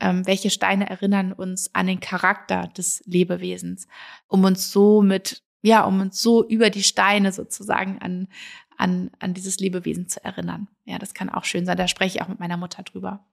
Ähm, 0.00 0.26
welche 0.26 0.50
Steine 0.50 0.90
erinnern 0.90 1.32
uns 1.32 1.72
an 1.74 1.86
den 1.86 2.00
Charakter 2.00 2.68
des 2.68 3.02
Lebewesens, 3.06 3.86
um 4.26 4.44
uns 4.44 4.72
so 4.72 5.00
mit, 5.02 5.42
ja, 5.62 5.84
um 5.84 6.00
uns 6.00 6.20
so 6.20 6.46
über 6.46 6.70
die 6.70 6.82
Steine 6.82 7.32
sozusagen 7.32 7.98
an, 8.00 8.28
an, 8.76 9.10
an 9.20 9.34
dieses 9.34 9.58
Lebewesen 9.58 10.08
zu 10.08 10.24
erinnern. 10.24 10.68
Ja, 10.84 10.98
das 10.98 11.14
kann 11.14 11.30
auch 11.30 11.44
schön 11.44 11.66
sein. 11.66 11.76
Da 11.76 11.86
spreche 11.86 12.16
ich 12.16 12.22
auch 12.22 12.28
mit 12.28 12.40
meiner 12.40 12.56
Mutter 12.56 12.82
drüber. 12.82 13.24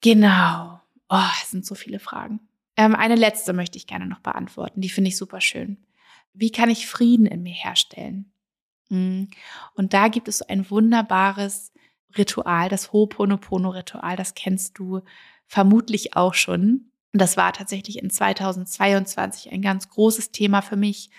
Genau. 0.00 0.80
Oh, 1.08 1.18
es 1.42 1.50
sind 1.50 1.66
so 1.66 1.74
viele 1.74 1.98
Fragen. 1.98 2.40
Ähm, 2.76 2.94
eine 2.94 3.16
letzte 3.16 3.52
möchte 3.52 3.76
ich 3.76 3.86
gerne 3.86 4.06
noch 4.06 4.20
beantworten. 4.20 4.80
Die 4.80 4.88
finde 4.88 5.08
ich 5.08 5.16
super 5.16 5.40
schön. 5.40 5.78
Wie 6.32 6.52
kann 6.52 6.70
ich 6.70 6.86
Frieden 6.86 7.26
in 7.26 7.42
mir 7.42 7.52
herstellen? 7.52 8.32
Mm. 8.88 9.24
Und 9.74 9.92
da 9.92 10.08
gibt 10.08 10.28
es 10.28 10.38
so 10.38 10.46
ein 10.48 10.70
wunderbares 10.70 11.72
Ritual, 12.16 12.68
das 12.68 12.92
Ho'oponopono-Ritual. 12.92 14.16
Das 14.16 14.34
kennst 14.34 14.78
du 14.78 15.00
vermutlich 15.46 16.16
auch 16.16 16.34
schon. 16.34 16.90
Das 17.12 17.36
war 17.36 17.52
tatsächlich 17.52 17.98
in 18.00 18.10
2022 18.10 19.52
ein 19.52 19.62
ganz 19.62 19.88
großes 19.88 20.30
Thema 20.30 20.62
für 20.62 20.76
mich, 20.76 21.10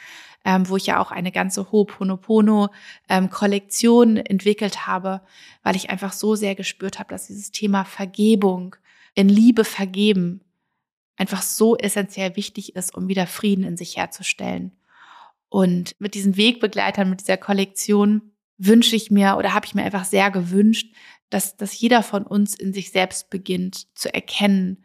ähm, 0.45 0.69
wo 0.69 0.77
ich 0.77 0.85
ja 0.87 0.99
auch 0.99 1.11
eine 1.11 1.31
ganze 1.31 1.61
Ho'oponopono-Kollektion 1.61 4.17
ähm, 4.17 4.23
entwickelt 4.25 4.87
habe, 4.87 5.21
weil 5.63 5.75
ich 5.75 5.89
einfach 5.89 6.13
so 6.13 6.35
sehr 6.35 6.55
gespürt 6.55 6.99
habe, 6.99 7.09
dass 7.09 7.27
dieses 7.27 7.51
Thema 7.51 7.85
Vergebung, 7.85 8.75
in 9.13 9.29
Liebe 9.29 9.65
vergeben, 9.65 10.41
einfach 11.17 11.41
so 11.41 11.77
essentiell 11.77 12.35
wichtig 12.35 12.75
ist, 12.75 12.95
um 12.95 13.07
wieder 13.07 13.27
Frieden 13.27 13.63
in 13.63 13.77
sich 13.77 13.97
herzustellen. 13.97 14.71
Und 15.49 15.95
mit 15.99 16.15
diesen 16.15 16.37
Wegbegleitern, 16.37 17.09
mit 17.09 17.21
dieser 17.21 17.37
Kollektion 17.37 18.33
wünsche 18.57 18.95
ich 18.95 19.11
mir 19.11 19.35
oder 19.37 19.53
habe 19.53 19.65
ich 19.65 19.75
mir 19.75 19.83
einfach 19.83 20.05
sehr 20.05 20.31
gewünscht, 20.31 20.93
dass, 21.29 21.57
dass 21.57 21.79
jeder 21.79 22.03
von 22.03 22.23
uns 22.23 22.55
in 22.55 22.73
sich 22.73 22.91
selbst 22.91 23.29
beginnt 23.29 23.87
zu 23.97 24.13
erkennen 24.13 24.83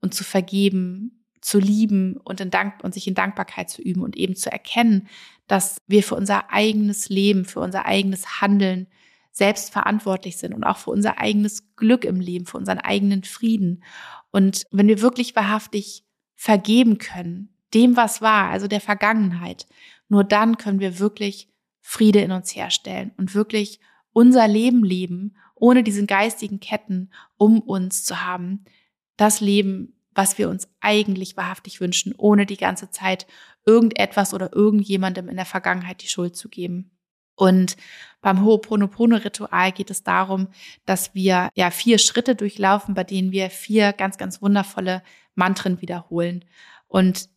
und 0.00 0.14
zu 0.14 0.24
vergeben, 0.24 1.17
zu 1.40 1.58
lieben 1.58 2.16
und, 2.16 2.40
in 2.40 2.50
Dank 2.50 2.82
und 2.82 2.94
sich 2.94 3.06
in 3.06 3.14
Dankbarkeit 3.14 3.70
zu 3.70 3.82
üben 3.82 4.02
und 4.02 4.16
eben 4.16 4.36
zu 4.36 4.50
erkennen, 4.50 5.08
dass 5.46 5.78
wir 5.86 6.02
für 6.02 6.14
unser 6.14 6.52
eigenes 6.52 7.08
Leben, 7.08 7.44
für 7.44 7.60
unser 7.60 7.86
eigenes 7.86 8.40
Handeln 8.40 8.86
selbst 9.30 9.72
verantwortlich 9.72 10.36
sind 10.36 10.52
und 10.52 10.64
auch 10.64 10.78
für 10.78 10.90
unser 10.90 11.18
eigenes 11.18 11.74
Glück 11.76 12.04
im 12.04 12.20
Leben, 12.20 12.46
für 12.46 12.58
unseren 12.58 12.78
eigenen 12.78 13.22
Frieden. 13.22 13.84
Und 14.30 14.64
wenn 14.70 14.88
wir 14.88 15.00
wirklich 15.00 15.36
wahrhaftig 15.36 16.04
vergeben 16.34 16.98
können, 16.98 17.54
dem, 17.74 17.96
was 17.96 18.20
war, 18.20 18.50
also 18.50 18.66
der 18.66 18.80
Vergangenheit, 18.80 19.66
nur 20.08 20.24
dann 20.24 20.56
können 20.56 20.80
wir 20.80 20.98
wirklich 20.98 21.48
Friede 21.80 22.20
in 22.20 22.32
uns 22.32 22.54
herstellen 22.54 23.12
und 23.16 23.34
wirklich 23.34 23.80
unser 24.12 24.48
Leben 24.48 24.84
leben, 24.84 25.36
ohne 25.54 25.82
diesen 25.82 26.06
geistigen 26.06 26.60
Ketten 26.60 27.10
um 27.36 27.60
uns 27.60 28.04
zu 28.04 28.24
haben. 28.24 28.64
Das 29.16 29.40
Leben, 29.40 29.97
was 30.18 30.36
wir 30.36 30.48
uns 30.48 30.68
eigentlich 30.80 31.36
wahrhaftig 31.36 31.80
wünschen, 31.80 32.12
ohne 32.18 32.44
die 32.44 32.56
ganze 32.56 32.90
Zeit 32.90 33.28
irgendetwas 33.64 34.34
oder 34.34 34.52
irgendjemandem 34.52 35.28
in 35.28 35.36
der 35.36 35.44
Vergangenheit 35.44 36.02
die 36.02 36.08
Schuld 36.08 36.34
zu 36.34 36.48
geben. 36.48 36.90
Und 37.36 37.76
beim 38.20 38.44
Ho'oponopono-Ritual 38.44 39.70
geht 39.70 39.92
es 39.92 40.02
darum, 40.02 40.48
dass 40.86 41.14
wir 41.14 41.50
ja 41.54 41.70
vier 41.70 41.98
Schritte 41.98 42.34
durchlaufen, 42.34 42.94
bei 42.94 43.04
denen 43.04 43.30
wir 43.30 43.48
vier 43.48 43.92
ganz, 43.92 44.18
ganz 44.18 44.42
wundervolle 44.42 45.04
Mantren 45.36 45.80
wiederholen. 45.80 46.44
Und 46.88 47.28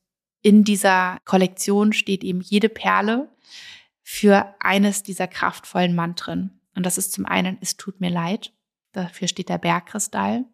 in 0.41 0.63
dieser 0.63 1.19
Kollektion 1.23 1.93
steht 1.93 2.23
eben 2.23 2.41
jede 2.41 2.67
Perle 2.67 3.29
für 4.01 4.55
eines 4.59 5.03
dieser 5.03 5.27
kraftvollen 5.27 5.93
Mantren. 5.93 6.59
Und 6.75 6.87
das 6.87 6.97
ist 6.97 7.13
zum 7.13 7.27
einen, 7.27 7.59
es 7.61 7.77
tut 7.77 8.01
mir 8.01 8.09
leid. 8.09 8.53
Dafür 8.91 9.27
steht 9.27 9.49
der 9.49 9.59
Bergkristall. 9.59 10.45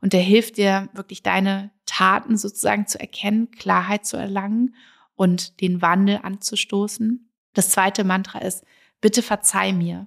Und 0.00 0.12
der 0.12 0.20
hilft 0.20 0.56
dir 0.56 0.88
wirklich 0.92 1.22
deine 1.22 1.70
Taten 1.84 2.36
sozusagen 2.36 2.86
zu 2.86 2.98
erkennen, 2.98 3.50
Klarheit 3.50 4.06
zu 4.06 4.16
erlangen 4.16 4.74
und 5.14 5.60
den 5.60 5.82
Wandel 5.82 6.20
anzustoßen. 6.22 7.30
Das 7.52 7.70
zweite 7.70 8.04
Mantra 8.04 8.38
ist, 8.38 8.64
bitte 9.00 9.22
verzeih 9.22 9.72
mir. 9.72 10.06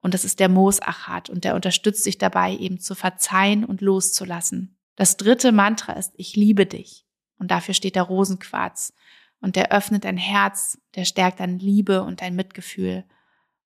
Und 0.00 0.14
das 0.14 0.24
ist 0.24 0.40
der 0.40 0.48
Moosachat 0.48 1.28
und 1.28 1.44
der 1.44 1.54
unterstützt 1.54 2.06
dich 2.06 2.18
dabei 2.18 2.56
eben 2.56 2.80
zu 2.80 2.94
verzeihen 2.94 3.64
und 3.64 3.80
loszulassen. 3.80 4.76
Das 4.96 5.16
dritte 5.16 5.52
Mantra 5.52 5.92
ist, 5.92 6.12
ich 6.16 6.34
liebe 6.34 6.66
dich. 6.66 7.06
Und 7.38 7.50
dafür 7.50 7.74
steht 7.74 7.94
der 7.94 8.02
Rosenquarz. 8.02 8.92
Und 9.40 9.54
der 9.54 9.70
öffnet 9.70 10.04
dein 10.04 10.16
Herz, 10.16 10.78
der 10.96 11.04
stärkt 11.04 11.40
deine 11.40 11.58
Liebe 11.58 12.02
und 12.02 12.20
dein 12.20 12.34
Mitgefühl. 12.34 13.04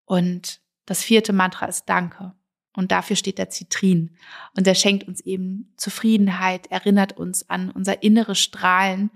Und 0.04 0.60
das 0.84 1.02
vierte 1.02 1.32
Mantra 1.32 1.66
ist 1.66 1.86
Danke. 1.86 2.34
Und 2.74 2.90
dafür 2.90 3.16
steht 3.16 3.38
der 3.38 3.50
Zitrin. 3.50 4.16
Und 4.56 4.66
der 4.66 4.74
schenkt 4.74 5.06
uns 5.06 5.20
eben 5.20 5.72
Zufriedenheit, 5.76 6.68
erinnert 6.68 7.12
uns 7.16 7.48
an 7.50 7.70
unser 7.70 8.02
inneres 8.02 8.38
Strahlen 8.38 9.10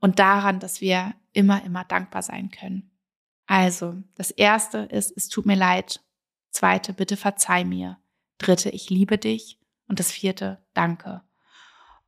und 0.00 0.18
daran, 0.18 0.58
dass 0.60 0.80
wir 0.80 1.14
immer, 1.32 1.62
immer 1.64 1.84
dankbar 1.84 2.22
sein 2.22 2.50
können. 2.50 2.90
Also, 3.46 4.02
das 4.14 4.30
erste 4.30 4.78
ist, 4.78 5.12
es 5.16 5.28
tut 5.28 5.44
mir 5.44 5.56
leid. 5.56 6.02
Zweite, 6.50 6.94
bitte 6.94 7.16
verzeih 7.16 7.64
mir. 7.64 7.98
Dritte, 8.38 8.70
ich 8.70 8.88
liebe 8.88 9.18
dich. 9.18 9.58
Und 9.86 10.00
das 10.00 10.10
vierte, 10.10 10.64
danke. 10.72 11.22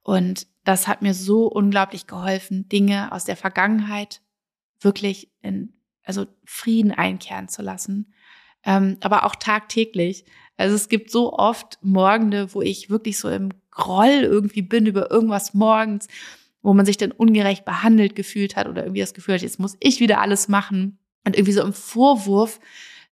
Und 0.03 0.47
das 0.65 0.89
hat 0.89 1.03
mir 1.03 1.15
so 1.15 1.47
unglaublich 1.47 2.07
geholfen, 2.07 2.69
Dinge 2.69 3.13
aus 3.13 3.25
der 3.25 3.37
Vergangenheit 3.37 4.23
wirklich 4.81 5.31
in, 5.43 5.75
also 6.05 6.27
Frieden 6.45 6.93
einkehren 6.93 7.49
zu 7.49 7.63
lassen. 7.63 8.15
Ähm, 8.65 8.99
aber 9.01 9.25
auch 9.25 9.37
tagtäglich. 9.37 10.25
Also 10.57 10.75
es 10.75 10.89
gibt 10.89 11.11
so 11.11 11.33
oft 11.33 11.79
Morgende, 11.83 12.55
wo 12.55 12.63
ich 12.63 12.91
wirklich 12.91 13.19
so 13.19 13.29
im 13.29 13.51
Groll 13.71 14.23
irgendwie 14.23 14.63
bin 14.63 14.87
über 14.87 15.11
irgendwas 15.11 15.55
morgens, 15.55 16.09
wo 16.63 16.73
man 16.73 16.87
sich 16.87 16.97
dann 16.97 17.13
ungerecht 17.13 17.65
behandelt 17.65 18.17
gefühlt 18.17 18.57
hat 18.57 18.67
oder 18.69 18.85
irgendwie 18.85 19.01
das 19.01 19.15
Gefühl 19.15 19.35
hat, 19.35 19.43
jetzt 19.43 19.61
muss 19.61 19.77
ich 19.81 20.01
wieder 20.01 20.21
alles 20.21 20.49
machen 20.49 20.99
und 21.25 21.37
irgendwie 21.37 21.53
so 21.53 21.63
im 21.63 21.73
Vorwurf 21.73 22.59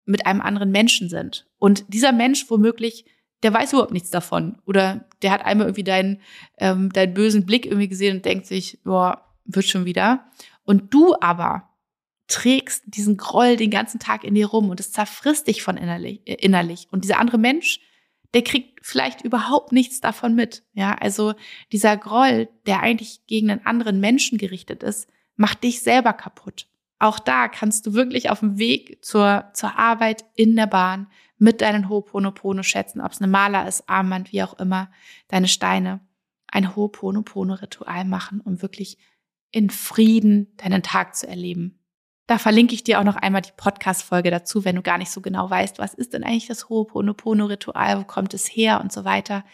mit 0.07 0.27
einem 0.27 0.41
anderen 0.41 0.71
Menschen 0.71 1.09
sind. 1.09 1.47
Und 1.59 1.85
dieser 1.89 2.13
Mensch 2.13 2.47
womöglich, 2.49 3.05
der 3.43 3.53
weiß 3.53 3.73
überhaupt 3.73 3.93
nichts 3.93 4.11
davon. 4.11 4.59
Oder 4.67 5.09
der 5.23 5.31
hat 5.31 5.45
einmal 5.45 5.67
irgendwie 5.67 5.85
deinen, 5.85 6.21
ähm, 6.59 6.91
deinen 6.93 7.15
bösen 7.15 7.47
Blick 7.47 7.67
irgendwie 7.67 7.89
gesehen 7.89 8.17
und 8.17 8.25
denkt 8.25 8.47
sich, 8.47 8.81
boah, 8.85 9.23
wird 9.45 9.67
schon 9.67 9.85
wieder. 9.85 10.27
Und 10.65 10.93
du 10.95 11.15
aber 11.21 11.69
trägst 12.27 12.85
diesen 12.87 13.16
Groll 13.16 13.57
den 13.57 13.70
ganzen 13.70 14.01
Tag 14.01 14.25
in 14.25 14.35
dir 14.35 14.47
rum 14.47 14.70
und 14.70 14.81
es 14.81 14.93
zerfrisst 14.93 15.47
dich 15.47 15.62
von 15.62 15.77
innerlich, 15.77 16.20
äh, 16.25 16.35
innerlich. 16.35 16.89
Und 16.91 17.05
dieser 17.05 17.18
andere 17.18 17.39
Mensch, 17.39 17.81
der 18.33 18.43
kriegt 18.43 18.81
vielleicht 18.85 19.22
überhaupt 19.22 19.72
nichts 19.72 20.01
davon 20.01 20.35
mit. 20.35 20.64
Ja, 20.72 20.95
also 20.95 21.35
dieser 21.72 21.97
Groll, 21.97 22.49
der 22.66 22.81
eigentlich 22.81 23.27
gegen 23.27 23.51
einen 23.51 23.66
anderen 23.66 24.01
Menschen 24.01 24.39
gerichtet 24.39 24.83
ist, 24.83 25.09
macht 25.37 25.62
dich 25.62 25.83
selber 25.83 26.12
kaputt. 26.12 26.66
Auch 26.99 27.18
da 27.18 27.49
kannst 27.49 27.87
du 27.87 27.93
wirklich 27.93 28.31
auf 28.31 28.41
dem 28.41 28.59
Weg 28.59 29.05
zur, 29.05 29.51
zur 29.53 29.79
Arbeit 29.79 30.25
in 30.37 30.57
der 30.57 30.66
Bahn 30.66 31.09
mit 31.39 31.61
deinen 31.61 31.89
Ho'oponopono 31.89 32.62
schätzen, 32.62 33.01
ob 33.01 33.12
es 33.12 33.20
eine 33.20 33.31
Maler 33.31 33.68
ist, 33.68 33.89
Armband, 33.89 34.33
wie 34.33 34.43
auch 34.43 34.59
immer, 34.59 34.91
deine 35.29 35.49
Steine, 35.49 36.01
ein 36.47 36.75
Ho'oponopono-Ritual 36.75 38.05
machen, 38.05 38.41
um 38.41 38.62
wirklich 38.62 38.99
in 39.51 39.70
Frieden 39.70 40.57
deinen 40.57 40.83
Tag 40.83 41.14
zu 41.14 41.29
erleben. 41.29 41.79
Da 42.27 42.39
verlinke 42.39 42.75
ich 42.75 42.85
dir 42.85 43.01
auch 43.01 43.05
noch 43.05 43.16
einmal 43.16 43.43
die 43.43 43.53
Podcast-Folge 43.55 44.31
dazu, 44.31 44.64
wenn 44.64 44.77
du 44.77 44.83
gar 44.83 44.97
nicht 44.97 45.11
so 45.11 45.20
genau 45.20 45.51
weißt, 45.51 45.79
was 45.79 45.93
ist 45.93 46.14
denn 46.14 46.25
eigentlich 46.25 46.47
das 46.47 46.66
Ho'oponopono-Ritual, 46.68 47.99
wo 47.99 48.05
kommt 48.05 48.33
es 48.33 48.47
her 48.47 48.81
und 48.81 48.93
so 48.93 49.05
weiter. 49.05 49.45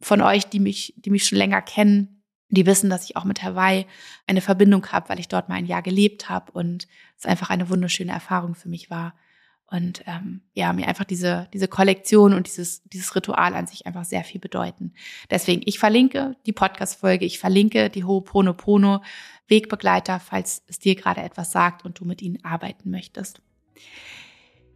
Von 0.00 0.22
euch, 0.22 0.46
die 0.46 0.60
mich, 0.60 0.94
die 0.96 1.10
mich 1.10 1.26
schon 1.26 1.36
länger 1.36 1.60
kennen, 1.60 2.22
die 2.48 2.66
wissen, 2.66 2.88
dass 2.88 3.04
ich 3.04 3.16
auch 3.16 3.24
mit 3.24 3.42
Hawaii 3.42 3.86
eine 4.26 4.40
Verbindung 4.40 4.86
habe, 4.88 5.10
weil 5.10 5.20
ich 5.20 5.28
dort 5.28 5.48
mal 5.48 5.56
ein 5.56 5.66
Jahr 5.66 5.82
gelebt 5.82 6.30
habe 6.30 6.52
und 6.52 6.88
es 7.18 7.26
einfach 7.26 7.50
eine 7.50 7.68
wunderschöne 7.68 8.12
Erfahrung 8.12 8.54
für 8.54 8.68
mich 8.68 8.90
war. 8.90 9.14
Und 9.70 10.02
ähm, 10.06 10.40
ja, 10.52 10.72
mir 10.72 10.88
einfach 10.88 11.04
diese, 11.04 11.48
diese 11.52 11.68
Kollektion 11.68 12.34
und 12.34 12.48
dieses, 12.48 12.82
dieses 12.84 13.14
Ritual 13.14 13.54
an 13.54 13.68
sich 13.68 13.86
einfach 13.86 14.04
sehr 14.04 14.24
viel 14.24 14.40
bedeuten. 14.40 14.92
Deswegen, 15.30 15.62
ich 15.64 15.78
verlinke 15.78 16.36
die 16.44 16.52
Podcast-Folge, 16.52 17.24
ich 17.24 17.38
verlinke 17.38 17.88
die 17.88 18.04
Ho'oponopono 18.04 19.00
Wegbegleiter, 19.46 20.18
falls 20.18 20.64
es 20.66 20.80
dir 20.80 20.96
gerade 20.96 21.20
etwas 21.22 21.52
sagt 21.52 21.84
und 21.84 22.00
du 22.00 22.04
mit 22.04 22.20
ihnen 22.20 22.44
arbeiten 22.44 22.90
möchtest. 22.90 23.40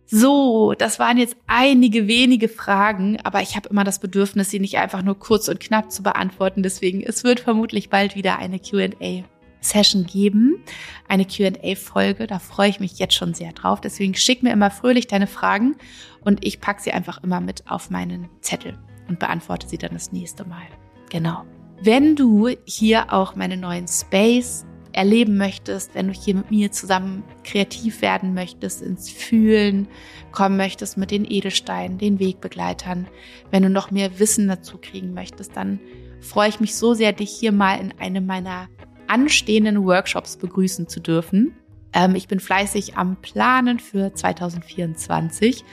So, 0.06 0.74
das 0.78 1.00
waren 1.00 1.18
jetzt 1.18 1.36
einige 1.46 2.06
wenige 2.06 2.48
Fragen, 2.48 3.18
aber 3.24 3.40
ich 3.40 3.56
habe 3.56 3.70
immer 3.70 3.82
das 3.84 3.98
Bedürfnis, 3.98 4.50
sie 4.50 4.60
nicht 4.60 4.76
einfach 4.76 5.02
nur 5.02 5.18
kurz 5.18 5.48
und 5.48 5.58
knapp 5.58 5.90
zu 5.90 6.04
beantworten. 6.04 6.62
Deswegen, 6.62 7.02
es 7.02 7.24
wird 7.24 7.40
vermutlich 7.40 7.90
bald 7.90 8.14
wieder 8.14 8.38
eine 8.38 8.60
QA. 8.60 9.24
Session 9.64 10.06
geben, 10.06 10.62
eine 11.08 11.24
QA-Folge. 11.24 12.26
Da 12.26 12.38
freue 12.38 12.68
ich 12.68 12.80
mich 12.80 12.98
jetzt 12.98 13.14
schon 13.14 13.34
sehr 13.34 13.52
drauf. 13.52 13.80
Deswegen 13.80 14.14
schick 14.14 14.42
mir 14.42 14.52
immer 14.52 14.70
fröhlich 14.70 15.06
deine 15.06 15.26
Fragen 15.26 15.76
und 16.20 16.44
ich 16.44 16.60
packe 16.60 16.82
sie 16.82 16.92
einfach 16.92 17.22
immer 17.22 17.40
mit 17.40 17.64
auf 17.70 17.90
meinen 17.90 18.28
Zettel 18.40 18.78
und 19.08 19.18
beantworte 19.18 19.68
sie 19.68 19.78
dann 19.78 19.92
das 19.92 20.12
nächste 20.12 20.44
Mal. 20.44 20.66
Genau. 21.10 21.44
Wenn 21.80 22.16
du 22.16 22.48
hier 22.64 23.12
auch 23.12 23.34
meine 23.36 23.56
neuen 23.56 23.88
Space 23.88 24.64
erleben 24.92 25.36
möchtest, 25.36 25.94
wenn 25.94 26.06
du 26.06 26.14
hier 26.14 26.36
mit 26.36 26.50
mir 26.50 26.70
zusammen 26.70 27.24
kreativ 27.42 28.00
werden 28.00 28.32
möchtest, 28.32 28.80
ins 28.80 29.10
Fühlen 29.10 29.88
kommen 30.30 30.56
möchtest 30.56 30.96
mit 30.96 31.10
den 31.10 31.28
Edelsteinen, 31.28 31.98
den 31.98 32.20
Wegbegleitern, 32.20 33.08
wenn 33.50 33.64
du 33.64 33.70
noch 33.70 33.90
mehr 33.90 34.18
Wissen 34.18 34.46
dazu 34.46 34.78
kriegen 34.78 35.12
möchtest, 35.12 35.56
dann 35.56 35.80
freue 36.20 36.48
ich 36.48 36.60
mich 36.60 36.76
so 36.76 36.94
sehr, 36.94 37.12
dich 37.12 37.30
hier 37.30 37.52
mal 37.52 37.78
in 37.80 37.92
einem 37.98 38.24
meiner 38.24 38.68
anstehenden 39.08 39.84
Workshops 39.84 40.36
begrüßen 40.36 40.88
zu 40.88 41.00
dürfen. 41.00 41.54
Ähm, 41.92 42.14
ich 42.14 42.28
bin 42.28 42.40
fleißig 42.40 42.96
am 42.96 43.16
Planen 43.16 43.78
für 43.78 44.12
2024 44.14 45.64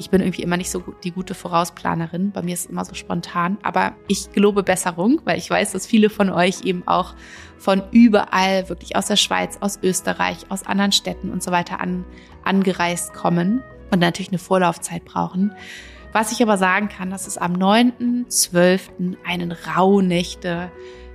ich 0.00 0.08
bin 0.08 0.22
irgendwie 0.22 0.42
immer 0.42 0.56
nicht 0.56 0.70
so 0.70 0.80
gut, 0.80 0.96
die 1.04 1.12
gute 1.12 1.34
Vorausplanerin. 1.34 2.32
Bei 2.32 2.40
mir 2.40 2.54
ist 2.54 2.60
es 2.60 2.66
immer 2.70 2.86
so 2.86 2.94
spontan. 2.94 3.58
Aber 3.62 3.92
ich 4.08 4.32
gelobe 4.32 4.62
Besserung, 4.62 5.20
weil 5.26 5.36
ich 5.36 5.50
weiß, 5.50 5.72
dass 5.72 5.86
viele 5.86 6.08
von 6.08 6.30
euch 6.30 6.62
eben 6.64 6.88
auch 6.88 7.14
von 7.58 7.82
überall, 7.92 8.70
wirklich 8.70 8.96
aus 8.96 9.06
der 9.06 9.16
Schweiz, 9.16 9.58
aus 9.60 9.78
Österreich, 9.82 10.38
aus 10.48 10.64
anderen 10.64 10.92
Städten 10.92 11.30
und 11.30 11.42
so 11.42 11.50
weiter 11.50 11.80
an, 11.80 12.06
angereist 12.44 13.12
kommen 13.12 13.62
und 13.90 13.98
natürlich 13.98 14.30
eine 14.30 14.38
Vorlaufzeit 14.38 15.04
brauchen. 15.04 15.52
Was 16.12 16.32
ich 16.32 16.42
aber 16.42 16.56
sagen 16.56 16.88
kann, 16.88 17.10
dass 17.10 17.26
es 17.26 17.36
am 17.36 17.52
9.12. 17.52 19.16
einen 19.26 19.52
Rauhnächte 19.52 20.72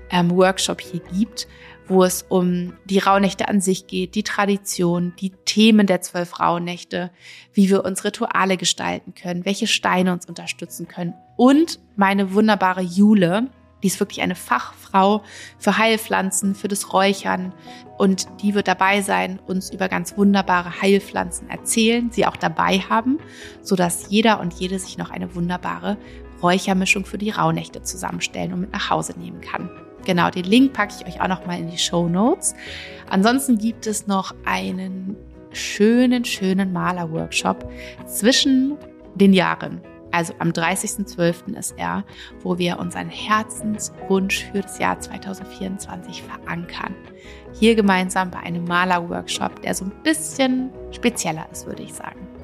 ähm, 0.10 0.32
Workshop 0.32 0.82
hier 0.82 1.02
gibt, 1.14 1.48
wo 1.88 2.04
es 2.04 2.26
um 2.28 2.74
die 2.86 3.00
Rauhnächte 3.00 3.48
an 3.48 3.62
sich 3.62 3.88
geht, 3.88 4.16
die 4.16 4.24
Tradition, 4.24 5.14
die 5.20 5.32
Themen 5.46 5.88
der 5.88 6.02
zwölf 6.02 6.40
Rauhnächte, 6.40 7.12
wie 7.54 7.70
wir 7.70 7.86
uns 7.86 8.04
Rituale 8.04 8.58
gestalten 8.58 9.14
können, 9.14 9.46
welche 9.46 9.68
Steine 9.68 10.14
uns 10.14 10.26
unterstützen 10.26 10.88
können 10.88 11.14
und 11.38 11.80
meine 11.96 12.34
wunderbare 12.34 12.82
Jule, 12.82 13.50
die 13.84 13.88
ist 13.88 14.00
wirklich 14.00 14.22
eine 14.22 14.36
Fachfrau 14.36 15.22
für 15.60 15.78
Heilpflanzen, 15.78 16.56
für 16.56 16.68
das 16.68 16.92
Räuchern 16.94 17.54
und 17.98 18.28
die 18.42 18.56
wird 18.56 18.68
dabei 18.68 19.02
sein, 19.02 19.40
uns 19.46 19.70
über 19.70 19.90
ganz 19.90 20.18
wunderbare 20.18 20.82
Heilpflanzen 20.82 21.50
erzählen, 21.50 22.10
sie 22.12 22.26
auch 22.26 22.38
dabei 22.38 22.80
haben, 22.80 23.20
so 23.62 23.76
dass 23.76 24.10
jeder 24.10 24.40
und 24.40 24.54
jede 24.54 24.80
sich 24.80 24.98
noch 24.98 25.12
eine 25.12 25.36
wunderbare 25.36 25.98
Räuchermischung 26.42 27.06
für 27.06 27.18
die 27.18 27.30
Rauhnächte 27.30 27.84
zusammenstellen 27.84 28.54
und 28.54 28.62
mit 28.62 28.72
nach 28.72 28.90
Hause 28.90 29.14
nehmen 29.20 29.42
kann. 29.42 29.70
Genau, 30.06 30.30
den 30.30 30.46
Link 30.46 30.74
packe 30.74 30.94
ich 31.00 31.08
euch 31.08 31.22
auch 31.22 31.28
noch 31.28 31.46
mal 31.46 31.60
in 31.60 31.70
die 31.70 31.78
Show 31.78 32.08
Notes. 32.08 32.56
Ansonsten 33.10 33.58
gibt 33.58 33.88
es 33.88 34.08
noch 34.08 34.34
einen 34.46 35.16
schönen, 35.52 36.26
schönen 36.26 36.72
Malerworkshop 36.72 37.70
zwischen 38.06 38.78
den 39.16 39.34
Jahren. 39.34 39.82
Also 40.12 40.34
am 40.40 40.52
30.12. 40.52 41.58
ist 41.58 41.74
er, 41.78 42.06
wo 42.42 42.58
wir 42.58 42.80
unseren 42.80 43.10
Herzenswunsch 43.10 44.46
für 44.52 44.62
das 44.62 44.80
Jahr 44.80 45.00
2024 45.00 46.24
verankern. 46.24 46.96
Hier 47.60 47.76
gemeinsam 47.76 48.32
bei 48.32 48.40
einem 48.40 48.64
Malerworkshop, 48.64 49.62
der 49.62 49.74
so 49.74 49.86
ein 49.86 49.92
bisschen 50.04 50.72
spezieller 50.92 51.46
ist, 51.52 51.66
würde 51.66 51.84
ich 51.84 51.94
sagen. 51.94 52.35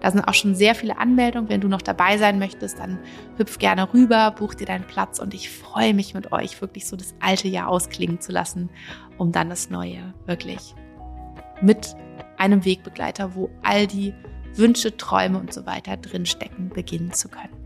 Da 0.00 0.10
sind 0.10 0.22
auch 0.22 0.34
schon 0.34 0.54
sehr 0.54 0.74
viele 0.74 0.98
Anmeldungen. 0.98 1.48
Wenn 1.48 1.60
du 1.60 1.68
noch 1.68 1.82
dabei 1.82 2.18
sein 2.18 2.38
möchtest, 2.38 2.78
dann 2.78 2.98
hüpf 3.38 3.58
gerne 3.58 3.92
rüber, 3.92 4.30
buch 4.32 4.54
dir 4.54 4.66
deinen 4.66 4.86
Platz 4.86 5.18
und 5.18 5.34
ich 5.34 5.50
freue 5.50 5.94
mich 5.94 6.14
mit 6.14 6.32
euch, 6.32 6.60
wirklich 6.60 6.86
so 6.86 6.96
das 6.96 7.14
alte 7.20 7.48
Jahr 7.48 7.68
ausklingen 7.68 8.20
zu 8.20 8.32
lassen, 8.32 8.70
um 9.18 9.32
dann 9.32 9.48
das 9.48 9.70
neue 9.70 10.14
wirklich 10.26 10.74
mit 11.60 11.94
einem 12.36 12.64
Wegbegleiter, 12.64 13.34
wo 13.34 13.50
all 13.62 13.86
die 13.86 14.14
Wünsche, 14.54 14.96
Träume 14.96 15.38
und 15.38 15.52
so 15.52 15.64
weiter 15.64 15.96
drinstecken, 15.96 16.68
beginnen 16.68 17.12
zu 17.12 17.28
können. 17.28 17.56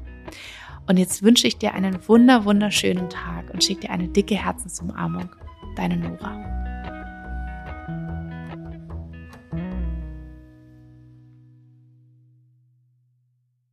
Und 0.87 0.99
jetzt 0.99 1.23
wünsche 1.23 1.49
ich 1.49 1.59
dir 1.59 1.75
einen 1.75 2.07
wunder, 2.09 2.45
wunderschönen 2.45 3.11
Tag 3.11 3.51
und 3.53 3.65
schicke 3.65 3.83
dir 3.83 3.91
eine 3.91 4.09
dicke 4.09 4.37
Herzensumarmung. 4.37 5.31
Deine 5.75 5.97
Nora. 5.97 6.66